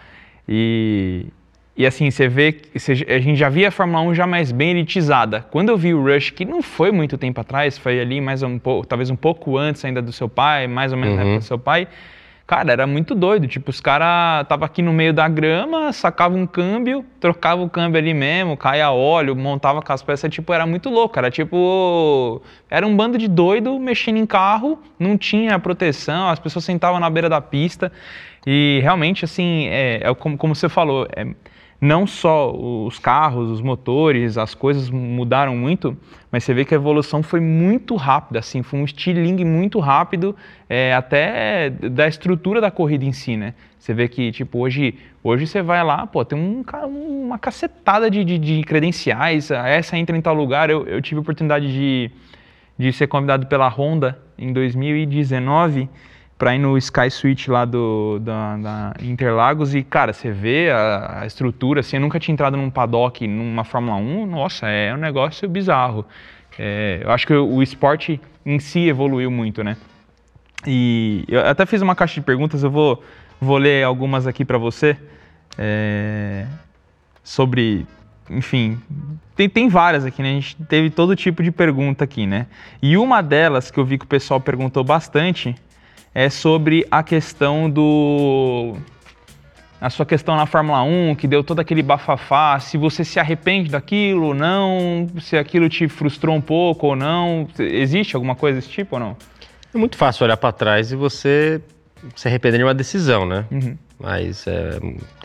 E, 0.47 1.25
e 1.75 1.87
assim, 1.87 2.11
você 2.11 2.27
vê, 2.27 2.55
a 3.07 3.19
gente 3.19 3.35
já 3.35 3.49
via 3.49 3.69
a 3.69 3.71
Fórmula 3.71 4.01
1 4.01 4.13
já 4.13 4.27
mais 4.27 4.51
bem 4.51 4.69
elitizada. 4.69 5.43
Quando 5.49 5.69
eu 5.69 5.77
vi 5.77 5.91
o 5.91 6.03
Rush, 6.03 6.29
que 6.29 6.45
não 6.45 6.61
foi 6.61 6.91
muito 6.91 7.17
tempo 7.17 7.41
atrás, 7.41 7.79
foi 7.79 7.99
ali 7.99 8.21
mais 8.21 8.43
um 8.43 8.59
pouco, 8.59 8.85
talvez 8.85 9.09
um 9.09 9.15
pouco 9.15 9.57
antes 9.57 9.83
ainda 9.83 10.03
do 10.03 10.11
seu 10.11 10.29
pai, 10.29 10.67
mais 10.67 10.91
ou 10.91 10.99
menos 10.99 11.13
uhum. 11.13 11.19
na 11.19 11.23
época 11.23 11.39
do 11.39 11.45
seu 11.45 11.57
pai, 11.57 11.87
Cara, 12.45 12.73
era 12.73 12.85
muito 12.85 13.15
doido. 13.15 13.47
Tipo, 13.47 13.69
os 13.69 13.79
caras 13.79 14.45
tava 14.47 14.65
aqui 14.65 14.81
no 14.81 14.91
meio 14.91 15.13
da 15.13 15.27
grama, 15.29 15.93
sacava 15.93 16.35
um 16.35 16.45
câmbio, 16.45 17.05
trocava 17.19 17.61
o 17.61 17.69
câmbio 17.69 17.99
ali 17.99 18.13
mesmo, 18.13 18.57
caia 18.57 18.91
óleo, 18.91 19.35
montava 19.35 19.81
com 19.81 19.93
as 19.93 20.03
peças. 20.03 20.29
Tipo, 20.31 20.51
era 20.53 20.65
muito 20.65 20.89
louco. 20.89 21.17
Era 21.17 21.31
tipo. 21.31 22.41
Era 22.69 22.85
um 22.85 22.95
bando 22.95 23.17
de 23.17 23.27
doido 23.29 23.79
mexendo 23.79 24.17
em 24.17 24.25
carro, 24.25 24.77
não 24.99 25.17
tinha 25.17 25.57
proteção, 25.57 26.29
as 26.29 26.39
pessoas 26.39 26.65
sentavam 26.65 26.99
na 26.99 27.09
beira 27.09 27.29
da 27.29 27.39
pista. 27.39 27.91
E 28.45 28.79
realmente, 28.81 29.23
assim, 29.23 29.67
é, 29.67 30.01
é 30.03 30.13
como, 30.13 30.37
como 30.37 30.53
você 30.53 30.67
falou, 30.67 31.07
é, 31.15 31.25
não 31.83 32.07
só 32.07 32.49
os 32.55 32.97
carros, 32.97 33.51
os 33.51 33.61
motores, 33.61 34.37
as 34.37 34.55
coisas 34.55 34.89
mudaram 34.89 35.53
muito, 35.53 35.97
mas 36.31 36.45
você 36.45 36.53
vê 36.53 36.63
que 36.63 36.73
a 36.73 36.77
evolução 36.77 37.21
foi 37.21 37.41
muito 37.41 37.97
rápida, 37.97 38.39
assim, 38.39 38.63
foi 38.63 38.79
um 38.79 38.85
estilingue 38.85 39.43
muito 39.43 39.79
rápido, 39.79 40.33
é, 40.69 40.93
até 40.93 41.69
da 41.69 42.07
estrutura 42.07 42.61
da 42.61 42.71
corrida 42.71 43.03
em 43.03 43.11
si, 43.11 43.35
né? 43.35 43.53
Você 43.77 43.93
vê 43.93 44.07
que, 44.07 44.31
tipo, 44.31 44.59
hoje, 44.59 44.95
hoje 45.21 45.45
você 45.45 45.61
vai 45.61 45.83
lá, 45.83 46.07
pô, 46.07 46.23
tem 46.23 46.39
um, 46.39 46.63
uma 47.25 47.37
cacetada 47.37 48.09
de, 48.09 48.23
de, 48.23 48.37
de 48.37 48.63
credenciais, 48.63 49.51
essa 49.51 49.97
entra 49.97 50.15
em 50.15 50.21
tal 50.21 50.33
lugar. 50.33 50.69
Eu, 50.69 50.87
eu 50.87 51.01
tive 51.01 51.17
a 51.17 51.21
oportunidade 51.21 51.67
de, 51.67 52.09
de 52.77 52.93
ser 52.93 53.07
convidado 53.07 53.45
pela 53.47 53.67
Honda 53.67 54.17
em 54.37 54.53
2019 54.53 55.89
para 56.43 56.55
ir 56.55 56.59
no 56.59 56.77
Sky 56.77 57.09
Suite 57.09 57.49
lá 57.49 57.63
do, 57.63 58.19
da, 58.19 58.57
da, 58.57 58.93
Interlagos 59.01 59.73
e, 59.73 59.81
cara, 59.81 60.11
você 60.11 60.29
vê 60.29 60.69
a, 60.71 61.21
a, 61.21 61.25
estrutura, 61.25 61.79
assim, 61.79 61.95
eu 61.95 62.01
nunca 62.01 62.19
tinha 62.19 62.33
entrado 62.33 62.57
num 62.57 62.69
paddock, 62.69 63.25
numa 63.25 63.63
Fórmula 63.63 63.95
1, 63.95 64.25
nossa, 64.25 64.67
é 64.67 64.93
um 64.93 64.97
negócio 64.97 65.47
bizarro. 65.47 66.05
É, 66.59 66.99
eu 67.01 67.11
acho 67.11 67.25
que 67.25 67.33
o, 67.33 67.63
esporte 67.63 68.19
em 68.45 68.59
si 68.59 68.89
evoluiu 68.89 69.31
muito, 69.31 69.63
né? 69.63 69.77
E 70.67 71.23
eu 71.29 71.39
até 71.47 71.65
fiz 71.65 71.81
uma 71.81 71.95
caixa 71.95 72.15
de 72.15 72.21
perguntas, 72.25 72.61
eu 72.61 72.69
vou, 72.69 73.01
vou 73.39 73.55
ler 73.55 73.85
algumas 73.85 74.27
aqui 74.27 74.43
para 74.43 74.57
você. 74.57 74.97
É, 75.57 76.45
sobre, 77.23 77.87
enfim, 78.29 78.77
tem, 79.33 79.47
tem 79.47 79.69
várias 79.69 80.03
aqui, 80.03 80.21
né? 80.21 80.31
A 80.31 80.33
gente 80.33 80.57
teve 80.65 80.89
todo 80.89 81.15
tipo 81.15 81.41
de 81.41 81.51
pergunta 81.53 82.03
aqui, 82.03 82.27
né? 82.27 82.47
E 82.81 82.97
uma 82.97 83.21
delas 83.23 83.71
que 83.71 83.79
eu 83.79 83.85
vi 83.85 83.97
que 83.97 84.03
o 84.03 84.09
pessoal 84.09 84.41
perguntou 84.41 84.83
bastante 84.83 85.55
é 86.13 86.29
sobre 86.29 86.85
a 86.91 87.01
questão 87.01 87.69
do. 87.69 88.75
A 89.81 89.89
sua 89.89 90.05
questão 90.05 90.37
na 90.37 90.45
Fórmula 90.45 90.81
1, 90.81 91.15
que 91.15 91.27
deu 91.27 91.43
todo 91.43 91.59
aquele 91.59 91.83
bafafá, 91.83 92.57
se 92.59 92.77
você 92.77 93.03
se 93.03 93.19
arrepende 93.19 93.69
daquilo 93.69 94.27
ou 94.27 94.33
não, 94.33 95.09
se 95.19 95.35
aquilo 95.35 95.67
te 95.67 95.89
frustrou 95.89 96.33
um 96.33 96.39
pouco 96.41 96.87
ou 96.87 96.95
não. 96.95 97.47
Existe 97.59 98.15
alguma 98.15 98.33
coisa 98.33 98.59
desse 98.59 98.69
tipo 98.69 98.95
ou 98.95 98.99
não? 99.01 99.17
É 99.73 99.77
muito 99.77 99.97
fácil 99.97 100.23
olhar 100.23 100.37
para 100.37 100.53
trás 100.53 100.93
e 100.93 100.95
você 100.95 101.59
se 102.15 102.29
arrepender 102.29 102.59
de 102.59 102.63
uma 102.63 102.73
decisão, 102.73 103.25
né? 103.25 103.45
Uhum. 103.51 103.77
Mas 103.99 104.45
é, 104.47 104.79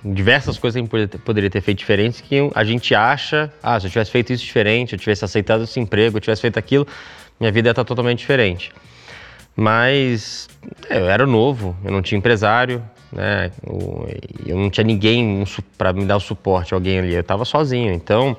diversas 0.05 0.59
coisas 0.59 0.75
que 0.75 0.79
a 0.79 0.83
gente 0.83 0.91
poderia 0.91 1.09
ter, 1.09 1.19
poderia 1.19 1.51
ter 1.51 1.61
feito 1.61 1.79
diferentes 1.79 2.21
que 2.21 2.51
a 2.55 2.65
gente 2.65 2.95
acha, 2.95 3.53
ah, 3.63 3.79
se 3.79 3.87
eu 3.87 3.91
tivesse 3.91 4.11
feito 4.11 4.33
isso 4.33 4.45
diferente, 4.45 4.93
eu 4.93 4.99
tivesse 4.99 5.25
aceitado 5.25 5.65
esse 5.65 5.79
emprego, 5.79 6.17
eu 6.17 6.21
tivesse 6.21 6.43
feito 6.43 6.59
aquilo, 6.59 6.87
minha 7.39 7.53
vida 7.53 7.69
ia 7.69 7.73
estar 7.73 7.85
totalmente 7.85 8.19
diferente. 8.19 8.73
Mas 9.61 10.49
eu 10.89 11.11
era 11.11 11.27
novo, 11.27 11.77
eu 11.85 11.91
não 11.91 12.01
tinha 12.01 12.17
empresário, 12.17 12.81
né? 13.11 13.51
Eu, 13.67 14.09
eu 14.47 14.57
não 14.57 14.71
tinha 14.71 14.85
ninguém 14.85 15.43
para 15.77 15.93
me 15.93 16.05
dar 16.05 16.17
o 16.17 16.21
suporte, 16.21 16.73
alguém 16.73 17.01
ali. 17.01 17.13
Eu 17.13 17.23
estava 17.23 17.45
sozinho. 17.45 17.93
Então, 17.93 18.37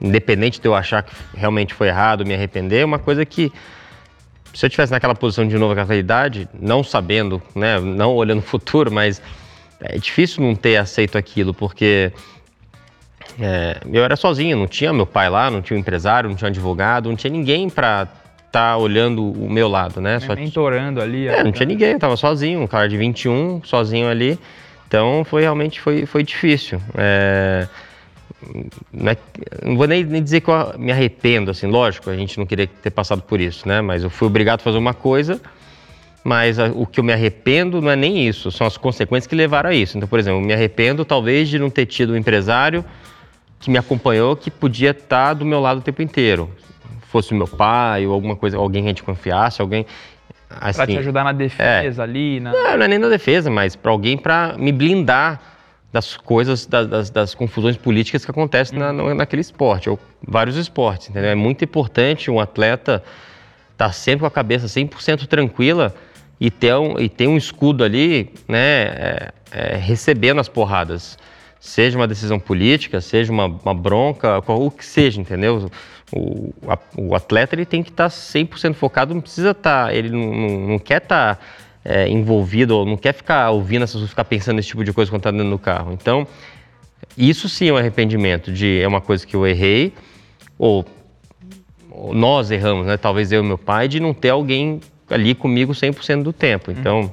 independente 0.00 0.58
de 0.58 0.66
eu 0.66 0.74
achar 0.74 1.02
que 1.02 1.14
realmente 1.34 1.74
foi 1.74 1.88
errado, 1.88 2.24
me 2.24 2.32
arrepender, 2.32 2.78
é 2.78 2.84
uma 2.86 2.98
coisa 2.98 3.26
que 3.26 3.52
se 4.54 4.64
eu 4.64 4.70
tivesse 4.70 4.90
naquela 4.90 5.14
posição 5.14 5.46
de 5.46 5.58
novo, 5.58 5.74
naquela 5.74 5.98
idade, 5.98 6.48
não 6.58 6.82
sabendo, 6.82 7.42
né, 7.54 7.78
não 7.78 8.14
olhando 8.14 8.38
o 8.38 8.42
futuro, 8.42 8.90
mas 8.90 9.20
é 9.80 9.98
difícil 9.98 10.42
não 10.42 10.54
ter 10.54 10.78
aceito 10.78 11.18
aquilo, 11.18 11.52
porque 11.52 12.10
é, 13.38 13.82
eu 13.92 14.02
era 14.02 14.16
sozinho, 14.16 14.56
não 14.56 14.66
tinha 14.66 14.94
meu 14.94 15.06
pai 15.06 15.28
lá, 15.28 15.50
não 15.50 15.60
tinha 15.60 15.76
um 15.76 15.80
empresário, 15.80 16.30
não 16.30 16.36
tinha 16.36 16.48
um 16.48 16.50
advogado, 16.50 17.10
não 17.10 17.16
tinha 17.16 17.30
ninguém 17.30 17.68
para 17.68 18.08
tá 18.52 18.76
olhando 18.76 19.32
o 19.32 19.50
meu 19.50 19.66
lado, 19.66 20.00
né? 20.00 20.20
Só 20.20 20.36
mentorando 20.36 21.00
ali. 21.00 21.26
É, 21.26 21.42
não 21.42 21.50
tinha 21.50 21.66
ninguém, 21.66 21.92
eu 21.92 21.98
tava 21.98 22.16
sozinho, 22.18 22.60
um 22.60 22.66
cara 22.66 22.86
de 22.86 22.98
21, 22.98 23.62
sozinho 23.64 24.08
ali. 24.08 24.38
Então 24.86 25.24
foi 25.24 25.40
realmente 25.40 25.80
foi, 25.80 26.04
foi 26.04 26.22
difícil. 26.22 26.78
É, 26.94 27.66
não, 28.92 29.10
é, 29.10 29.16
não, 29.64 29.76
vou 29.76 29.86
nem, 29.86 30.04
nem, 30.04 30.22
dizer 30.22 30.42
que 30.42 30.50
eu 30.50 30.74
me 30.78 30.92
arrependo, 30.92 31.50
assim, 31.50 31.66
lógico, 31.66 32.10
a 32.10 32.16
gente 32.16 32.38
não 32.38 32.44
queria 32.44 32.66
ter 32.66 32.90
passado 32.90 33.22
por 33.22 33.40
isso, 33.40 33.66
né? 33.66 33.80
Mas 33.80 34.02
eu 34.02 34.10
fui 34.10 34.28
obrigado 34.28 34.60
a 34.60 34.62
fazer 34.62 34.76
uma 34.76 34.92
coisa, 34.92 35.40
mas 36.22 36.58
a, 36.58 36.66
o 36.66 36.84
que 36.84 37.00
eu 37.00 37.04
me 37.04 37.12
arrependo 37.12 37.80
não 37.80 37.90
é 37.90 37.96
nem 37.96 38.28
isso, 38.28 38.52
são 38.52 38.66
as 38.66 38.76
consequências 38.76 39.26
que 39.26 39.34
levaram 39.34 39.70
a 39.70 39.74
isso. 39.74 39.96
Então, 39.96 40.06
por 40.06 40.18
exemplo, 40.18 40.40
eu 40.40 40.44
me 40.44 40.52
arrependo 40.52 41.06
talvez 41.06 41.48
de 41.48 41.58
não 41.58 41.70
ter 41.70 41.86
tido 41.86 42.12
um 42.12 42.16
empresário 42.16 42.84
que 43.58 43.70
me 43.70 43.78
acompanhou 43.78 44.36
que 44.36 44.50
podia 44.50 44.90
estar 44.90 45.32
do 45.32 45.46
meu 45.46 45.60
lado 45.60 45.78
o 45.78 45.82
tempo 45.82 46.02
inteiro 46.02 46.50
fosse 47.12 47.34
meu 47.34 47.46
pai 47.46 48.06
ou 48.06 48.12
alguma 48.12 48.34
coisa, 48.34 48.56
alguém 48.56 48.82
que 48.82 48.88
a 48.88 48.90
gente 48.90 49.02
confiasse, 49.02 49.60
alguém 49.60 49.86
assim, 50.48 50.76
para 50.78 50.86
te 50.86 50.98
ajudar 50.98 51.24
na 51.24 51.32
defesa 51.32 52.02
é, 52.02 52.04
ali, 52.04 52.40
na... 52.40 52.50
Não, 52.50 52.76
não 52.78 52.84
é 52.84 52.88
nem 52.88 52.98
na 52.98 53.08
defesa, 53.08 53.50
mas 53.50 53.76
para 53.76 53.92
alguém 53.92 54.16
para 54.16 54.56
me 54.58 54.72
blindar 54.72 55.40
das 55.92 56.16
coisas, 56.16 56.64
das, 56.64 56.86
das, 56.88 57.10
das, 57.10 57.34
confusões 57.34 57.76
políticas 57.76 58.24
que 58.24 58.30
acontecem 58.30 58.78
na, 58.78 58.90
uhum. 58.92 59.14
naquele 59.14 59.42
esporte, 59.42 59.90
ou 59.90 60.00
vários 60.26 60.56
esportes, 60.56 61.10
entendeu? 61.10 61.30
É 61.30 61.34
muito 61.34 61.62
importante 61.62 62.30
um 62.30 62.40
atleta 62.40 63.02
estar 63.72 63.86
tá 63.86 63.92
sempre 63.92 64.20
com 64.20 64.26
a 64.26 64.30
cabeça 64.30 64.66
100% 64.66 65.26
tranquila 65.26 65.94
e 66.40 66.50
ter 66.50 66.74
um, 66.74 66.98
e 66.98 67.10
ter 67.10 67.26
um 67.26 67.36
escudo 67.36 67.84
ali, 67.84 68.32
né, 68.48 68.58
é, 68.58 69.32
é, 69.52 69.76
recebendo 69.76 70.40
as 70.40 70.48
porradas. 70.48 71.18
Seja 71.62 71.96
uma 71.96 72.08
decisão 72.08 72.40
política, 72.40 73.00
seja 73.00 73.30
uma, 73.30 73.46
uma 73.46 73.72
bronca, 73.72 74.42
o 74.48 74.68
que 74.68 74.84
seja, 74.84 75.20
entendeu? 75.20 75.70
O, 76.12 76.52
a, 76.66 76.76
o 76.96 77.14
atleta 77.14 77.54
ele 77.54 77.64
tem 77.64 77.84
que 77.84 77.90
estar 77.90 78.10
tá 78.10 78.16
100% 78.16 78.74
focado, 78.74 79.14
não 79.14 79.20
precisa 79.20 79.52
estar, 79.52 79.86
tá, 79.86 79.94
ele 79.94 80.10
não, 80.10 80.34
não, 80.34 80.60
não 80.70 80.78
quer 80.80 81.00
estar 81.00 81.36
tá, 81.36 81.42
é, 81.84 82.08
envolvido, 82.08 82.76
ou 82.78 82.84
não 82.84 82.96
quer 82.96 83.12
ficar 83.12 83.48
ouvindo 83.50 83.84
as 83.84 83.92
pessoas 83.92 84.10
ficar 84.10 84.24
pensando 84.24 84.56
nesse 84.56 84.66
tipo 84.66 84.82
de 84.82 84.92
coisa 84.92 85.08
quando 85.08 85.20
está 85.20 85.30
dentro 85.30 85.50
do 85.50 85.58
carro. 85.58 85.92
Então, 85.92 86.26
isso 87.16 87.48
sim 87.48 87.68
é 87.68 87.72
um 87.72 87.76
arrependimento 87.76 88.50
de 88.50 88.80
é 88.80 88.88
uma 88.88 89.00
coisa 89.00 89.24
que 89.24 89.36
eu 89.36 89.46
errei, 89.46 89.92
ou, 90.58 90.84
ou 91.92 92.12
nós 92.12 92.50
erramos, 92.50 92.88
né? 92.88 92.96
Talvez 92.96 93.30
eu 93.30 93.40
e 93.40 93.46
meu 93.46 93.56
pai, 93.56 93.86
de 93.86 94.00
não 94.00 94.12
ter 94.12 94.30
alguém 94.30 94.80
ali 95.08 95.32
comigo 95.32 95.72
100% 95.72 96.24
do 96.24 96.32
tempo. 96.32 96.72
Então, 96.72 97.02
uhum. 97.02 97.10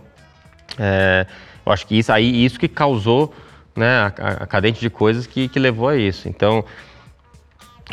é, 0.79 1.27
eu 1.63 1.71
acho 1.71 1.85
que 1.85 1.99
isso 1.99 2.11
aí, 2.11 2.43
isso 2.43 2.59
que 2.59 2.67
causou 2.67 3.31
né, 3.79 4.13
a, 4.19 4.43
a 4.43 4.47
cadente 4.47 4.79
de 4.79 4.89
coisas 4.89 5.25
que, 5.25 5.47
que 5.47 5.57
levou 5.57 5.87
a 5.87 5.97
isso. 5.97 6.27
Então, 6.29 6.63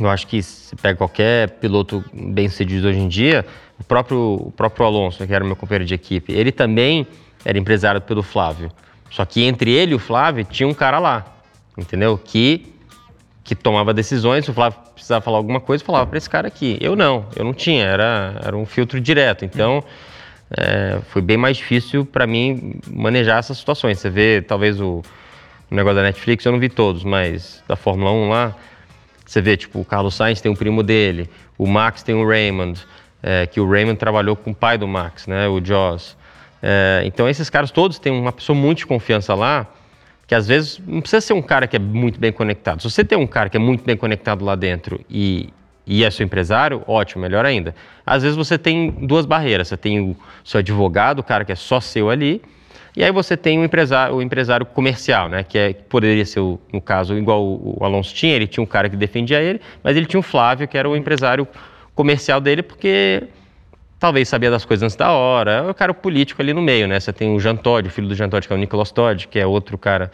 eu 0.00 0.10
acho 0.10 0.26
que 0.26 0.42
se 0.42 0.76
pega 0.76 0.96
qualquer 0.96 1.50
piloto 1.52 2.04
bem 2.12 2.48
sucedido 2.48 2.88
hoje 2.88 2.98
em 2.98 3.08
dia, 3.08 3.46
o 3.78 3.84
próprio, 3.84 4.34
o 4.34 4.52
próprio 4.52 4.86
Alonso, 4.86 5.26
que 5.26 5.32
era 5.32 5.44
meu 5.44 5.56
companheiro 5.56 5.84
de 5.84 5.94
equipe, 5.94 6.32
ele 6.32 6.52
também 6.52 7.06
era 7.44 7.58
empresário 7.58 8.00
pelo 8.00 8.22
Flávio. 8.22 8.70
Só 9.10 9.24
que 9.24 9.44
entre 9.44 9.70
ele 9.70 9.92
e 9.92 9.94
o 9.94 9.98
Flávio 9.98 10.44
tinha 10.44 10.68
um 10.68 10.74
cara 10.74 10.98
lá, 10.98 11.24
entendeu? 11.78 12.18
Que, 12.18 12.74
que 13.44 13.54
tomava 13.54 13.94
decisões, 13.94 14.44
se 14.44 14.50
o 14.50 14.54
Flávio 14.54 14.78
precisava 14.94 15.24
falar 15.24 15.38
alguma 15.38 15.60
coisa, 15.60 15.84
falava 15.84 16.06
para 16.06 16.18
esse 16.18 16.28
cara 16.28 16.48
aqui. 16.48 16.76
Eu 16.80 16.96
não, 16.96 17.26
eu 17.36 17.44
não 17.44 17.54
tinha, 17.54 17.84
era, 17.84 18.40
era 18.44 18.56
um 18.56 18.66
filtro 18.66 19.00
direto. 19.00 19.44
Então, 19.44 19.84
é, 20.50 20.98
foi 21.08 21.22
bem 21.22 21.36
mais 21.36 21.56
difícil 21.56 22.04
para 22.04 22.26
mim 22.26 22.74
manejar 22.90 23.38
essas 23.38 23.58
situações. 23.58 23.98
Você 23.98 24.10
vê, 24.10 24.42
talvez, 24.42 24.80
o, 24.80 25.02
o 25.70 25.74
negócio 25.74 25.96
da 25.96 26.02
Netflix, 26.02 26.44
eu 26.44 26.52
não 26.52 26.58
vi 26.58 26.68
todos, 26.68 27.02
mas 27.04 27.62
da 27.66 27.76
Fórmula 27.76 28.12
1 28.12 28.28
lá 28.28 28.54
você 29.26 29.42
vê, 29.42 29.56
tipo, 29.56 29.80
o 29.80 29.84
Carlos 29.84 30.14
Sainz 30.14 30.40
tem 30.40 30.50
um 30.50 30.54
primo 30.54 30.84
dele, 30.84 31.28
o 31.58 31.66
Max 31.66 32.02
tem 32.02 32.14
o 32.14 32.26
Raymond, 32.26 32.80
é, 33.20 33.46
que 33.46 33.60
o 33.60 33.68
Raymond 33.68 33.98
trabalhou 33.98 34.36
com 34.36 34.52
o 34.52 34.54
pai 34.54 34.78
do 34.78 34.86
Max, 34.86 35.26
né, 35.26 35.48
o 35.48 35.62
Joss. 35.62 36.16
É, 36.62 37.02
então 37.04 37.28
esses 37.28 37.50
caras 37.50 37.72
todos 37.72 37.98
têm 37.98 38.12
uma 38.12 38.32
pessoa 38.32 38.56
muito 38.56 38.78
de 38.78 38.86
confiança 38.86 39.34
lá, 39.34 39.66
que 40.26 40.34
às 40.34 40.46
vezes 40.46 40.80
não 40.86 41.00
precisa 41.00 41.20
ser 41.20 41.32
um 41.32 41.42
cara 41.42 41.66
que 41.66 41.76
é 41.76 41.78
muito 41.78 42.20
bem 42.20 42.32
conectado. 42.32 42.80
Se 42.80 42.90
você 42.90 43.04
tem 43.04 43.18
um 43.18 43.26
cara 43.26 43.48
que 43.48 43.56
é 43.56 43.60
muito 43.60 43.84
bem 43.84 43.96
conectado 43.96 44.44
lá 44.44 44.54
dentro 44.54 45.00
e, 45.10 45.50
e 45.86 46.04
é 46.04 46.10
seu 46.10 46.24
empresário, 46.24 46.82
ótimo, 46.86 47.22
melhor 47.22 47.44
ainda. 47.44 47.74
Às 48.04 48.22
vezes 48.22 48.36
você 48.36 48.58
tem 48.58 48.90
duas 48.90 49.24
barreiras. 49.24 49.68
Você 49.68 49.76
tem 49.76 50.00
o 50.00 50.16
seu 50.44 50.58
advogado, 50.58 51.20
o 51.20 51.22
cara 51.22 51.44
que 51.44 51.52
é 51.52 51.54
só 51.54 51.80
seu 51.80 52.10
ali, 52.10 52.42
e 52.96 53.04
aí 53.04 53.12
você 53.12 53.36
tem 53.36 53.58
o 53.58 53.64
empresário, 53.64 54.14
o 54.14 54.22
empresário 54.22 54.64
comercial, 54.64 55.28
né? 55.28 55.44
Que, 55.44 55.58
é, 55.58 55.72
que 55.74 55.82
poderia 55.82 56.24
ser, 56.24 56.40
o, 56.40 56.58
no 56.72 56.80
caso, 56.80 57.14
igual 57.16 57.44
o, 57.44 57.76
o 57.78 57.84
Alonso 57.84 58.14
tinha, 58.14 58.34
ele 58.34 58.46
tinha 58.46 58.64
um 58.64 58.66
cara 58.66 58.88
que 58.88 58.96
defendia 58.96 59.42
ele, 59.42 59.60
mas 59.82 59.96
ele 59.96 60.06
tinha 60.06 60.18
o 60.18 60.22
Flávio, 60.22 60.66
que 60.66 60.78
era 60.78 60.88
o 60.88 60.96
empresário 60.96 61.46
comercial 61.94 62.40
dele, 62.40 62.62
porque 62.62 63.24
talvez 63.98 64.28
sabia 64.28 64.50
das 64.50 64.64
coisas 64.64 64.82
antes 64.82 64.96
da 64.96 65.12
hora. 65.12 65.50
É 65.52 65.70
o 65.70 65.74
cara 65.74 65.92
político 65.92 66.40
ali 66.40 66.54
no 66.54 66.62
meio, 66.62 66.88
né? 66.88 66.98
Você 66.98 67.12
tem 67.12 67.34
o 67.34 67.38
Jean 67.38 67.56
Todt, 67.56 67.86
o 67.86 67.90
filho 67.90 68.08
do 68.08 68.14
Jean 68.14 68.30
Todt, 68.30 68.46
que 68.46 68.52
é 68.54 68.56
o 68.56 68.58
Nicolas 68.58 68.90
Todd, 68.90 69.28
que 69.28 69.38
é 69.38 69.46
outro 69.46 69.76
cara 69.76 70.10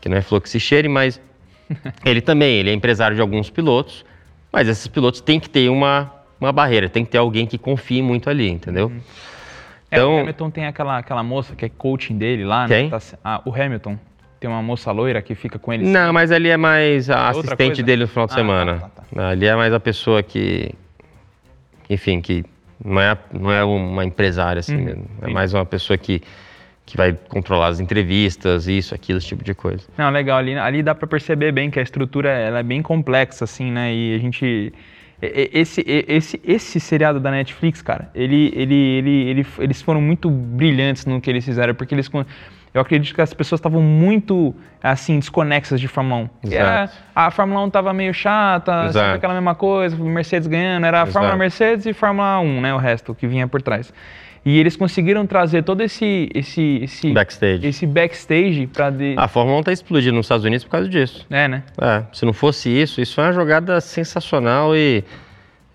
que 0.00 0.08
não 0.08 0.16
é 0.16 0.22
flor 0.22 0.40
que 0.40 0.48
se 0.48 0.60
cheire, 0.60 0.88
mas 0.88 1.20
ele 2.06 2.20
também, 2.20 2.56
ele 2.56 2.70
é 2.70 2.72
empresário 2.72 3.16
de 3.16 3.20
alguns 3.20 3.50
pilotos, 3.50 4.04
mas 4.52 4.68
esses 4.68 4.86
pilotos 4.86 5.20
têm 5.20 5.40
que 5.40 5.50
ter 5.50 5.68
uma, 5.68 6.12
uma 6.40 6.52
barreira, 6.52 6.88
tem 6.88 7.04
que 7.04 7.10
ter 7.10 7.18
alguém 7.18 7.46
que 7.46 7.58
confie 7.58 8.00
muito 8.00 8.30
ali, 8.30 8.48
entendeu? 8.48 8.86
Uhum. 8.86 9.00
Então, 9.92 10.12
é, 10.12 10.16
o 10.16 10.20
Hamilton 10.20 10.50
tem 10.50 10.66
aquela, 10.66 10.98
aquela 10.98 11.22
moça 11.22 11.54
que 11.54 11.66
é 11.66 11.68
coaching 11.68 12.16
dele 12.16 12.44
lá, 12.44 12.66
né? 12.66 12.80
Quem? 12.80 12.90
Tá, 12.90 12.98
ah, 13.22 13.42
o 13.44 13.54
Hamilton. 13.54 13.98
Tem 14.40 14.50
uma 14.50 14.62
moça 14.62 14.90
loira 14.90 15.22
que 15.22 15.36
fica 15.36 15.56
com 15.56 15.72
ele. 15.72 15.86
Não, 15.86 16.12
mas 16.12 16.32
ali 16.32 16.48
é 16.48 16.56
mais 16.56 17.08
a 17.08 17.28
assistente 17.28 17.56
coisa? 17.56 17.82
dele 17.84 18.02
no 18.02 18.08
final 18.08 18.26
de 18.26 18.32
ah, 18.32 18.36
semana. 18.36 18.74
Tá, 18.80 18.88
tá, 18.88 19.02
tá. 19.14 19.28
Ali 19.28 19.46
é 19.46 19.54
mais 19.54 19.72
a 19.72 19.78
pessoa 19.78 20.20
que. 20.22 20.74
Enfim, 21.88 22.20
que 22.20 22.44
não 22.84 23.00
é, 23.00 23.16
não 23.32 23.52
é 23.52 23.62
uma 23.62 24.04
empresária 24.04 24.58
assim 24.58 24.76
hum, 24.76 24.84
mesmo. 24.84 25.06
É 25.20 25.26
sim. 25.26 25.32
mais 25.32 25.54
uma 25.54 25.64
pessoa 25.64 25.96
que, 25.96 26.22
que 26.84 26.96
vai 26.96 27.12
controlar 27.28 27.68
as 27.68 27.78
entrevistas, 27.78 28.66
isso, 28.66 28.94
aquilo, 28.94 29.18
esse 29.18 29.28
tipo 29.28 29.44
de 29.44 29.54
coisa. 29.54 29.84
Não, 29.96 30.10
legal. 30.10 30.38
Ali, 30.38 30.56
ali 30.56 30.82
dá 30.82 30.94
para 30.94 31.06
perceber 31.06 31.52
bem 31.52 31.70
que 31.70 31.78
a 31.78 31.82
estrutura 31.82 32.30
ela 32.30 32.58
é 32.58 32.62
bem 32.64 32.82
complexa, 32.82 33.44
assim, 33.44 33.70
né? 33.70 33.94
E 33.94 34.14
a 34.14 34.18
gente 34.18 34.72
esse, 35.22 35.84
esse, 35.86 36.40
esse 36.44 36.80
seriado 36.80 37.20
da 37.20 37.30
Netflix, 37.30 37.80
cara, 37.80 38.10
ele, 38.12 38.52
ele, 38.56 38.74
ele, 38.74 39.30
ele, 39.30 39.46
eles 39.58 39.80
foram 39.80 40.00
muito 40.00 40.28
brilhantes 40.28 41.06
no 41.06 41.20
que 41.20 41.30
eles 41.30 41.44
fizeram, 41.44 41.74
porque 41.74 41.94
eles. 41.94 42.10
Eu 42.74 42.80
acredito 42.80 43.14
que 43.14 43.20
as 43.20 43.32
pessoas 43.32 43.58
estavam 43.58 43.82
muito, 43.82 44.54
assim, 44.82 45.18
desconexas 45.18 45.78
de 45.78 45.86
Fórmula 45.86 46.30
1. 46.44 46.52
Era, 46.52 46.90
a 47.14 47.30
Fórmula 47.30 47.62
1 47.64 47.66
estava 47.68 47.92
meio 47.92 48.14
chata, 48.14 48.90
sempre 48.90 49.12
aquela 49.12 49.34
mesma 49.34 49.54
coisa, 49.54 49.94
Mercedes 49.96 50.48
ganhando, 50.48 50.86
era 50.86 51.00
a 51.00 51.02
Exato. 51.02 51.12
Fórmula 51.12 51.36
Mercedes 51.36 51.86
e 51.86 51.92
Fórmula 51.92 52.40
1, 52.40 52.60
né, 52.62 52.74
o 52.74 52.78
resto 52.78 53.14
que 53.14 53.26
vinha 53.26 53.46
por 53.46 53.60
trás. 53.60 53.92
E 54.44 54.58
eles 54.58 54.74
conseguiram 54.76 55.24
trazer 55.26 55.62
todo 55.62 55.82
esse 55.82 56.28
esse 56.34 56.80
esse 56.82 57.12
backstage, 57.12 57.66
esse 57.66 57.86
backstage 57.86 58.66
para 58.66 58.90
de... 58.90 59.14
a 59.16 59.28
Fórmula 59.28 59.60
1 59.60 59.62
tá 59.62 59.72
explodindo 59.72 60.16
nos 60.16 60.26
Estados 60.26 60.44
Unidos 60.44 60.64
por 60.64 60.70
causa 60.70 60.88
disso. 60.88 61.24
É, 61.30 61.46
né? 61.46 61.62
É, 61.80 62.02
se 62.12 62.24
não 62.24 62.32
fosse 62.32 62.68
isso, 62.68 63.00
isso 63.00 63.14
foi 63.14 63.24
uma 63.24 63.32
jogada 63.32 63.80
sensacional 63.80 64.74
e 64.74 65.04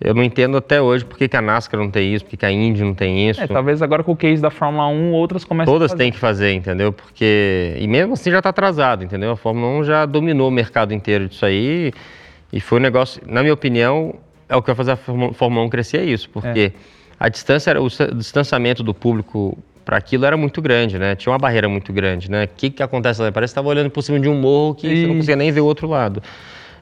Eu 0.00 0.14
não 0.14 0.22
entendo 0.22 0.56
até 0.56 0.80
hoje 0.80 1.04
por 1.04 1.18
que, 1.18 1.26
que 1.26 1.36
a 1.36 1.42
NASCAR 1.42 1.80
não 1.80 1.90
tem 1.90 2.14
isso, 2.14 2.24
por 2.24 2.30
que, 2.30 2.36
que 2.36 2.46
a 2.46 2.52
Indy 2.52 2.84
não 2.84 2.94
tem 2.94 3.28
isso. 3.28 3.40
É, 3.40 3.46
talvez 3.48 3.82
agora 3.82 4.04
com 4.04 4.12
o 4.12 4.16
case 4.16 4.40
da 4.40 4.50
Fórmula 4.50 4.86
1, 4.86 5.12
outras 5.12 5.44
comecem 5.44 5.72
Todas 5.72 5.90
a 5.90 5.94
fazer. 5.94 6.04
têm 6.04 6.12
que 6.12 6.18
fazer, 6.18 6.52
entendeu? 6.52 6.92
Porque. 6.92 7.74
E 7.78 7.88
mesmo 7.88 8.12
assim 8.12 8.30
já 8.30 8.38
está 8.38 8.50
atrasado, 8.50 9.02
entendeu? 9.02 9.32
A 9.32 9.36
Fórmula 9.36 9.80
1 9.80 9.84
já 9.84 10.06
dominou 10.06 10.48
o 10.48 10.52
mercado 10.52 10.94
inteiro 10.94 11.26
disso 11.28 11.44
aí. 11.44 11.92
E 12.52 12.60
foi 12.60 12.78
um 12.78 12.82
negócio, 12.82 13.20
na 13.26 13.40
minha 13.42 13.52
opinião, 13.52 14.14
é 14.48 14.54
o 14.54 14.62
que 14.62 14.68
vai 14.68 14.76
fazer 14.76 14.92
a 14.92 14.96
Fórmula 14.96 15.32
Fórmula 15.32 15.66
1 15.66 15.68
crescer 15.68 15.98
é 15.98 16.04
isso. 16.04 16.30
Porque 16.30 16.72
a 17.18 17.28
distância, 17.28 17.70
era, 17.70 17.82
o 17.82 17.88
distanciamento 18.14 18.82
do 18.82 18.94
público 18.94 19.58
para 19.84 19.96
aquilo 19.96 20.26
era 20.26 20.36
muito 20.36 20.60
grande, 20.60 20.98
né? 20.98 21.16
Tinha 21.16 21.32
uma 21.32 21.38
barreira 21.38 21.68
muito 21.68 21.92
grande, 21.92 22.30
né? 22.30 22.44
O 22.44 22.48
que, 22.48 22.70
que 22.70 22.82
acontece 22.82 23.22
lá? 23.22 23.32
Parece 23.32 23.52
que 23.52 23.58
estava 23.58 23.68
olhando 23.68 23.90
por 23.90 24.02
cima 24.02 24.20
de 24.20 24.28
um 24.28 24.38
morro 24.38 24.74
que 24.74 24.86
você 24.86 25.06
não 25.06 25.14
conseguia 25.14 25.36
nem 25.36 25.50
ver 25.50 25.62
o 25.62 25.64
outro 25.64 25.88
lado. 25.88 26.22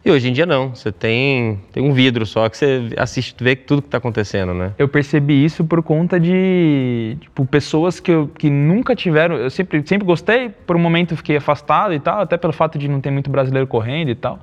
E 0.05 0.11
hoje 0.11 0.29
em 0.29 0.33
dia 0.33 0.47
não. 0.47 0.75
Você 0.75 0.93
tem, 0.93 1.61
tem 1.73 1.83
um 1.83 1.93
vidro 1.93 2.27
só 2.27 2.49
que 2.49 2.57
você 2.57 2.91
assiste, 2.97 3.43
vê 3.43 3.57
tudo 3.57 3.83
que 3.83 3.89
está 3.89 3.99
acontecendo, 3.99 4.55
né? 4.55 4.73
Eu 4.79 4.89
percebi 4.89 5.45
isso 5.45 5.65
por 5.65 5.83
conta 5.83 6.19
de, 6.21 7.17
tipo, 7.21 7.45
pessoas 7.47 7.99
que, 7.99 8.13
eu, 8.13 8.29
que 8.29 8.51
nunca 8.51 8.95
tiveram. 8.95 9.37
Eu 9.37 9.51
sempre, 9.51 9.83
sempre 9.87 10.07
gostei, 10.07 10.49
por 10.49 10.77
um 10.77 10.79
momento 10.79 11.17
fiquei 11.17 11.37
afastado 11.37 11.95
e 11.95 11.99
tal, 11.99 12.21
até 12.21 12.37
pelo 12.37 12.53
fato 12.53 12.79
de 12.79 12.87
não 12.89 13.01
ter 13.01 13.11
muito 13.11 13.31
brasileiro 13.31 13.67
correndo 13.67 14.11
e 14.11 14.15
tal. 14.15 14.41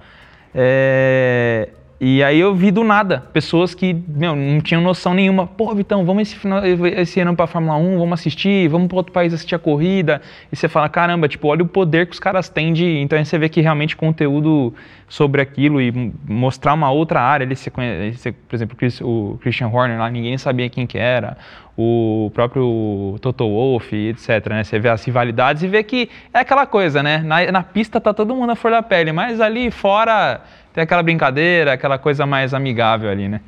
É, 0.53 1.69
e 2.05 2.21
aí 2.21 2.37
eu 2.37 2.53
vi 2.53 2.69
do 2.69 2.83
nada 2.83 3.23
pessoas 3.31 3.73
que 3.73 3.95
meu, 4.07 4.35
não 4.35 4.59
tinham 4.59 4.81
noção 4.81 5.13
nenhuma. 5.13 5.47
Pô, 5.47 5.73
Vitão, 5.73 6.03
vamos 6.03 6.23
esse, 6.23 6.35
final, 6.35 6.61
esse 6.65 7.21
ano 7.21 7.33
pra 7.33 7.47
Fórmula 7.47 7.77
1, 7.77 7.97
vamos 7.97 8.19
assistir, 8.19 8.67
vamos 8.67 8.89
para 8.89 8.97
outro 8.97 9.13
país 9.13 9.33
assistir 9.33 9.55
a 9.55 9.59
corrida. 9.59 10.21
E 10.51 10.55
você 10.57 10.67
fala, 10.67 10.89
caramba, 10.89 11.29
tipo, 11.29 11.47
olha 11.47 11.63
o 11.63 11.65
poder 11.65 12.07
que 12.07 12.11
os 12.11 12.19
caras 12.19 12.49
têm 12.49 12.73
de. 12.73 12.85
Então 12.99 13.17
aí 13.17 13.23
você 13.23 13.37
vê 13.37 13.47
que 13.47 13.61
realmente 13.61 13.95
conteúdo 13.95 14.73
sobre 15.07 15.41
aquilo 15.41 15.79
e 15.79 16.11
mostrar 16.27 16.73
uma 16.73 16.91
outra 16.91 17.21
área. 17.21 17.45
Ali 17.45 17.55
você 17.55 17.69
conhece, 17.69 18.33
por 18.33 18.53
exemplo, 18.53 18.73
o 18.73 18.77
Chris- 18.77 19.01
o 19.01 19.37
Christian 19.41 19.69
Horner 19.69 19.97
lá, 19.97 20.09
ninguém 20.09 20.37
sabia 20.37 20.69
quem 20.69 20.85
que 20.85 20.97
era. 20.97 21.37
O 21.77 22.29
próprio 22.33 23.15
Toto 23.21 23.47
Wolff, 23.47 23.95
etc. 23.95 24.49
Né? 24.49 24.63
Você 24.65 24.77
vê 24.77 24.89
as 24.89 25.05
rivalidades 25.05 25.63
e 25.63 25.67
vê 25.67 25.83
que 25.83 26.09
é 26.33 26.39
aquela 26.39 26.65
coisa, 26.65 27.01
né? 27.01 27.19
Na, 27.19 27.51
na 27.51 27.63
pista 27.63 28.01
tá 28.01 28.13
todo 28.13 28.35
mundo 28.35 28.51
à 28.51 28.55
flor 28.55 28.71
da 28.71 28.83
pele, 28.83 29.11
mas 29.11 29.39
ali 29.39 29.71
fora 29.71 30.41
tem 30.73 30.83
aquela 30.83 31.03
brincadeira, 31.03 31.73
aquela 31.73 31.97
coisa 31.97 32.25
mais 32.25 32.53
amigável 32.53 33.09
ali, 33.09 33.27
né? 33.29 33.41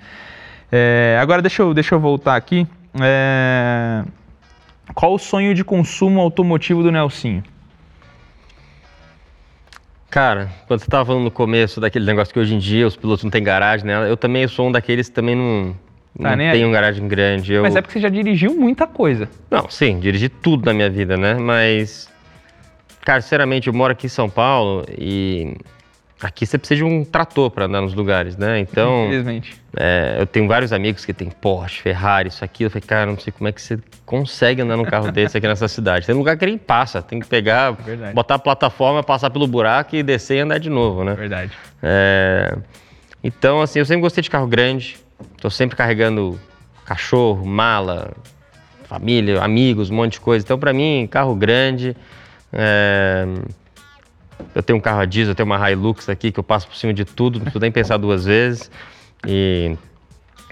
É, 0.72 1.18
agora 1.22 1.42
deixa 1.42 1.62
eu, 1.62 1.74
deixa 1.74 1.96
eu 1.96 2.00
voltar 2.00 2.36
aqui. 2.36 2.68
É, 3.02 4.04
qual 4.94 5.14
o 5.14 5.20
sonho 5.20 5.54
de 5.54 5.64
consumo 5.64 6.22
automotivo 6.22 6.84
do 6.84 6.92
Nelsinho? 6.92 7.44
Cara, 10.10 10.50
quando 10.68 10.80
você 10.80 10.86
estava 10.86 11.06
falando 11.06 11.24
no 11.24 11.32
começo 11.32 11.82
daquele 11.82 12.06
negócio 12.06 12.34
que 12.34 12.40
hoje 12.40 12.56
em 12.56 12.60
dia 12.60 12.88
os 12.88 12.96
pilotos 12.96 13.24
não 13.24 13.32
têm 13.32 13.44
garagem, 13.44 13.86
né? 13.86 14.10
Eu 14.10 14.16
também 14.16 14.48
sou 14.48 14.68
um 14.68 14.72
daqueles 14.72 15.10
que 15.10 15.16
também 15.16 15.36
não, 15.36 15.76
Tá 16.22 16.30
não 16.32 16.38
tenho 16.52 16.68
aí. 16.68 16.72
garagem 16.72 17.06
grande. 17.08 17.52
Eu... 17.54 17.64
Mas 17.64 17.76
é 17.76 17.82
porque 17.82 17.94
você 17.94 18.00
já 18.00 18.08
dirigiu 18.08 18.56
muita 18.56 18.88
coisa. 18.88 19.28
Não, 19.52 19.70
sim, 19.70 20.00
dirigi 20.00 20.30
tudo 20.30 20.66
na 20.66 20.74
minha 20.74 20.90
vida, 20.90 21.18
né? 21.18 21.34
Mas, 21.34 22.10
cara, 23.02 23.20
sinceramente, 23.20 23.68
eu 23.68 23.74
moro 23.74 23.92
aqui 23.92 24.06
em 24.06 24.10
São 24.10 24.30
Paulo 24.30 24.86
e 24.98 25.58
aqui 26.22 26.46
você 26.46 26.58
precisa 26.58 26.78
de 26.78 26.84
um 26.84 27.04
trator 27.04 27.52
para 27.52 27.66
andar 27.66 27.82
nos 27.82 27.94
lugares, 27.94 28.38
né? 28.38 28.60
Então, 28.60 29.06
Infelizmente. 29.08 29.62
é, 29.76 30.16
eu 30.20 30.26
tenho 30.26 30.48
vários 30.48 30.72
amigos 30.72 31.06
que 31.06 31.14
têm 31.14 31.30
Porsche, 31.30 31.82
Ferrari, 31.82 32.30
isso 32.30 32.44
aqui. 32.44 32.64
Eu 32.64 32.70
falei, 32.72 32.88
cara, 32.88 33.06
não 33.12 33.20
sei 33.20 33.34
como 33.34 33.48
é 33.48 33.52
que 33.52 33.62
você 33.62 33.78
consegue 34.06 34.62
andar 34.62 34.78
num 34.78 34.86
carro 34.86 35.12
desse 35.14 35.38
aqui 35.38 35.48
nessa 35.48 35.68
cidade. 35.68 36.06
Tem 36.06 36.16
lugar 36.16 36.38
que 36.38 36.46
nem 36.46 36.58
passa, 36.58 37.02
tem 37.02 37.20
que 37.20 37.28
pegar, 37.28 37.72
Verdade. 37.72 38.14
botar 38.14 38.36
a 38.36 38.40
plataforma, 38.40 39.04
passar 39.04 39.30
pelo 39.30 39.46
buraco 39.48 39.96
e 39.96 40.02
descer 40.04 40.38
e 40.38 40.40
andar 40.40 40.58
de 40.58 40.70
novo, 40.70 41.04
né? 41.04 41.14
Verdade. 41.14 41.52
É, 41.84 42.58
então, 43.24 43.62
assim, 43.62 43.80
eu 43.80 43.86
sempre 43.86 44.02
gostei 44.02 44.22
de 44.22 44.30
carro 44.30 44.48
grande. 44.48 44.98
Tô 45.42 45.50
sempre 45.50 45.76
carregando 45.76 46.40
cachorro, 46.86 47.46
mala, 47.46 48.14
família, 48.84 49.42
amigos, 49.42 49.90
um 49.90 49.96
monte 49.96 50.14
de 50.14 50.22
coisa. 50.22 50.46
Então, 50.46 50.58
para 50.58 50.72
mim, 50.72 51.08
carro 51.12 51.36
grande. 51.36 51.96
é, 52.54 53.26
eu 54.54 54.64
tenho 54.64 54.78
um 54.78 54.82
carro 54.82 55.02
a 55.02 55.06
diesel, 55.06 55.32
eu 55.32 55.36
tenho 55.36 55.46
uma 55.48 55.70
Hilux 55.72 56.08
aqui 56.10 56.32
que 56.32 56.40
eu 56.40 56.44
passo 56.44 56.68
por 56.68 56.76
cima 56.76 56.94
de 56.94 57.06
tudo, 57.06 57.36
não 57.40 57.44
preciso 57.46 57.62
nem 57.62 57.72
pensar 57.72 57.98
duas 57.98 58.26
vezes. 58.26 58.70
E 59.28 59.76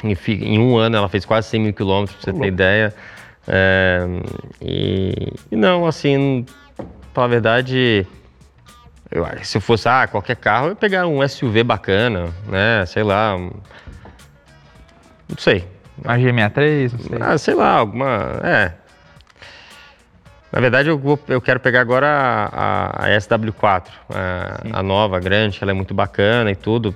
em, 0.04 0.16
fi- 0.16 0.44
em 0.44 0.60
um 0.60 0.78
ano 0.78 0.96
ela 0.98 1.08
fez 1.10 1.26
quase 1.26 1.48
100 1.50 1.60
mil 1.62 1.74
quilômetros, 1.74 2.18
pra 2.24 2.34
você 2.34 2.40
ter 2.40 2.48
ideia. 2.48 2.94
É, 3.48 4.06
e, 4.62 5.34
e 5.52 5.56
não, 5.56 5.86
assim, 5.86 6.46
pra 7.14 7.28
verdade, 7.28 8.08
eu, 9.12 9.26
se 9.44 9.58
eu 9.58 9.62
fosse, 9.62 9.88
ah, 9.90 10.08
qualquer 10.08 10.36
carro, 10.38 10.68
eu 10.68 10.70
ia 10.72 10.76
pegar 10.76 11.06
um 11.08 11.22
SUV 11.28 11.64
bacana, 11.64 12.30
né? 12.48 12.86
Sei 12.86 13.04
lá. 13.04 13.36
um- 13.36 13.52
não 15.30 15.38
sei. 15.38 15.68
A 16.06 16.18
G63, 16.18 16.92
não 16.94 17.00
sei. 17.00 17.18
Ah, 17.22 17.38
sei 17.38 17.54
lá, 17.54 17.72
alguma. 17.74 18.40
É. 18.44 18.74
Na 20.54 20.62
verdade, 20.62 20.88
eu, 20.88 21.00
vou- 21.00 21.20
eu 21.28 21.42
quero 21.42 21.60
pegar 21.60 21.82
agora 21.82 22.08
a, 22.08 23.06
a- 23.06 23.06
a 23.08 23.10
SW4, 23.18 23.88
a, 24.14 24.80
a 24.80 24.84
nova, 24.84 25.18
a 25.18 25.20
grande, 25.20 25.58
que 25.58 25.64
ela 25.64 25.72
é 25.72 25.74
muito 25.74 25.96
bacana 25.96 26.52
e 26.52 26.56
tudo. 26.56 26.96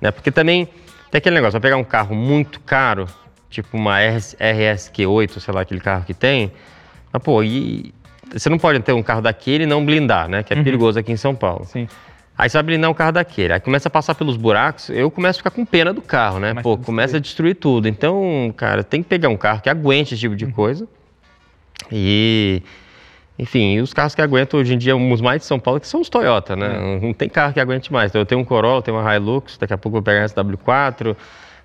Né? 0.00 0.10
Porque 0.10 0.30
também 0.30 0.64
tem 1.10 1.18
aquele 1.18 1.34
negócio, 1.34 1.52
vai 1.52 1.60
pegar 1.60 1.76
um 1.76 1.84
carro 1.84 2.14
muito 2.16 2.60
caro, 2.60 3.06
tipo 3.50 3.76
uma 3.76 4.00
RS, 4.00 4.34
RSQ8, 4.40 5.38
sei 5.38 5.52
lá, 5.54 5.60
aquele 5.60 5.80
carro 5.80 6.04
que 6.04 6.14
tem. 6.14 6.50
Mas, 7.12 7.22
pô, 7.22 7.42
e 7.42 7.92
você 8.32 8.48
não 8.48 8.58
pode 8.58 8.80
ter 8.80 8.92
um 8.94 9.02
carro 9.02 9.20
daquele 9.20 9.64
e 9.64 9.66
não 9.66 9.84
blindar, 9.84 10.26
né? 10.26 10.42
Que 10.42 10.54
é 10.54 10.62
perigoso 10.62 10.98
aqui 10.98 11.12
em 11.12 11.16
São 11.16 11.34
Paulo. 11.34 11.66
Sim. 11.66 11.86
Aí 12.38 12.48
você 12.48 12.56
vai 12.56 12.62
blindar 12.62 12.90
um 12.90 12.94
carro 12.94 13.12
daquele. 13.12 13.52
Aí 13.52 13.60
começa 13.60 13.88
a 13.88 13.90
passar 13.90 14.14
pelos 14.14 14.36
buracos, 14.38 14.88
eu 14.90 15.10
começo 15.10 15.38
a 15.38 15.40
ficar 15.40 15.50
com 15.50 15.64
pena 15.66 15.92
do 15.92 16.00
carro, 16.00 16.38
né? 16.38 16.50
Começa 16.50 16.62
Pô, 16.62 16.74
a 16.74 16.78
começa 16.78 17.16
a 17.18 17.20
destruir 17.20 17.54
tudo. 17.56 17.86
Então, 17.86 18.50
cara, 18.56 18.82
tem 18.82 19.02
que 19.02 19.08
pegar 19.10 19.28
um 19.28 19.36
carro 19.36 19.60
que 19.60 19.68
aguente 19.68 20.14
esse 20.14 20.20
tipo 20.20 20.34
de 20.36 20.46
coisa. 20.46 20.86
E, 21.90 22.62
enfim, 23.38 23.80
os 23.80 23.94
carros 23.94 24.14
que 24.14 24.22
aguentam 24.22 24.60
hoje 24.60 24.74
em 24.74 24.78
dia, 24.78 24.96
os 24.96 25.20
mais 25.20 25.40
de 25.40 25.46
São 25.46 25.58
Paulo, 25.58 25.80
que 25.80 25.86
são 25.86 26.00
os 26.00 26.08
Toyota, 26.08 26.56
né? 26.56 26.98
Não 27.00 27.12
tem 27.12 27.28
carro 27.28 27.52
que 27.52 27.60
aguente 27.60 27.92
mais. 27.92 28.10
Então, 28.10 28.20
eu 28.20 28.26
tenho 28.26 28.40
um 28.40 28.44
Corolla, 28.44 28.82
tenho 28.82 28.96
uma 28.96 29.14
Hilux, 29.14 29.56
daqui 29.58 29.72
a 29.72 29.78
pouco 29.78 29.98
eu 29.98 30.00
vou 30.00 30.02
pegar 30.02 30.24
um 30.24 30.26
SW4. 30.26 31.16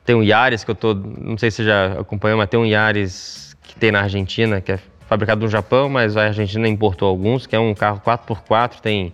Tem 0.05 0.15
um 0.15 0.23
Yaris 0.23 0.63
que 0.63 0.71
eu 0.71 0.75
tô, 0.75 0.93
não 0.93 1.37
sei 1.37 1.49
se 1.49 1.57
você 1.57 1.63
já 1.65 1.99
acompanhou, 1.99 2.37
mas 2.37 2.49
tem 2.49 2.59
um 2.59 2.65
Yaris 2.65 3.55
que 3.63 3.75
tem 3.75 3.91
na 3.91 4.01
Argentina, 4.01 4.59
que 4.59 4.73
é 4.73 4.79
fabricado 5.07 5.41
no 5.41 5.47
Japão, 5.47 5.89
mas 5.89 6.17
a 6.17 6.25
Argentina 6.25 6.67
importou 6.67 7.07
alguns, 7.07 7.47
que 7.47 7.55
é 7.55 7.59
um 7.59 7.73
carro 7.73 8.01
4x4, 8.05 8.81
tem 8.81 9.13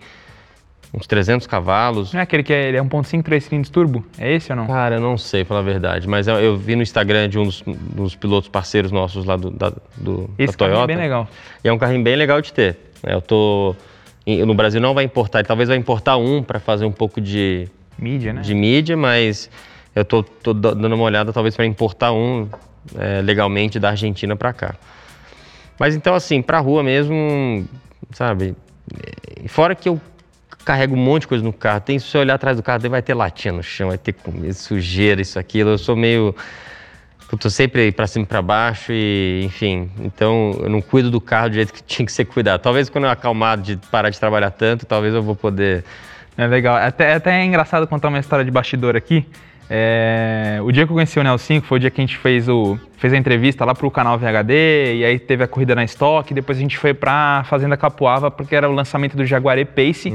uns 0.94 1.06
300 1.08 1.46
cavalos. 1.48 2.14
Não 2.14 2.20
é 2.20 2.24
aquele 2.24 2.42
que 2.44 2.52
é, 2.54 2.70
ele 2.70 2.78
é 2.78 2.82
1.5 2.82 3.24
3 3.24 3.44
cilindros 3.44 3.70
turbo? 3.70 4.04
É 4.18 4.34
esse 4.34 4.52
ou 4.52 4.56
não? 4.56 4.68
Cara, 4.68 4.96
eu 4.96 5.02
não 5.02 5.18
sei, 5.18 5.44
falar 5.46 5.60
a 5.60 5.64
verdade, 5.64 6.08
mas 6.08 6.28
eu, 6.28 6.36
eu 6.36 6.58
vi 6.58 6.76
no 6.76 6.82
Instagram 6.82 7.30
de 7.30 7.38
um 7.38 7.44
dos, 7.46 7.62
dos 7.66 8.16
pilotos 8.16 8.50
parceiros 8.50 8.92
nossos 8.92 9.24
lá 9.26 9.36
do, 9.36 9.52
da, 9.52 9.72
do, 9.96 10.30
Esse 10.38 10.54
da 10.58 10.66
Toyota. 10.66 10.84
é 10.84 10.88
bem 10.88 10.98
legal. 10.98 11.28
E 11.64 11.68
é 11.68 11.74
um 11.74 11.78
carrinho 11.78 12.04
bem 12.04 12.16
legal 12.16 12.42
de 12.42 12.52
ter. 12.54 12.78
né? 13.04 13.14
Eu 13.14 13.22
tô. 13.22 13.76
No 14.26 14.54
Brasil 14.54 14.80
não 14.80 14.94
vai 14.94 15.04
importar, 15.04 15.44
talvez 15.44 15.70
vai 15.70 15.78
importar 15.78 16.18
um 16.18 16.44
para 16.44 16.60
fazer 16.60 16.86
um 16.86 16.92
pouco 16.92 17.20
de, 17.20 17.68
Mídia, 17.98 18.32
né? 18.32 18.42
de 18.42 18.54
mídia, 18.54 18.96
mas 18.96 19.50
eu 19.96 20.06
tô, 20.06 20.22
tô 20.22 20.54
da- 20.54 20.74
dando 20.74 20.94
uma 20.94 21.04
olhada 21.04 21.34
talvez 21.34 21.56
para 21.56 21.66
importar 21.66 22.12
um 22.14 22.48
é, 22.96 23.22
legalmente 23.22 23.80
da 23.80 23.90
Argentina 23.90 24.36
para 24.36 24.54
cá. 24.54 24.76
Mas 25.80 25.96
então, 25.96 26.14
assim, 26.14 26.42
pra 26.44 26.60
rua 26.60 26.84
mesmo, 26.84 27.66
sabe? 28.12 28.56
Fora 29.48 29.74
que 29.74 29.90
eu 29.90 30.00
carrego 30.64 30.96
um 30.96 31.00
monte 31.00 31.22
de 31.22 31.28
coisa 31.28 31.44
no 31.44 31.54
carro, 31.54 31.82
tem, 31.82 32.00
se 32.00 32.08
você 32.08 32.18
olhar 32.18 32.36
atrás 32.36 32.58
do 32.58 32.64
carro, 32.64 32.90
vai 32.90 33.02
ter 33.02 33.14
latinha 33.14 33.54
no 33.54 33.64
chão, 33.64 33.90
vai 33.90 33.98
ter 33.98 34.14
comida, 34.14 34.54
sujeira, 34.54 35.22
isso, 35.22 35.40
aquilo. 35.40 35.72
Eu 35.72 35.78
sou 35.78 35.96
meio. 35.96 36.36
Eu 37.32 37.38
tô 37.38 37.50
sempre 37.50 37.92
pra 37.92 38.08
cima 38.08 38.24
e 38.24 38.28
pra 38.28 38.42
baixo 38.42 38.92
e, 38.92 39.44
enfim, 39.46 39.92
então 40.00 40.58
eu 40.62 40.70
não 40.70 40.82
cuido 40.82 41.12
do 41.12 41.22
carro 41.22 41.50
do 41.50 41.56
jeito 41.56 41.72
que 41.72 41.82
tinha 41.84 42.06
que 42.06 42.12
ser 42.12 42.26
cuidado. 42.26 42.60
Talvez 42.62 42.90
quando 42.90 43.04
eu 43.06 43.10
acalmar 43.10 43.58
de 43.58 43.78
parar 43.92 44.10
de 44.10 44.20
trabalhar 44.20 44.52
tanto, 44.52 44.86
talvez 44.86 45.14
eu 45.14 45.22
vou 45.22 45.36
poder. 45.36 45.84
É 46.38 46.48
legal. 46.48 46.76
Até, 46.78 47.14
até 47.14 47.42
é 47.42 47.46
engraçado 47.46 47.86
contar 47.86 48.08
uma 48.08 48.20
história 48.20 48.44
de 48.46 48.52
bastidor 48.52 48.96
aqui. 48.96 49.28
É, 49.70 50.60
o 50.64 50.72
dia 50.72 50.86
que 50.86 50.92
eu 50.92 50.96
conheci 50.96 51.20
o 51.20 51.24
Nelson, 51.24 51.62
que 51.62 51.68
foi 51.68 51.78
o 51.78 51.80
dia 51.80 51.92
que 51.92 52.02
a 52.02 52.04
gente 52.04 52.18
fez, 52.18 52.50
o, 52.50 52.78
fez 52.98 53.14
a 53.14 53.18
entrevista 53.18 53.64
lá 53.64 53.76
pro 53.76 53.90
canal 53.92 54.18
VHD, 54.18 54.96
e 54.96 55.06
aí 55.06 55.20
teve 55.20 55.44
a 55.44 55.48
corrida 55.48 55.76
na 55.76 55.84
Stock, 55.84 56.34
depois 56.34 56.58
a 56.58 56.62
gente 56.62 56.78
foi 56.78 56.94
pra 56.94 57.44
Fazenda 57.46 57.78
Capuava, 57.78 58.32
porque 58.32 58.56
era 58.56 58.68
o 58.68 58.74
lançamento 58.74 59.16
do 59.16 59.26
Jaguar 59.26 59.60
E-Pace, 59.60 60.12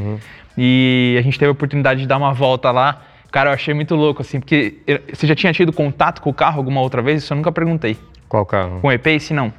e 0.58 1.16
a 1.18 1.22
gente 1.22 1.38
teve 1.38 1.48
a 1.48 1.52
oportunidade 1.52 2.00
de 2.00 2.06
dar 2.06 2.16
uma 2.16 2.32
volta 2.32 2.70
lá. 2.72 3.02
Cara, 3.30 3.50
eu 3.50 3.54
achei 3.54 3.74
muito 3.74 3.94
louco, 3.94 4.22
assim, 4.22 4.38
porque 4.40 4.78
eu- 4.86 5.00
você 5.12 5.26
já 5.26 5.34
tinha 5.34 5.52
tido 5.52 5.72
contato 5.72 6.20
com 6.20 6.30
o 6.30 6.34
carro 6.34 6.58
alguma 6.58 6.80
outra 6.80 7.00
vez? 7.02 7.22
Isso 7.22 7.32
eu 7.32 7.36
nunca 7.36 7.50
perguntei. 7.52 7.96
Qual 8.28 8.44
carro? 8.46 8.80
Com 8.80 8.88
o 8.88 8.92
E-Pace, 8.92 9.32
não. 9.34 9.52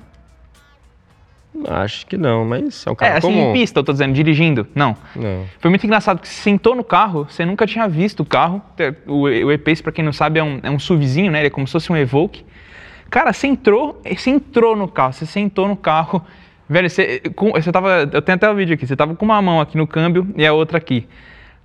Acho 1.67 2.05
que 2.05 2.17
não, 2.17 2.43
mas 2.45 2.85
é 2.85 2.91
um 2.91 2.95
carro 2.95 3.13
é, 3.13 3.17
assim, 3.17 3.27
comum. 3.27 3.49
em 3.49 3.53
pista, 3.53 3.79
eu 3.79 3.83
tô 3.83 3.91
dizendo, 3.91 4.13
dirigindo, 4.13 4.67
não. 4.75 4.95
Não. 5.15 5.43
Foi 5.59 5.69
muito 5.69 5.85
engraçado, 5.85 6.17
porque 6.17 6.29
você 6.29 6.41
sentou 6.41 6.75
no 6.75 6.83
carro, 6.83 7.25
você 7.29 7.45
nunca 7.45 7.65
tinha 7.65 7.87
visto 7.87 8.21
o 8.21 8.25
carro. 8.25 8.61
O, 9.07 9.21
o 9.23 9.51
E-Pace, 9.51 9.81
pra 9.81 9.91
quem 9.91 10.03
não 10.03 10.13
sabe, 10.13 10.39
é 10.39 10.43
um, 10.43 10.59
é 10.61 10.69
um 10.69 10.77
SUVzinho, 10.79 11.31
né? 11.31 11.39
Ele 11.39 11.47
é 11.47 11.49
como 11.49 11.65
se 11.67 11.73
fosse 11.73 11.91
um 11.91 11.97
Evoque. 11.97 12.45
Cara, 13.09 13.31
você 13.31 13.47
entrou, 13.47 14.01
você 14.05 14.29
entrou 14.31 14.75
no 14.75 14.87
carro, 14.87 15.13
você 15.13 15.25
sentou 15.25 15.67
no 15.67 15.75
carro. 15.75 16.21
Velho, 16.67 16.89
você, 16.89 17.19
com- 17.35 17.51
você 17.51 17.71
tava. 17.71 18.09
Eu 18.11 18.21
tenho 18.21 18.35
até 18.35 18.49
o 18.49 18.55
vídeo 18.55 18.73
aqui, 18.73 18.87
você 18.87 18.95
tava 18.95 19.15
com 19.15 19.23
uma 19.25 19.39
mão 19.41 19.61
aqui 19.61 19.77
no 19.77 19.85
câmbio 19.85 20.27
e 20.35 20.45
a 20.45 20.51
outra 20.51 20.77
aqui. 20.79 21.07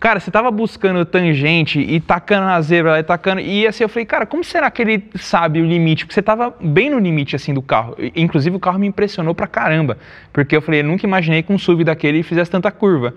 Cara, 0.00 0.18
você 0.18 0.30
tava 0.30 0.50
buscando 0.50 1.04
tangente 1.04 1.78
e 1.78 2.00
tacando 2.00 2.46
na 2.46 2.58
zebra 2.62 2.98
e 2.98 3.02
tacando. 3.02 3.42
E 3.42 3.66
assim, 3.66 3.84
eu 3.84 3.88
falei, 3.88 4.06
cara, 4.06 4.24
como 4.24 4.42
será 4.42 4.70
que 4.70 4.80
ele 4.80 5.04
sabe 5.16 5.60
o 5.60 5.66
limite? 5.66 6.06
Porque 6.06 6.14
você 6.14 6.22
tava 6.22 6.54
bem 6.58 6.88
no 6.88 6.98
limite, 6.98 7.36
assim, 7.36 7.52
do 7.52 7.60
carro. 7.60 7.94
Inclusive, 8.16 8.56
o 8.56 8.58
carro 8.58 8.78
me 8.78 8.86
impressionou 8.86 9.34
pra 9.34 9.46
caramba. 9.46 9.98
Porque 10.32 10.56
eu 10.56 10.62
falei, 10.62 10.80
eu 10.80 10.84
nunca 10.84 11.04
imaginei 11.04 11.42
que 11.42 11.52
um 11.52 11.58
SUV 11.58 11.84
daquele 11.84 12.22
fizesse 12.22 12.50
tanta 12.50 12.70
curva. 12.70 13.14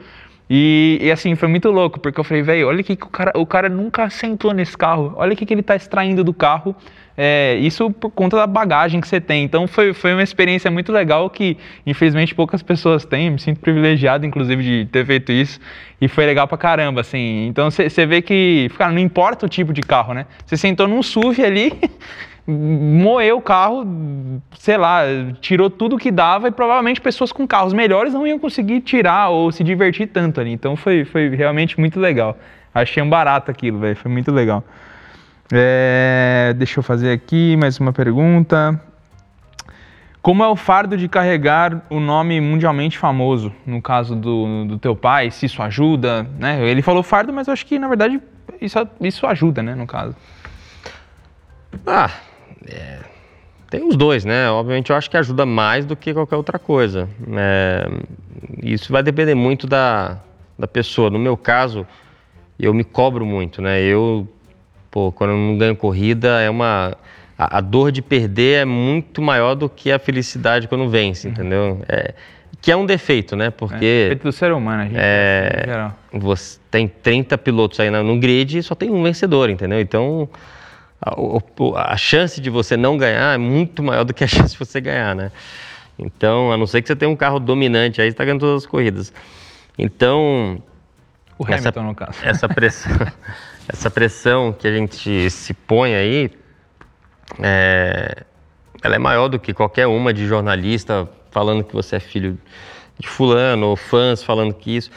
E, 0.50 1.00
e, 1.02 1.12
assim, 1.12 1.36
foi 1.36 1.48
muito 1.48 1.72
louco, 1.72 2.00
porque 2.00 2.20
eu 2.20 2.24
falei, 2.24 2.44
velho, 2.44 2.68
olha 2.68 2.84
que, 2.84 2.96
que 2.96 3.06
o 3.06 3.10
cara, 3.10 3.32
o 3.36 3.46
cara 3.46 3.70
nunca 3.70 4.10
sentou 4.10 4.54
nesse 4.54 4.78
carro, 4.78 5.14
olha 5.16 5.34
o 5.34 5.36
que, 5.36 5.46
que 5.46 5.54
ele 5.54 5.62
está 5.62 5.76
extraindo 5.76 6.24
do 6.24 6.34
carro, 6.34 6.76
é, 7.16 7.56
isso 7.56 7.90
por 7.92 8.10
conta 8.10 8.38
da 8.38 8.48
bagagem 8.48 9.00
que 9.00 9.08
você 9.08 9.22
tem. 9.22 9.44
Então 9.44 9.68
foi, 9.68 9.94
foi 9.94 10.14
uma 10.14 10.24
experiência 10.24 10.70
muito 10.70 10.92
legal 10.92 11.30
que, 11.30 11.58
infelizmente, 11.86 12.36
poucas 12.36 12.62
pessoas 12.62 13.06
têm, 13.06 13.30
me 13.30 13.40
sinto 13.40 13.60
privilegiado, 13.60 14.26
inclusive, 14.26 14.64
de 14.64 14.86
ter 14.92 15.06
feito 15.06 15.32
isso, 15.32 15.60
e 16.02 16.08
foi 16.08 16.26
legal 16.26 16.48
pra 16.48 16.58
caramba, 16.58 17.02
assim. 17.02 17.48
Então 17.48 17.72
você 17.72 18.06
vê 18.06 18.22
que, 18.22 18.70
cara, 18.78 18.92
não 18.92 19.00
importa 19.00 19.46
o 19.46 19.50
tipo 19.50 19.72
de 19.72 19.82
carro, 19.82 20.14
né? 20.14 20.26
Você 20.46 20.58
sentou 20.58 20.88
num 20.88 21.02
SUV 21.02 21.44
ali. 21.44 21.74
moeu 22.46 23.38
o 23.38 23.42
carro, 23.42 23.86
sei 24.60 24.78
lá, 24.78 25.04
tirou 25.40 25.70
tudo 25.70 25.98
que 25.98 26.12
dava 26.12 26.50
e 26.50 26.52
provavelmente 26.52 27.00
pessoas 27.00 27.32
com 27.32 27.48
carros 27.48 27.74
melhores 27.74 28.14
não 28.14 28.28
iam 28.28 28.38
conseguir 28.38 28.82
tirar 28.82 29.30
ou 29.30 29.52
se 29.52 29.64
divertir 29.64 30.08
tanto 30.08 30.42
ali. 30.42 30.52
Então 30.52 30.76
foi, 30.76 31.06
foi 31.06 31.30
realmente 31.30 31.80
muito 31.80 32.00
legal. 32.00 32.38
Achei 32.74 33.02
um 33.02 33.10
barato 33.10 33.50
aquilo, 33.50 33.80
velho. 33.80 33.96
Foi 33.96 34.12
muito 34.12 34.32
legal. 34.32 34.64
É, 35.52 36.54
deixa 36.58 36.80
eu 36.80 36.84
fazer 36.84 37.12
aqui 37.12 37.56
mais 37.56 37.80
uma 37.80 37.94
pergunta. 37.94 38.80
Como 40.22 40.44
é 40.44 40.48
o 40.48 40.56
fardo 40.56 40.98
de 40.98 41.08
carregar 41.08 41.82
o 41.90 42.00
nome 42.00 42.40
mundialmente 42.40 42.98
famoso, 42.98 43.54
no 43.66 43.82
caso 43.82 44.16
do, 44.16 44.66
do 44.66 44.80
teu 44.80 44.96
pai, 44.96 45.30
se 45.30 45.46
isso 45.46 45.62
ajuda, 45.62 46.24
né? 46.40 46.66
Ele 46.66 46.82
falou 46.82 47.04
fardo, 47.04 47.34
mas 47.34 47.48
eu 47.48 47.54
acho 47.54 47.66
que 47.66 47.78
na 47.78 47.90
verdade 47.90 48.22
isso, 48.62 48.88
isso 49.02 49.28
ajuda, 49.28 49.62
né, 49.62 49.76
no 49.76 49.86
caso. 49.86 50.16
Ah, 51.86 52.10
é, 52.68 53.00
tem 53.70 53.84
os 53.88 53.96
dois, 53.96 54.24
né? 54.24 54.50
Obviamente 54.50 54.92
eu 54.92 54.96
acho 54.96 55.10
que 55.10 55.18
ajuda 55.18 55.46
mais 55.46 55.86
do 55.86 55.96
que 55.96 56.14
qualquer 56.14 56.36
outra 56.36 56.60
coisa. 56.60 57.10
É, 57.36 57.90
isso 58.62 58.92
vai 58.92 59.02
depender 59.02 59.34
muito 59.34 59.66
da, 59.66 60.20
da 60.58 60.68
pessoa. 60.68 61.10
No 61.10 61.18
meu 61.18 61.36
caso, 61.36 61.86
eu 62.60 62.74
me 62.74 62.84
cobro 62.84 63.26
muito, 63.26 63.62
né? 63.62 63.82
Eu, 63.82 64.28
pô, 64.92 65.12
quando 65.12 65.32
eu 65.32 65.38
não 65.38 65.58
ganho 65.58 65.76
corrida, 65.76 66.40
é 66.40 66.50
uma. 66.50 66.96
A, 67.36 67.58
a 67.58 67.62
dor 67.62 67.92
de 67.92 68.02
perder 68.02 68.62
é 68.62 68.66
muito 68.66 69.22
maior 69.24 69.56
do 69.56 69.68
que 69.68 69.92
a 69.92 69.98
felicidade 69.98 70.68
quando 70.68 70.88
vence, 70.88 71.28
uhum. 71.28 71.34
entendeu? 71.34 71.82
É, 71.90 72.14
que 72.62 72.72
é 72.72 72.78
um 72.78 72.86
defeito, 72.86 73.36
né? 73.36 73.50
Porque. 73.50 73.86
É 73.86 74.04
defeito 74.04 74.24
do 74.24 74.32
ser 74.32 74.52
humano, 74.52 74.84
a 74.84 74.86
gente. 74.86 74.98
É, 75.00 75.92
você 76.14 76.60
tem 76.70 76.88
30 76.88 77.38
pilotos 77.40 77.80
aí 77.80 77.90
no 77.90 78.20
grid 78.20 78.60
e 78.60 78.62
só 78.62 78.76
tem 78.76 78.92
um 78.92 79.02
vencedor, 79.02 79.50
entendeu? 79.50 79.82
Então 79.82 80.30
a, 81.06 81.94
a, 81.94 81.98
chance 81.98 82.40
de 82.40 82.50
você 82.50 82.78
não 82.78 82.98
ganhar 82.98 83.36
é 83.36 83.38
muito 83.38 83.84
maior 83.84 84.04
do 84.04 84.14
que 84.14 84.24
a 84.24 84.28
chance 84.28 84.54
de 84.54 84.58
você 84.58 84.80
ganhar, 84.80 85.16
né? 85.16 85.32
Então, 86.00 86.52
a 86.52 86.58
não 86.58 86.66
ser 86.66 86.82
que 86.82 86.88
você 86.88 86.96
tenha 86.96 87.10
um 87.10 87.16
carro 87.16 87.40
dominante, 87.40 88.02
aí 88.02 88.08
você 88.08 88.14
está 88.14 88.24
ganhando 88.24 88.40
todas 88.40 88.64
as 88.64 88.66
corridas. 88.66 89.14
Então... 89.78 90.62
O 91.38 91.46
Hamilton, 91.46 91.70
essa, 91.70 91.82
no 91.82 91.96
caso. 91.96 92.20
Essa 92.24 92.48
pressão, 92.48 92.92
essa 93.68 93.92
pressão 93.92 94.54
que 94.54 94.68
a 94.68 94.72
gente 94.72 95.30
se 95.30 95.54
põe 95.54 95.94
aí, 95.94 96.32
é, 97.40 98.24
ela 98.82 98.96
é 98.96 99.00
maior 99.00 99.28
do 99.28 99.40
que 99.40 99.54
qualquer 99.54 99.88
uma 99.88 100.14
de 100.14 100.26
jornalista 100.26 101.10
falando 101.32 101.64
que 101.64 101.74
você 101.74 101.96
é 101.96 102.00
filho 102.00 102.38
de 102.98 103.08
fulano, 103.08 103.68
ou 103.68 103.76
fãs 103.76 104.24
falando 104.24 104.54
que 104.54 104.78
isso... 104.78 104.92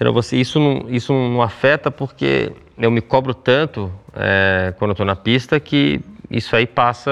Entendeu? 0.00 0.14
Você, 0.14 0.38
isso, 0.38 0.58
não, 0.58 0.86
isso 0.88 1.12
não 1.12 1.42
afeta 1.42 1.90
porque 1.90 2.50
eu 2.78 2.90
me 2.90 3.02
cobro 3.02 3.34
tanto 3.34 3.92
é, 4.14 4.72
quando 4.78 4.92
eu 4.92 4.92
estou 4.92 5.04
na 5.04 5.14
pista 5.14 5.60
que 5.60 6.00
isso 6.30 6.56
aí 6.56 6.66
passa 6.66 7.10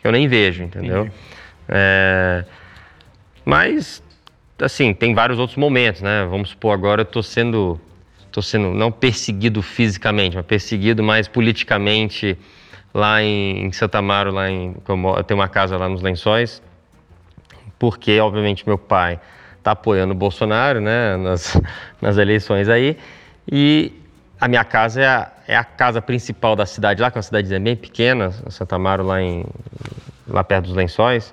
que 0.00 0.06
eu 0.06 0.12
nem 0.12 0.28
vejo, 0.28 0.62
entendeu? 0.62 1.10
É, 1.68 2.44
mas, 3.44 4.00
assim, 4.62 4.94
tem 4.94 5.12
vários 5.16 5.36
outros 5.40 5.58
momentos, 5.58 6.00
né? 6.00 6.24
Vamos 6.30 6.50
supor, 6.50 6.74
agora 6.74 7.00
eu 7.00 7.06
estou 7.06 7.24
sendo, 7.24 7.80
tô 8.30 8.40
sendo 8.40 8.70
não 8.70 8.92
perseguido 8.92 9.60
fisicamente, 9.60 10.36
mas 10.36 10.46
perseguido 10.46 11.02
mais 11.02 11.26
politicamente 11.26 12.38
lá 12.94 13.20
em, 13.20 13.66
em 13.66 13.72
Santa 13.72 13.98
Amaro, 13.98 14.30
lá 14.30 14.48
em, 14.48 14.76
eu 15.16 15.24
tenho 15.24 15.40
uma 15.40 15.48
casa 15.48 15.76
lá 15.76 15.88
nos 15.88 16.02
Lençóis, 16.02 16.62
porque, 17.80 18.20
obviamente, 18.20 18.64
meu 18.64 18.78
pai 18.78 19.18
está 19.64 19.70
apoiando 19.70 20.12
o 20.12 20.16
Bolsonaro, 20.16 20.78
né, 20.78 21.16
nas, 21.16 21.60
nas 22.00 22.18
eleições 22.18 22.68
aí, 22.68 22.98
e 23.50 23.92
a 24.38 24.46
minha 24.46 24.62
casa 24.62 25.00
é 25.00 25.06
a, 25.06 25.32
é 25.48 25.56
a 25.56 25.64
casa 25.64 26.02
principal 26.02 26.54
da 26.54 26.66
cidade 26.66 27.00
lá, 27.00 27.10
que 27.10 27.16
é 27.16 27.18
uma 27.18 27.22
cidadezinha 27.22 27.60
bem 27.60 27.74
pequena, 27.74 28.30
Santa 28.50 28.76
Amaro, 28.76 29.02
lá, 29.02 29.22
em, 29.22 29.44
lá 30.28 30.44
perto 30.44 30.66
dos 30.66 30.74
Lençóis. 30.74 31.32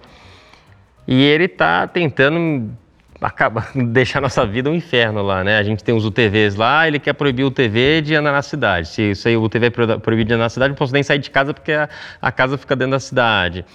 E 1.08 1.22
ele 1.24 1.46
está 1.46 1.88
tentando 1.88 2.72
acaba, 3.20 3.68
deixar 3.76 4.22
nossa 4.22 4.46
vida 4.46 4.70
um 4.70 4.76
inferno 4.76 5.22
lá, 5.22 5.44
né? 5.44 5.58
A 5.58 5.64
gente 5.64 5.84
tem 5.84 5.94
os 5.94 6.06
UTVs 6.06 6.56
lá, 6.56 6.88
ele 6.88 7.00
quer 7.00 7.14
proibir 7.14 7.44
o 7.44 7.48
UTV 7.48 8.02
de 8.02 8.16
andar 8.16 8.32
na 8.32 8.42
cidade. 8.42 8.88
Se 8.88 9.14
aí, 9.26 9.36
o 9.36 9.44
UTV 9.44 9.68
é 9.68 9.70
proibido 9.70 10.30
de 10.30 10.34
andar 10.34 10.46
na 10.46 10.50
cidade, 10.50 10.70
não 10.70 10.78
posso 10.78 10.94
nem 10.94 11.04
sair 11.04 11.20
de 11.20 11.30
casa 11.30 11.54
porque 11.54 11.74
a, 11.74 11.90
a 12.22 12.32
casa 12.32 12.58
fica 12.58 12.76
dentro 12.76 12.92
da 12.92 13.00
cidade. 13.00 13.66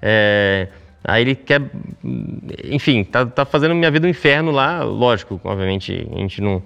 É, 0.00 0.68
aí 1.04 1.22
ele 1.22 1.34
quer, 1.34 1.62
enfim, 2.64 3.04
tá, 3.04 3.24
tá 3.26 3.44
fazendo 3.44 3.74
minha 3.74 3.90
vida 3.90 4.06
um 4.06 4.10
inferno 4.10 4.50
lá. 4.50 4.82
Lógico, 4.82 5.40
obviamente, 5.44 6.08
a 6.12 6.18
gente 6.18 6.40
não 6.40 6.62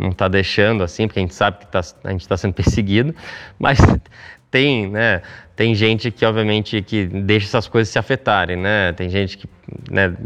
não 0.00 0.10
está 0.10 0.28
deixando 0.28 0.82
assim, 0.82 1.06
porque 1.06 1.20
a 1.20 1.22
gente 1.22 1.34
sabe 1.34 1.58
que 1.58 1.66
tá, 1.66 1.80
a 2.04 2.10
gente 2.10 2.22
está 2.22 2.36
sendo 2.36 2.54
perseguido, 2.54 3.14
mas 3.58 3.78
tem, 4.50 4.88
né, 4.88 5.20
tem 5.54 5.74
gente 5.74 6.10
que 6.10 6.24
obviamente 6.24 6.80
que 6.80 7.04
deixa 7.04 7.46
essas 7.46 7.68
coisas 7.68 7.92
se 7.92 7.98
afetarem, 7.98 8.56
né? 8.56 8.92
Tem 8.94 9.10
gente 9.10 9.36
que, 9.36 9.46
né, 9.90 10.16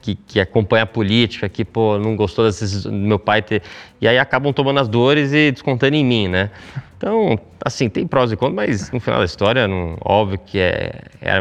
que, 0.00 0.14
que 0.14 0.40
acompanha 0.40 0.84
a 0.84 0.86
política, 0.86 1.48
que 1.48 1.64
pô, 1.64 1.98
não 1.98 2.16
gostou 2.16 2.46
desses, 2.46 2.84
do 2.84 2.92
meu 2.92 3.18
pai 3.18 3.42
ter, 3.42 3.62
e 4.00 4.08
aí 4.08 4.18
acabam 4.18 4.52
tomando 4.52 4.80
as 4.80 4.88
dores 4.88 5.32
e 5.32 5.52
descontando 5.52 5.94
em 5.94 6.04
mim, 6.04 6.26
né? 6.26 6.50
Então, 6.96 7.38
assim, 7.64 7.88
tem 7.88 8.06
prós 8.06 8.32
e 8.32 8.36
contras, 8.36 8.56
mas 8.56 8.90
no 8.90 8.98
final 8.98 9.20
da 9.20 9.26
história, 9.26 9.68
não, 9.68 9.96
óbvio 10.04 10.38
que 10.38 10.58
é, 10.58 11.02
é 11.20 11.40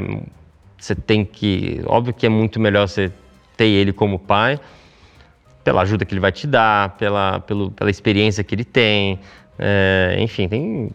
você 0.77 0.95
tem 0.95 1.25
que, 1.25 1.81
óbvio 1.85 2.13
que 2.13 2.25
é 2.25 2.29
muito 2.29 2.59
melhor 2.59 2.87
você 2.87 3.11
ter 3.55 3.67
ele 3.67 3.91
como 3.91 4.19
pai, 4.19 4.59
pela 5.63 5.81
ajuda 5.81 6.05
que 6.05 6.13
ele 6.13 6.21
vai 6.21 6.31
te 6.31 6.47
dar, 6.47 6.95
pela, 6.97 7.39
pelo, 7.41 7.71
pela 7.71 7.89
experiência 7.89 8.43
que 8.43 8.55
ele 8.55 8.63
tem, 8.63 9.19
é, 9.57 10.15
enfim, 10.19 10.47
tem... 10.47 10.91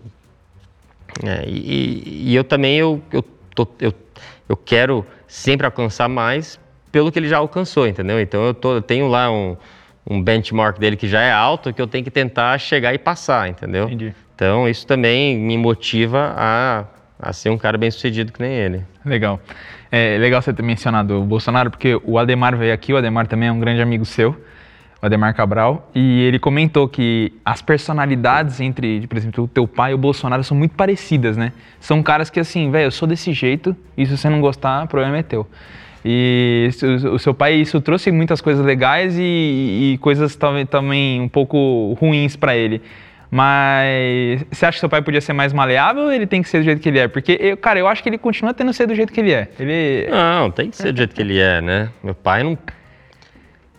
É, 1.24 1.45
e, 1.47 2.30
e, 2.30 2.35
eu 2.35 2.43
também, 2.43 2.78
eu, 2.78 3.03
eu, 3.12 3.22
tô, 3.55 3.68
eu, 3.78 3.93
eu 4.49 4.57
quero 4.57 5.05
sempre 5.28 5.66
alcançar 5.66 6.09
mais 6.09 6.59
pelo 6.91 7.12
que 7.12 7.18
ele 7.18 7.28
já 7.28 7.37
alcançou, 7.37 7.87
entendeu? 7.87 8.18
Então 8.18 8.45
eu, 8.45 8.55
tô, 8.55 8.76
eu 8.76 8.83
tenho 8.83 9.09
lá 9.09 9.30
um, 9.30 9.57
um 10.09 10.22
benchmark 10.22 10.78
dele 10.78 10.97
que 10.97 11.07
já 11.07 11.20
é 11.20 11.30
alto, 11.30 11.72
que 11.72 11.83
eu 11.83 11.87
tenho 11.87 12.03
que 12.03 12.11
tentar 12.11 12.57
chegar 12.59 12.95
e 12.95 12.99
passar, 12.99 13.49
entendeu? 13.49 13.85
Entendi. 13.85 14.14
Então 14.35 14.66
isso 14.66 14.87
também 14.87 15.37
me 15.39 15.59
motiva 15.59 16.35
a, 16.37 16.85
a 17.23 17.33
ser 17.33 17.51
um 17.51 17.57
cara 17.57 17.79
bem 17.79 17.91
sucedido 17.91 18.33
que 18.33 18.43
nem 18.43 18.53
ele. 18.53 18.85
Legal. 19.05 19.41
É 19.91 20.18
legal 20.18 20.43
você 20.43 20.53
ter 20.53 20.62
mencionado 20.62 21.20
o 21.20 21.25
Bolsonaro, 21.25 21.70
porque 21.70 21.99
o 22.05 22.18
Ademar 22.18 22.57
veio 22.57 22.75
aqui, 22.75 22.93
o 22.93 22.97
Ademar 22.97 23.29
também 23.29 23.49
é 23.49 23.53
um 23.53 23.61
grande 23.61 23.81
amigo 23.81 24.05
seu 24.05 24.37
o 25.03 25.07
Ademar 25.07 25.35
Cabral, 25.35 25.91
e 25.93 26.23
ele 26.23 26.39
comentou 26.39 26.87
que 26.87 27.33
as 27.45 27.61
personalidades 27.61 28.61
entre, 28.61 29.05
por 29.09 29.18
exemplo, 29.18 29.43
o 29.43 29.49
teu 29.49 29.66
pai 29.66 29.91
e 29.91 29.95
o 29.95 29.99
Bolsonaro 29.99 30.45
são 30.45 30.57
muito 30.57 30.77
parecidas, 30.77 31.37
né? 31.37 31.53
São 31.81 32.01
caras 32.05 32.31
que 32.31 32.39
assim, 32.39 32.70
velho, 32.70 32.87
eu 32.87 32.91
sou 32.93 33.09
desse 33.09 33.33
jeito, 33.33 33.77
e 33.97 34.07
se 34.07 34.16
você 34.16 34.31
não 34.31 34.41
gostar, 34.41 34.85
o 34.85 34.87
problema 34.87 35.18
é 35.18 35.23
teu. 35.25 35.45
E 36.05 36.70
o 37.12 37.18
seu 37.18 37.35
pai, 37.35 37.55
isso 37.55 37.81
trouxe 37.81 38.12
muitas 38.12 38.41
coisas 38.41 38.64
legais 38.64 39.16
e, 39.18 39.95
e 39.95 39.99
coisas 40.01 40.39
também, 40.70 41.20
um 41.20 41.29
pouco 41.29 41.97
ruins 42.01 42.37
para 42.37 42.57
ele. 42.57 42.81
Mas 43.35 44.45
você 44.53 44.66
acha 44.66 44.76
que 44.76 44.80
seu 44.80 44.91
pai 44.91 45.01
podia 45.01 45.22
ser 45.22 45.33
mais 45.33 45.55
maleável 45.55 46.03
ou 46.03 46.12
ele 46.12 46.26
tem 46.26 46.43
que 46.43 46.51
ser 46.51 46.59
do 46.59 46.64
jeito 46.64 46.83
que 46.83 46.89
ele 46.91 46.99
é? 46.99 47.09
Porque, 47.09 47.39
eu, 47.41 47.57
cara, 47.57 47.78
eu 47.78 47.89
acho 47.89 48.03
que 48.03 48.09
ele 48.11 48.18
continua 48.18 48.53
tendo 48.53 48.72
que 48.72 48.76
ser 48.76 48.87
do 48.87 48.95
jeito 48.95 49.11
que 49.11 49.20
ele 49.20 49.33
é. 49.33 49.49
Ele... 49.59 50.07
Não, 50.11 50.51
tem 50.51 50.68
que 50.68 50.76
ser 50.76 50.93
do 50.93 50.99
jeito 50.99 51.14
que 51.14 51.22
ele 51.22 51.39
é, 51.39 51.62
né? 51.62 51.89
Meu 52.03 52.14
pai 52.14 52.43
não 52.43 52.59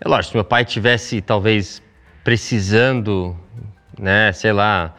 é 0.02 0.10
lógico, 0.10 0.32
se 0.32 0.38
meu 0.38 0.44
pai 0.44 0.66
tivesse 0.66 1.22
talvez 1.22 1.84
precisando, 2.24 3.38
né, 4.00 4.32
sei 4.32 4.52
lá. 4.52 4.92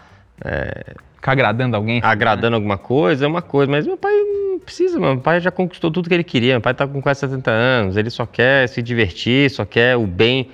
É, 0.45 0.95
Ficar 1.17 1.33
agradando 1.33 1.75
alguém? 1.75 2.01
Agradando 2.01 2.51
né? 2.51 2.57
alguma 2.57 2.79
coisa, 2.79 3.25
é 3.25 3.29
uma 3.29 3.43
coisa, 3.43 3.73
mas 3.73 3.85
meu 3.85 3.97
pai 3.97 4.13
não 4.13 4.61
precisa, 4.61 5.01
meu 5.01 5.19
pai 5.19 5.41
já 5.41 5.51
conquistou 5.51 5.91
tudo 5.91 6.09
que 6.09 6.15
ele 6.15 6.23
queria. 6.23 6.53
Meu 6.53 6.61
pai 6.61 6.71
está 6.71 6.87
com 6.87 7.03
quase 7.03 7.19
70 7.19 7.51
anos, 7.51 7.97
ele 7.97 8.09
só 8.09 8.25
quer 8.25 8.69
se 8.69 8.81
divertir, 8.81 9.51
só 9.51 9.65
quer 9.65 9.97
o 9.97 10.07
bem 10.07 10.53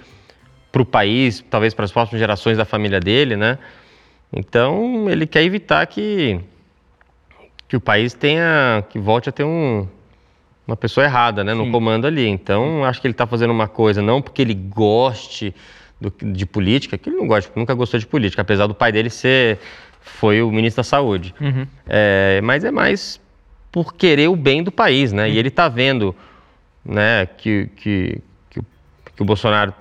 para 0.73 0.81
o 0.81 0.87
país, 0.87 1.45
talvez 1.51 1.75
para 1.75 1.85
as 1.85 1.93
próximas 1.93 2.19
gerações 2.19 2.57
da 2.57 2.65
família 2.65 2.99
dele, 2.99 3.37
né? 3.37 3.59
Então 4.33 5.09
ele 5.11 5.27
quer 5.27 5.43
evitar 5.43 5.87
que 5.87 6.41
que 7.69 7.77
o 7.77 7.81
país 7.81 8.13
tenha, 8.13 8.85
que 8.91 8.99
volte 8.99 9.29
a 9.29 9.33
ter 9.33 9.45
um, 9.45 9.87
uma 10.67 10.77
pessoa 10.77 11.05
errada, 11.05 11.45
né, 11.45 11.55
no 11.55 11.67
Sim. 11.67 11.71
comando 11.71 12.05
ali. 12.05 12.27
Então, 12.27 12.85
acho 12.85 13.01
que 13.01 13.07
ele 13.07 13.13
está 13.13 13.29
fazendo 13.29 13.53
uma 13.53 13.69
coisa 13.69 14.03
não 14.03 14.21
porque 14.21 14.43
ele 14.43 14.55
goste 14.55 15.55
do- 16.01 16.13
de 16.33 16.45
política, 16.45 16.99
que 16.99 17.09
ele 17.09 17.17
não 17.17 17.29
gosta, 17.29 17.53
nunca 17.55 17.73
gostou 17.75 18.01
de 18.01 18.07
política, 18.09 18.43
apesar 18.43 18.67
do 18.67 18.75
pai 18.75 18.91
dele 18.91 19.09
ser 19.09 19.59
foi 20.01 20.43
o 20.43 20.51
ministro 20.51 20.79
da 20.81 20.85
Saúde. 20.85 21.33
Uhum. 21.41 21.65
É, 21.87 22.41
mas 22.43 22.65
é 22.65 22.73
mais 22.73 23.21
por 23.71 23.95
querer 23.95 24.29
o 24.29 24.35
bem 24.35 24.65
do 24.65 24.73
país, 24.73 25.13
né? 25.13 25.31
E 25.31 25.39
ele 25.39 25.47
está 25.49 25.69
vendo, 25.69 26.13
né, 26.85 27.25
que, 27.27 27.69
que, 27.77 28.19
que, 28.51 28.59
o- 28.59 28.67
que 29.15 29.23
o 29.23 29.25
Bolsonaro, 29.25 29.73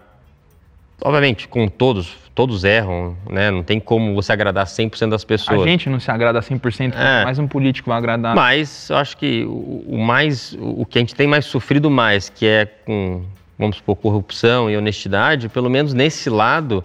obviamente, 1.01 1.47
com 1.47 1.67
todos, 1.67 2.15
todos 2.35 2.63
erram, 2.63 3.15
né? 3.29 3.49
Não 3.51 3.63
tem 3.63 3.79
como 3.79 4.13
você 4.15 4.31
agradar 4.31 4.65
100% 4.65 5.09
das 5.09 5.23
A 5.23 5.27
pessoas. 5.27 5.63
gente 5.63 5.89
não 5.89 5.99
se 5.99 6.09
agrada 6.11 6.39
100%, 6.41 6.93
É. 6.95 7.23
mais 7.23 7.39
um 7.39 7.47
político 7.47 7.89
vai 7.89 7.97
agradar. 7.97 8.35
Mas 8.35 8.89
eu 8.89 8.97
acho 8.97 9.17
que 9.17 9.43
o, 9.45 9.83
o 9.87 9.97
mais, 9.97 10.55
o 10.59 10.85
que 10.85 10.97
a 10.97 11.01
gente 11.01 11.15
tem 11.15 11.27
mais 11.27 11.45
sofrido 11.45 11.89
mais, 11.89 12.29
que 12.29 12.45
é 12.45 12.65
com, 12.65 13.23
vamos 13.57 13.77
supor, 13.77 13.95
corrupção 13.97 14.69
e 14.69 14.77
honestidade, 14.77 15.49
pelo 15.49 15.69
menos 15.69 15.93
nesse 15.93 16.29
lado, 16.29 16.83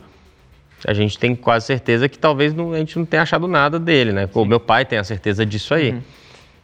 a 0.87 0.93
gente 0.93 1.19
tem 1.19 1.35
quase 1.35 1.67
certeza 1.67 2.09
que 2.09 2.19
talvez 2.19 2.53
não- 2.53 2.73
a 2.73 2.79
gente 2.79 2.99
não 2.99 3.07
tenha 3.07 3.23
achado 3.23 3.49
nada 3.49 3.79
dele, 3.79 4.13
né? 4.13 4.29
O 4.35 4.45
meu 4.45 4.61
pai 4.61 4.85
tem 4.85 4.99
a 4.99 5.05
certeza 5.05 5.45
disso 5.47 5.73
aí, 5.75 5.91
Uhum. 5.93 6.03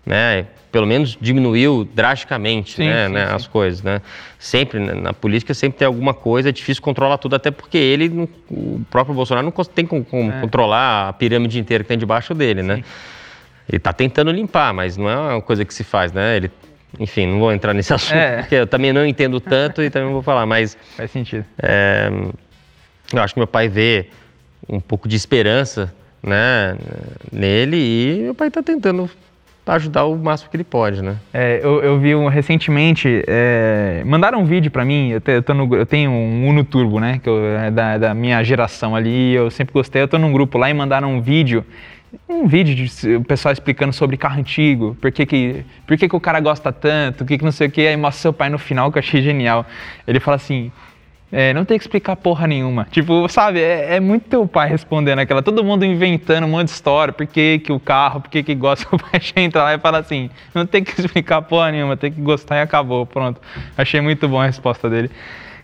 Né? 0.04 0.46
Pelo 0.72 0.86
menos 0.86 1.18
diminuiu 1.20 1.84
drasticamente, 1.94 2.76
Sim, 2.76 2.88
né, 2.88 3.06
sim, 3.08 3.12
né, 3.12 3.26
sim. 3.26 3.34
as 3.34 3.46
coisas, 3.46 3.82
né? 3.82 4.00
Sempre 4.38 4.78
né, 4.78 4.94
na 4.94 5.12
política 5.12 5.52
sempre 5.52 5.78
tem 5.78 5.86
alguma 5.86 6.14
coisa, 6.14 6.48
é 6.48 6.52
difícil 6.52 6.82
controlar 6.82 7.18
tudo, 7.18 7.34
até 7.34 7.50
porque 7.50 7.76
ele, 7.76 8.08
não- 8.08 8.28
o 8.50 8.80
próprio 8.88 9.14
Bolsonaro 9.14 9.44
não 9.44 9.64
tem 9.64 9.84
como 9.84 10.04
como 10.04 10.30
É. 10.30 10.40
controlar 10.40 11.08
a 11.08 11.12
pirâmide 11.12 11.58
inteira 11.58 11.82
que 11.82 11.88
tem 11.88 11.98
debaixo 11.98 12.32
dele, 12.34 12.62
né? 12.62 12.84
Ele 13.68 13.76
está 13.76 13.92
tentando 13.92 14.30
limpar, 14.30 14.72
mas 14.72 14.96
não 14.96 15.08
é 15.10 15.16
uma 15.16 15.42
coisa 15.42 15.64
que 15.64 15.74
se 15.74 15.82
faz, 15.84 16.12
né? 16.12 16.36
Ele, 16.36 16.50
enfim, 16.98 17.26
não 17.26 17.38
vou 17.40 17.52
entrar 17.52 17.74
nesse 17.74 17.92
assunto, 17.94 18.16
É. 18.16 18.38
porque 18.38 18.54
eu 18.54 18.66
também 18.66 18.92
não 18.92 19.04
entendo 19.04 19.40
tanto 19.40 19.82
e 19.82 19.90
também 19.90 20.06
não 20.06 20.14
vou 20.14 20.22
falar, 20.22 20.46
mas 20.46 20.78
Faz 20.96 21.10
sentido. 21.10 21.44
é, 21.62 22.10
eu 23.12 23.22
acho 23.22 23.34
que 23.34 23.40
meu 23.40 23.46
pai 23.48 23.68
vê 23.68 24.06
um 24.68 24.78
pouco 24.78 25.08
de 25.08 25.16
esperança, 25.16 25.92
né, 26.22 26.76
nele 27.32 27.76
e 27.76 28.20
meu 28.22 28.34
pai 28.36 28.48
está 28.48 28.62
tentando 28.62 29.10
ajudar 29.74 30.04
o 30.04 30.16
máximo 30.16 30.50
que 30.50 30.56
ele 30.56 30.64
pode, 30.64 31.02
né? 31.02 31.16
É, 31.32 31.60
eu, 31.62 31.82
eu 31.82 31.98
vi 31.98 32.14
um, 32.14 32.28
recentemente, 32.28 33.22
é, 33.26 34.02
mandaram 34.04 34.40
um 34.40 34.44
vídeo 34.44 34.70
pra 34.70 34.84
mim, 34.84 35.10
eu, 35.10 35.20
te- 35.20 35.42
eu 35.46 35.54
no- 35.54 35.74
eu 35.76 35.86
tenho 35.86 36.10
um 36.10 36.48
Uno 36.48 36.64
Turbo, 36.64 36.98
né, 37.00 37.20
que 37.22 37.28
eu- 37.28 37.44
é 37.58 37.70
da, 37.70 37.98
da 37.98 38.14
minha 38.14 38.42
geração 38.42 38.94
ali, 38.96 39.32
eu 39.32 39.50
sempre 39.50 39.72
gostei, 39.72 40.02
eu 40.02 40.08
tô 40.08 40.18
num 40.18 40.32
grupo 40.32 40.58
lá 40.58 40.68
e 40.70 40.74
mandaram 40.74 41.12
um 41.14 41.20
vídeo, 41.20 41.64
um 42.28 42.46
vídeo 42.46 42.74
de 42.74 43.14
o 43.16 43.22
pessoal 43.24 43.52
explicando 43.52 43.92
sobre 43.92 44.16
carro 44.16 44.40
antigo, 44.40 44.96
por 45.00 45.12
que 45.12 45.24
que, 45.24 45.64
por 45.86 45.96
que, 45.96 46.08
que 46.08 46.16
o 46.16 46.20
cara 46.20 46.40
gosta 46.40 46.72
tanto, 46.72 47.22
o 47.22 47.26
que 47.26 47.38
que 47.38 47.44
não 47.44 47.52
sei 47.52 47.68
o 47.68 47.70
que, 47.70 47.86
aí 47.86 47.96
mostra 47.96 48.20
seu 48.22 48.32
pai 48.32 48.48
no 48.50 48.58
final, 48.58 48.90
que 48.90 48.98
eu 48.98 49.00
achei 49.00 49.22
genial. 49.22 49.64
Ele 50.06 50.18
fala 50.18 50.34
assim, 50.36 50.72
é, 51.32 51.54
não 51.54 51.64
tem 51.64 51.78
que 51.78 51.84
explicar 51.84 52.16
porra 52.16 52.46
nenhuma. 52.46 52.86
Tipo, 52.90 53.28
sabe, 53.28 53.60
é, 53.60 53.96
é 53.96 54.00
muito 54.00 54.28
teu 54.28 54.46
pai 54.46 54.68
respondendo 54.68 55.20
aquela, 55.20 55.42
todo 55.42 55.62
mundo 55.62 55.84
inventando 55.84 56.44
um 56.44 56.48
monte 56.48 56.66
de 56.66 56.72
história, 56.72 57.12
por 57.12 57.26
que, 57.26 57.60
que 57.60 57.72
o 57.72 57.78
carro, 57.78 58.20
por 58.20 58.30
que, 58.30 58.42
que 58.42 58.54
gosta, 58.54 58.86
o 58.90 58.98
pai 58.98 59.20
entra 59.36 59.62
lá 59.62 59.74
e 59.74 59.78
fala 59.78 59.98
assim, 59.98 60.28
não 60.54 60.66
tem 60.66 60.82
que 60.82 60.98
explicar 61.00 61.42
porra 61.42 61.70
nenhuma, 61.70 61.96
tem 61.96 62.10
que 62.10 62.20
gostar 62.20 62.56
e 62.56 62.62
acabou, 62.62 63.06
pronto. 63.06 63.40
Achei 63.76 64.00
muito 64.00 64.28
bom 64.28 64.40
a 64.40 64.46
resposta 64.46 64.90
dele. 64.90 65.10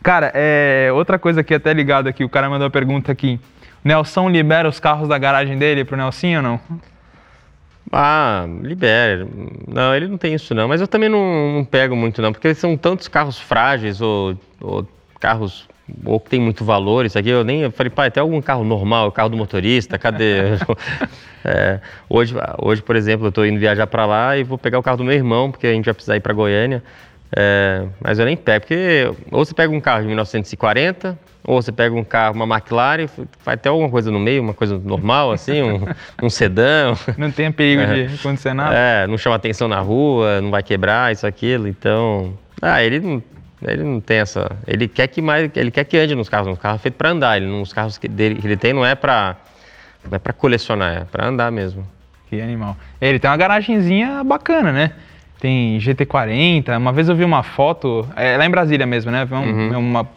Cara, 0.02 0.30
é, 0.34 0.90
outra 0.92 1.18
coisa 1.18 1.40
aqui, 1.40 1.52
até 1.52 1.72
ligado 1.72 2.06
aqui, 2.06 2.22
o 2.22 2.28
cara 2.28 2.48
mandou 2.48 2.64
uma 2.64 2.70
pergunta 2.70 3.10
aqui, 3.10 3.40
Nelson 3.82 4.28
libera 4.28 4.68
os 4.68 4.78
carros 4.78 5.08
da 5.08 5.18
garagem 5.18 5.58
dele 5.58 5.84
pro 5.84 5.96
Nelson 5.96 6.36
ou 6.36 6.42
não? 6.42 6.60
Ah, 7.92 8.44
libera. 8.62 9.26
Não, 9.66 9.94
ele 9.94 10.08
não 10.08 10.18
tem 10.18 10.34
isso 10.34 10.54
não, 10.54 10.66
mas 10.66 10.80
eu 10.80 10.88
também 10.88 11.08
não, 11.08 11.54
não 11.54 11.64
pego 11.64 11.94
muito 11.94 12.20
não, 12.20 12.32
porque 12.32 12.52
são 12.54 12.76
tantos 12.76 13.06
carros 13.06 13.38
frágeis 13.38 14.00
ou, 14.00 14.36
ou 14.60 14.86
carros 15.20 15.66
ou 16.04 16.18
que 16.18 16.28
tem 16.30 16.40
muito 16.40 16.64
valor, 16.64 17.06
isso 17.06 17.16
aqui, 17.16 17.28
eu 17.28 17.44
nem 17.44 17.60
eu 17.60 17.70
falei, 17.70 17.90
pai, 17.90 18.10
tem 18.10 18.20
algum 18.20 18.42
carro 18.42 18.64
normal, 18.64 19.06
o 19.06 19.12
carro 19.12 19.28
do 19.28 19.36
motorista, 19.36 19.98
cadê? 19.98 20.42
É, 21.48 21.78
hoje, 22.08 22.34
hoje, 22.60 22.82
por 22.82 22.96
exemplo, 22.96 23.26
eu 23.26 23.28
estou 23.28 23.46
indo 23.46 23.60
viajar 23.60 23.86
para 23.86 24.04
lá 24.04 24.36
e 24.36 24.42
vou 24.42 24.58
pegar 24.58 24.80
o 24.80 24.82
carro 24.82 24.96
do 24.96 25.04
meu 25.04 25.14
irmão, 25.14 25.48
porque 25.48 25.68
a 25.68 25.72
gente 25.72 25.84
vai 25.84 25.94
precisar 25.94 26.16
ir 26.16 26.20
para 26.20 26.32
Goiânia, 26.32 26.82
É, 27.36 27.84
mas 28.00 28.18
eu 28.18 28.24
nem 28.24 28.36
pego, 28.36 28.62
porque 28.62 29.12
ou 29.30 29.44
você 29.44 29.54
pega 29.54 29.72
um 29.72 29.80
carro 29.80 30.00
de 30.00 30.08
1940, 30.08 31.16
ou 31.44 31.62
você 31.62 31.70
pega 31.70 31.94
um 31.94 32.02
carro, 32.02 32.34
uma 32.34 32.56
McLaren, 32.56 33.06
vai 33.44 33.56
ter 33.56 33.68
alguma 33.68 33.88
coisa 33.88 34.10
no 34.10 34.18
meio, 34.18 34.42
uma 34.42 34.54
coisa 34.54 34.76
normal, 34.76 35.30
assim, 35.30 35.62
um, 35.62 35.84
um 36.20 36.28
sedã, 36.28 36.94
Não 37.16 37.30
tem 37.30 37.52
perigo 37.52 37.86
de 37.86 38.14
acontecer 38.16 38.52
nada? 38.52 38.74
é, 38.76 39.06
não 39.06 39.16
chama 39.16 39.36
atenção 39.36 39.68
na 39.68 39.78
rua, 39.78 40.40
não 40.40 40.50
vai 40.50 40.64
quebrar, 40.64 41.12
isso, 41.12 41.28
aquilo. 41.28 41.68
Então. 41.68 42.36
Ah, 42.60 42.82
ele 42.82 42.98
não, 42.98 43.22
ele 43.62 43.82
não 43.82 44.00
tem 44.00 44.18
essa. 44.18 44.50
Ele 44.66 44.86
quer 44.88 45.06
que 45.08 45.20
mais. 45.22 45.50
Ele 45.54 45.70
quer 45.70 45.84
que 45.84 45.96
ande 45.96 46.14
nos 46.14 46.28
carros. 46.28 46.48
Um 46.48 46.56
carro 46.56 46.76
é 46.76 46.78
feito 46.78 46.94
para 46.94 47.10
andar. 47.10 47.36
Ele, 47.36 47.46
não- 47.46 47.62
os 47.62 47.72
carros 47.72 47.96
que, 47.98 48.08
dele, 48.08 48.36
que 48.36 48.46
ele 48.46 48.56
tem 48.56 48.72
não 48.72 48.84
é 48.84 48.94
para 48.94 49.36
não 50.08 50.14
é 50.16 50.18
para 50.18 50.32
colecionar, 50.32 50.96
é 50.98 51.04
para 51.04 51.26
andar 51.26 51.50
mesmo. 51.50 51.86
Que 52.28 52.40
animal. 52.40 52.76
Ele 53.00 53.18
tem 53.18 53.30
uma 53.30 53.36
garagenzinha 53.36 54.22
bacana, 54.24 54.70
né? 54.72 54.92
Tem 55.40 55.78
GT40. 55.78 56.76
Uma 56.76 56.92
vez 56.92 57.08
eu 57.08 57.14
vi 57.16 57.24
uma 57.24 57.42
foto, 57.42 58.08
é 58.16 58.36
lá 58.36 58.46
em 58.46 58.50
Brasília 58.50 58.86
mesmo, 58.86 59.10
né? 59.10 59.26
Um- 59.30 59.74
é 59.74 59.76
uma 59.76 60.08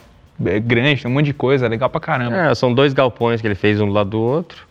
é 0.46 0.58
grande, 0.60 1.02
tem 1.02 1.12
um 1.12 1.14
monte 1.14 1.26
de 1.26 1.34
coisa, 1.34 1.68
legal 1.68 1.90
pra 1.90 2.00
caramba. 2.00 2.36
É, 2.38 2.56
são 2.56 2.74
dois 2.74 2.94
galpões 2.94 3.42
que 3.42 3.48
ele 3.48 3.56
fez 3.56 3.82
um 3.82 3.88
do 3.88 3.92
lado 3.92 4.12
do 4.12 4.20
outro. 4.22 4.66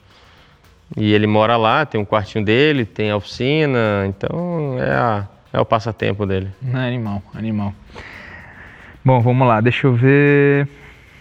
E 0.97 1.12
ele 1.12 1.27
mora 1.27 1.57
lá, 1.59 1.85
tem 1.85 2.01
um 2.01 2.05
quartinho 2.05 2.43
dele, 2.45 2.87
tem 2.87 3.11
a 3.11 3.16
oficina, 3.16 4.07
então 4.07 4.77
é, 4.81 4.91
a- 4.91 5.27
é 5.53 5.61
o 5.61 5.64
passatempo 5.66 6.25
dele. 6.25 6.49
Animal, 6.73 7.23
animal. 7.35 7.75
Bom, 9.05 9.21
vamos 9.21 9.47
lá, 9.47 9.61
deixa 9.61 9.87
eu 9.87 9.95
ver. 9.95 10.69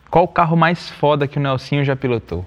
Qual 0.09 0.25
o 0.25 0.27
carro 0.27 0.55
mais 0.55 0.89
foda 0.89 1.27
que 1.27 1.37
o 1.37 1.41
Nelsinho 1.41 1.83
já 1.83 1.95
pilotou? 1.95 2.45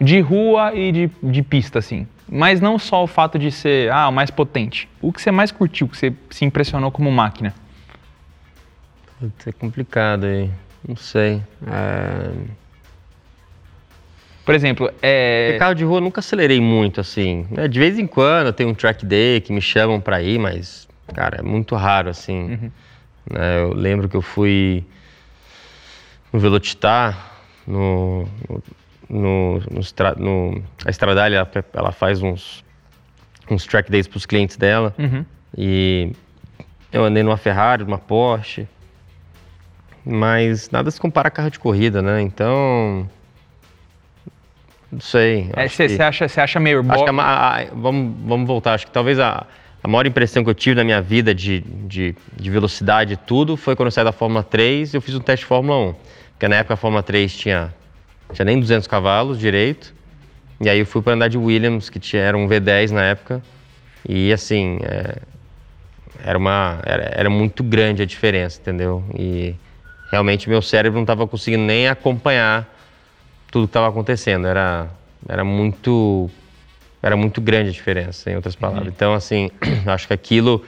De 0.00 0.20
rua 0.20 0.74
e 0.74 0.92
de, 0.92 1.10
de 1.22 1.42
pista, 1.42 1.78
assim. 1.78 2.06
Mas 2.28 2.60
não 2.60 2.78
só 2.78 3.02
o 3.02 3.06
fato 3.06 3.38
de 3.38 3.50
ser 3.50 3.90
ah, 3.90 4.08
o 4.08 4.12
mais 4.12 4.30
potente. 4.30 4.88
O 5.00 5.12
que 5.12 5.20
você 5.20 5.30
mais 5.30 5.50
curtiu, 5.50 5.88
que 5.88 5.96
você 5.96 6.12
se 6.30 6.44
impressionou 6.44 6.90
como 6.90 7.10
máquina? 7.10 7.54
Putz, 9.18 9.46
é 9.46 9.52
complicado 9.52 10.24
aí. 10.24 10.50
Não 10.86 10.96
sei. 10.96 11.42
É... 11.66 12.30
Por 14.44 14.54
exemplo, 14.54 14.90
é. 15.02 15.56
Carro 15.58 15.74
de 15.74 15.84
rua 15.84 15.98
eu 15.98 16.00
nunca 16.00 16.20
acelerei 16.20 16.60
muito, 16.60 17.00
assim. 17.00 17.46
né? 17.50 17.68
De 17.68 17.78
vez 17.78 17.98
em 17.98 18.06
quando 18.06 18.52
tem 18.52 18.66
um 18.66 18.74
track 18.74 19.04
day 19.04 19.40
que 19.40 19.52
me 19.52 19.60
chamam 19.60 20.00
pra 20.00 20.22
ir, 20.22 20.38
mas, 20.38 20.88
cara, 21.14 21.38
é 21.40 21.42
muito 21.42 21.74
raro, 21.76 22.08
assim. 22.08 22.70
Né, 23.28 23.60
Eu 23.62 23.72
lembro 23.74 24.08
que 24.08 24.16
eu 24.16 24.22
fui 24.22 24.84
no 26.32 26.38
Velocitar, 26.38 27.32
no, 27.66 28.26
no, 29.08 29.60
no, 29.60 29.60
no, 30.16 30.62
a 30.84 30.90
Stradale, 30.90 31.34
ela, 31.34 31.50
ela 31.74 31.92
faz 31.92 32.22
uns, 32.22 32.64
uns 33.50 33.66
track 33.66 33.90
days 33.90 34.06
pros 34.06 34.24
clientes 34.26 34.56
dela. 34.56 34.94
Uhum. 34.98 35.24
E 35.56 36.12
eu 36.92 37.04
andei 37.04 37.22
numa 37.22 37.36
Ferrari, 37.36 37.84
numa 37.84 37.98
Porsche. 37.98 38.66
Mas 40.04 40.70
nada 40.70 40.90
se 40.90 40.98
compara 41.00 41.28
a 41.28 41.30
carro 41.30 41.50
de 41.50 41.58
corrida, 41.58 42.00
né? 42.00 42.22
Então. 42.22 43.08
Não 44.90 45.00
sei. 45.00 45.50
É, 45.54 45.68
Você 45.68 45.88
que- 45.88 46.02
acha, 46.02 46.24
acha 46.42 46.58
meio 46.58 46.80
Acho 46.88 47.04
a 47.04 47.22
a- 47.22 47.60
a- 47.60 47.64
vamos, 47.74 48.16
vamos 48.26 48.46
voltar. 48.46 48.74
Acho 48.74 48.86
que 48.86 48.92
talvez 48.92 49.18
a, 49.20 49.46
a 49.82 49.88
maior 49.88 50.06
impressão 50.06 50.44
que 50.44 50.50
eu 50.50 50.54
tive 50.54 50.76
na 50.76 50.84
minha 50.84 51.00
vida 51.00 51.34
de, 51.34 51.60
de, 51.60 52.14
de 52.36 52.50
velocidade 52.50 53.14
e 53.14 53.16
tudo 53.16 53.56
foi 53.56 53.74
quando 53.74 53.86
eu 53.86 53.90
saí 53.90 54.04
da 54.04 54.12
Fórmula 54.12 54.42
3 54.42 54.92
e 54.92 54.96
eu 54.96 55.00
fiz 55.00 55.14
um 55.14 55.20
teste 55.20 55.44
de 55.44 55.48
Fórmula 55.48 55.90
1. 55.90 55.94
Porque 56.32 56.48
na 56.48 56.56
época 56.56 56.74
a 56.74 56.76
Fórmula 56.76 57.02
3 57.02 57.34
tinha, 57.34 57.74
tinha 58.32 58.44
nem 58.44 58.60
200 58.60 58.86
cavalos 58.86 59.38
direito. 59.38 59.94
E 60.60 60.68
aí 60.68 60.78
eu 60.78 60.86
fui 60.86 61.00
para 61.00 61.14
andar 61.14 61.28
de 61.28 61.38
Williams, 61.38 61.88
que 61.88 61.98
tinha, 61.98 62.22
era 62.22 62.36
um 62.36 62.46
V10 62.46 62.90
na 62.90 63.02
época. 63.04 63.42
E 64.06 64.30
assim, 64.32 64.78
é, 64.82 65.16
era, 66.22 66.36
uma, 66.36 66.80
era, 66.84 67.12
era 67.14 67.30
muito 67.30 67.62
grande 67.64 68.02
a 68.02 68.06
diferença, 68.06 68.60
entendeu? 68.60 69.02
E 69.18 69.54
realmente 70.10 70.48
meu 70.48 70.60
cérebro 70.60 70.96
não 70.96 71.04
estava 71.04 71.26
conseguindo 71.26 71.62
nem 71.64 71.88
acompanhar 71.88 72.68
tudo 73.50 73.66
que 73.66 73.70
estava 73.70 73.88
acontecendo. 73.88 74.46
Era, 74.46 74.90
era 75.26 75.42
muito 75.42 76.30
era 77.02 77.16
muito 77.16 77.40
grande 77.40 77.70
a 77.70 77.72
diferença, 77.72 78.30
em 78.30 78.36
outras 78.36 78.54
palavras. 78.54 78.88
Então, 78.88 79.14
assim, 79.14 79.50
acho 79.86 80.06
que 80.06 80.12
aquilo, 80.12 80.64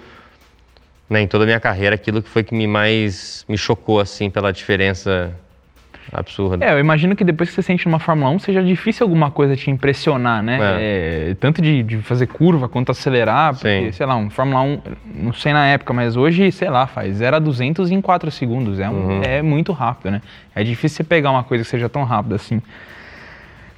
né, 1.08 1.20
em 1.22 1.26
toda 1.26 1.44
a 1.44 1.46
minha 1.46 1.60
carreira, 1.60 1.94
aquilo 1.94 2.22
que 2.22 2.28
foi 2.28 2.42
que 2.42 2.54
me 2.54 2.66
mais 2.66 3.44
me 3.48 3.58
chocou, 3.58 4.00
assim, 4.00 4.30
pela 4.30 4.52
diferença 4.52 5.32
absurda. 6.12 6.64
É, 6.64 6.72
eu 6.72 6.78
imagino 6.80 7.14
que 7.14 7.22
depois 7.22 7.48
que 7.48 7.54
você 7.54 7.62
sente 7.62 7.86
numa 7.86 7.98
Fórmula 7.98 8.30
1, 8.30 8.38
seja 8.40 8.62
difícil 8.62 9.04
alguma 9.04 9.30
coisa 9.30 9.54
te 9.54 9.70
impressionar, 9.70 10.42
né? 10.42 10.58
É, 10.60 11.36
tanto 11.38 11.62
de, 11.62 11.82
de 11.82 11.98
fazer 11.98 12.26
curva 12.26 12.68
quanto 12.68 12.90
acelerar, 12.90 13.52
porque, 13.54 13.86
Sim. 13.86 13.92
sei 13.92 14.06
lá, 14.06 14.16
um 14.16 14.28
Fórmula 14.28 14.62
1, 14.62 14.80
não 15.14 15.32
sei 15.32 15.52
na 15.52 15.66
época, 15.66 15.92
mas 15.92 16.16
hoje, 16.16 16.50
sei 16.50 16.68
lá, 16.68 16.86
faz 16.86 17.16
0 17.16 17.36
a 17.36 17.38
200 17.38 17.90
em 17.90 18.00
4 18.00 18.30
segundos. 18.30 18.80
É, 18.80 18.88
um- 18.90 18.94
Uhum. 18.94 19.22
é 19.22 19.42
muito 19.42 19.70
rápido, 19.72 20.10
né? 20.10 20.22
É 20.54 20.64
difícil 20.64 20.96
você 20.96 21.04
pegar 21.04 21.30
uma 21.30 21.44
coisa 21.44 21.62
que 21.62 21.70
seja 21.70 21.88
tão 21.88 22.04
rápida 22.04 22.34
assim. 22.36 22.60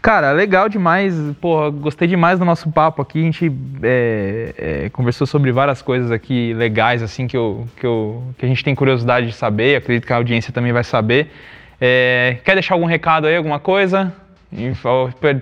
Cara, 0.05 0.33
legal 0.33 0.69
demais. 0.69 1.15
Porra, 1.41 1.71
gostei 1.71 2.07
demais 2.07 2.39
do 2.39 2.45
nosso 2.45 2.71
papo 2.71 3.01
aqui. 3.01 3.21
A 3.21 3.23
gente 3.23 3.51
é, 3.83 4.55
é, 4.59 4.89
conversou 4.91 5.27
sobre 5.27 5.51
várias 5.51 5.81
coisas 5.81 6.11
aqui 6.11 6.53
legais, 6.53 7.03
assim, 7.03 7.27
que, 7.27 7.35
eu, 7.35 7.67
que, 7.75 7.87
eu, 7.87 8.23
que 8.37 8.45
a 8.45 8.49
gente 8.49 8.63
tem 8.63 8.75
curiosidade 8.75 9.29
de 9.29 9.33
saber. 9.33 9.77
Acredito 9.77 10.07
que 10.07 10.13
a 10.13 10.17
audiência 10.17 10.53
também 10.53 10.75
vai 10.75 10.85
saber. 10.85 11.33
É, 11.81 12.37
quer 12.45 12.53
deixar 12.53 12.75
algum 12.75 12.85
recado 12.85 13.27
aí, 13.27 13.35
alguma 13.35 13.59
coisa? 13.59 14.13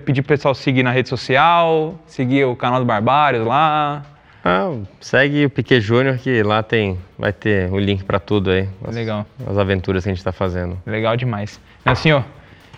Pedir 0.05 0.21
pro 0.21 0.29
pessoal 0.29 0.55
seguir 0.55 0.81
na 0.81 0.91
rede 0.91 1.09
social, 1.09 1.99
seguir 2.07 2.45
o 2.45 2.55
canal 2.55 2.79
do 2.79 2.85
Barbários 2.85 3.45
lá. 3.45 4.01
Ah, 4.45 4.71
segue 5.01 5.45
o 5.45 5.49
Piquet 5.49 5.81
Júnior 5.81 6.17
que 6.17 6.41
lá 6.41 6.63
tem, 6.63 6.97
vai 7.19 7.33
ter 7.33 7.69
o 7.69 7.77
link 7.77 8.05
pra 8.05 8.17
tudo 8.17 8.49
aí. 8.49 8.69
As, 8.87 8.95
Legal. 8.95 9.25
As 9.45 9.57
aventuras 9.57 10.05
que 10.05 10.09
a 10.09 10.13
gente 10.13 10.23
tá 10.23 10.31
fazendo. 10.31 10.81
Legal 10.85 11.17
demais. 11.17 11.59
Assim, 11.83 12.13
ó. 12.13 12.23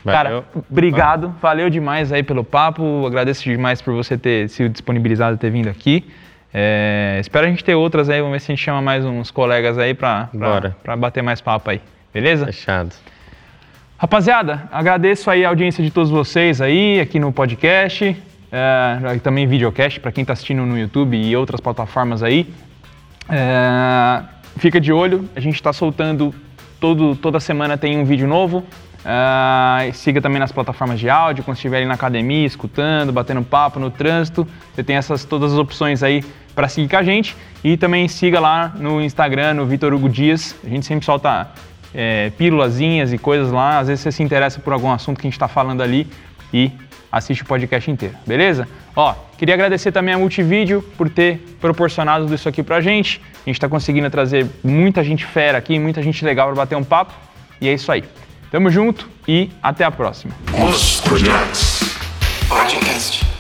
Valeu. 0.05 0.43
Cara, 0.43 0.63
obrigado. 0.69 1.35
Valeu 1.41 1.69
demais 1.69 2.13
aí 2.13 2.21
pelo 2.21 2.43
papo. 2.43 3.05
Agradeço 3.07 3.43
demais 3.43 3.81
por 3.81 3.93
você 3.93 4.17
ter 4.17 4.47
se 4.49 4.69
disponibilizado, 4.69 5.35
ter 5.35 5.49
vindo 5.49 5.67
aqui. 5.67 6.05
É, 6.53 7.17
espero 7.19 7.47
a 7.47 7.49
gente 7.49 7.63
ter 7.63 7.73
outras 7.73 8.09
aí. 8.09 8.21
Vamos 8.21 8.33
ver 8.33 8.39
se 8.39 8.51
a 8.51 8.55
gente 8.55 8.63
chama 8.63 8.81
mais 8.81 9.03
uns 9.03 9.31
colegas 9.31 9.77
aí 9.77 9.93
pra, 9.93 10.29
pra, 10.31 10.49
Bora. 10.49 10.77
pra 10.83 10.95
bater 10.95 11.23
mais 11.23 11.41
papo 11.41 11.71
aí. 11.71 11.81
Beleza? 12.13 12.45
Fechado. 12.45 12.95
Rapaziada, 13.97 14.69
agradeço 14.71 15.31
aí 15.31 15.45
a 15.45 15.49
audiência 15.49 15.83
de 15.83 15.89
todos 15.89 16.11
vocês 16.11 16.59
aí, 16.59 16.99
aqui 16.99 17.17
no 17.17 17.31
podcast, 17.31 18.15
é, 18.51 19.19
também 19.23 19.47
videocast, 19.47 20.01
para 20.01 20.11
quem 20.11 20.21
está 20.21 20.33
assistindo 20.33 20.65
no 20.65 20.77
YouTube 20.77 21.17
e 21.17 21.35
outras 21.35 21.61
plataformas 21.61 22.21
aí. 22.21 22.45
É, 23.29 24.21
fica 24.57 24.81
de 24.81 24.91
olho, 24.91 25.29
a 25.33 25.39
gente 25.39 25.55
está 25.55 25.71
soltando 25.71 26.35
todo, 26.79 27.15
toda 27.15 27.39
semana 27.39 27.77
tem 27.77 27.97
um 27.97 28.03
vídeo 28.03 28.27
novo. 28.27 28.65
É, 29.05 29.91
siga 29.93 30.19
também 30.19 30.39
nas 30.39 30.51
plataformas 30.51 30.99
de 30.99 31.07
áudio, 31.07 31.43
quando 31.43 31.57
estiverem 31.57 31.87
na 31.87 31.93
academia, 31.93 32.45
escutando, 32.45 33.13
batendo 33.13 33.43
papo 33.43 33.79
no 33.79 33.91
trânsito. 33.91 34.47
Você 34.73 34.83
tem 34.83 34.95
essas 34.95 35.23
todas 35.23 35.53
as 35.53 35.59
opções 35.59 36.01
aí 36.01 36.23
para 36.55 36.67
seguir 36.67 36.89
com 36.89 36.97
a 36.97 37.03
gente. 37.03 37.37
E 37.63 37.77
também 37.77 38.07
siga 38.07 38.39
lá 38.39 38.73
no 38.75 38.99
Instagram, 38.99 39.53
no 39.53 39.65
Vitor 39.65 39.93
Hugo 39.93 40.09
Dias. 40.09 40.55
A 40.63 40.69
gente 40.69 40.85
sempre 40.85 41.05
solta 41.05 41.51
é, 41.93 42.31
pílulazinhas 42.31 43.13
e 43.13 43.17
coisas 43.17 43.51
lá. 43.51 43.79
Às 43.79 43.87
vezes 43.87 44.01
você 44.01 44.11
se 44.11 44.23
interessa 44.23 44.59
por 44.59 44.73
algum 44.73 44.91
assunto 44.91 45.19
que 45.19 45.27
a 45.27 45.29
gente 45.29 45.33
está 45.37 45.47
falando 45.47 45.83
ali 45.83 46.07
e 46.51 46.71
assiste 47.11 47.43
o 47.43 47.45
podcast 47.45 47.89
inteiro, 47.89 48.15
beleza? 48.27 48.67
Ó, 48.93 49.15
queria 49.37 49.53
agradecer 49.53 49.91
também 49.91 50.13
a 50.13 50.17
Multivídeo 50.17 50.81
por 50.97 51.09
ter 51.09 51.37
proporcionado 51.61 52.33
isso 52.33 52.49
aqui 52.49 52.61
pra 52.61 52.81
gente. 52.81 53.21
A 53.35 53.49
gente 53.49 53.55
está 53.55 53.69
conseguindo 53.69 54.09
trazer 54.09 54.47
muita 54.63 55.03
gente 55.03 55.25
fera 55.25 55.57
aqui, 55.57 55.79
muita 55.79 56.01
gente 56.01 56.25
legal 56.25 56.47
para 56.47 56.55
bater 56.55 56.75
um 56.75 56.83
papo. 56.83 57.13
E 57.61 57.69
é 57.69 57.73
isso 57.73 57.89
aí. 57.91 58.03
Tamo 58.51 58.69
junto 58.69 59.07
e 59.27 59.49
até 59.61 59.83
a 59.83 59.91
próxima. 59.91 60.33
Os 60.69 61.01
Projetos 61.01 61.79
Podcast. 62.47 63.34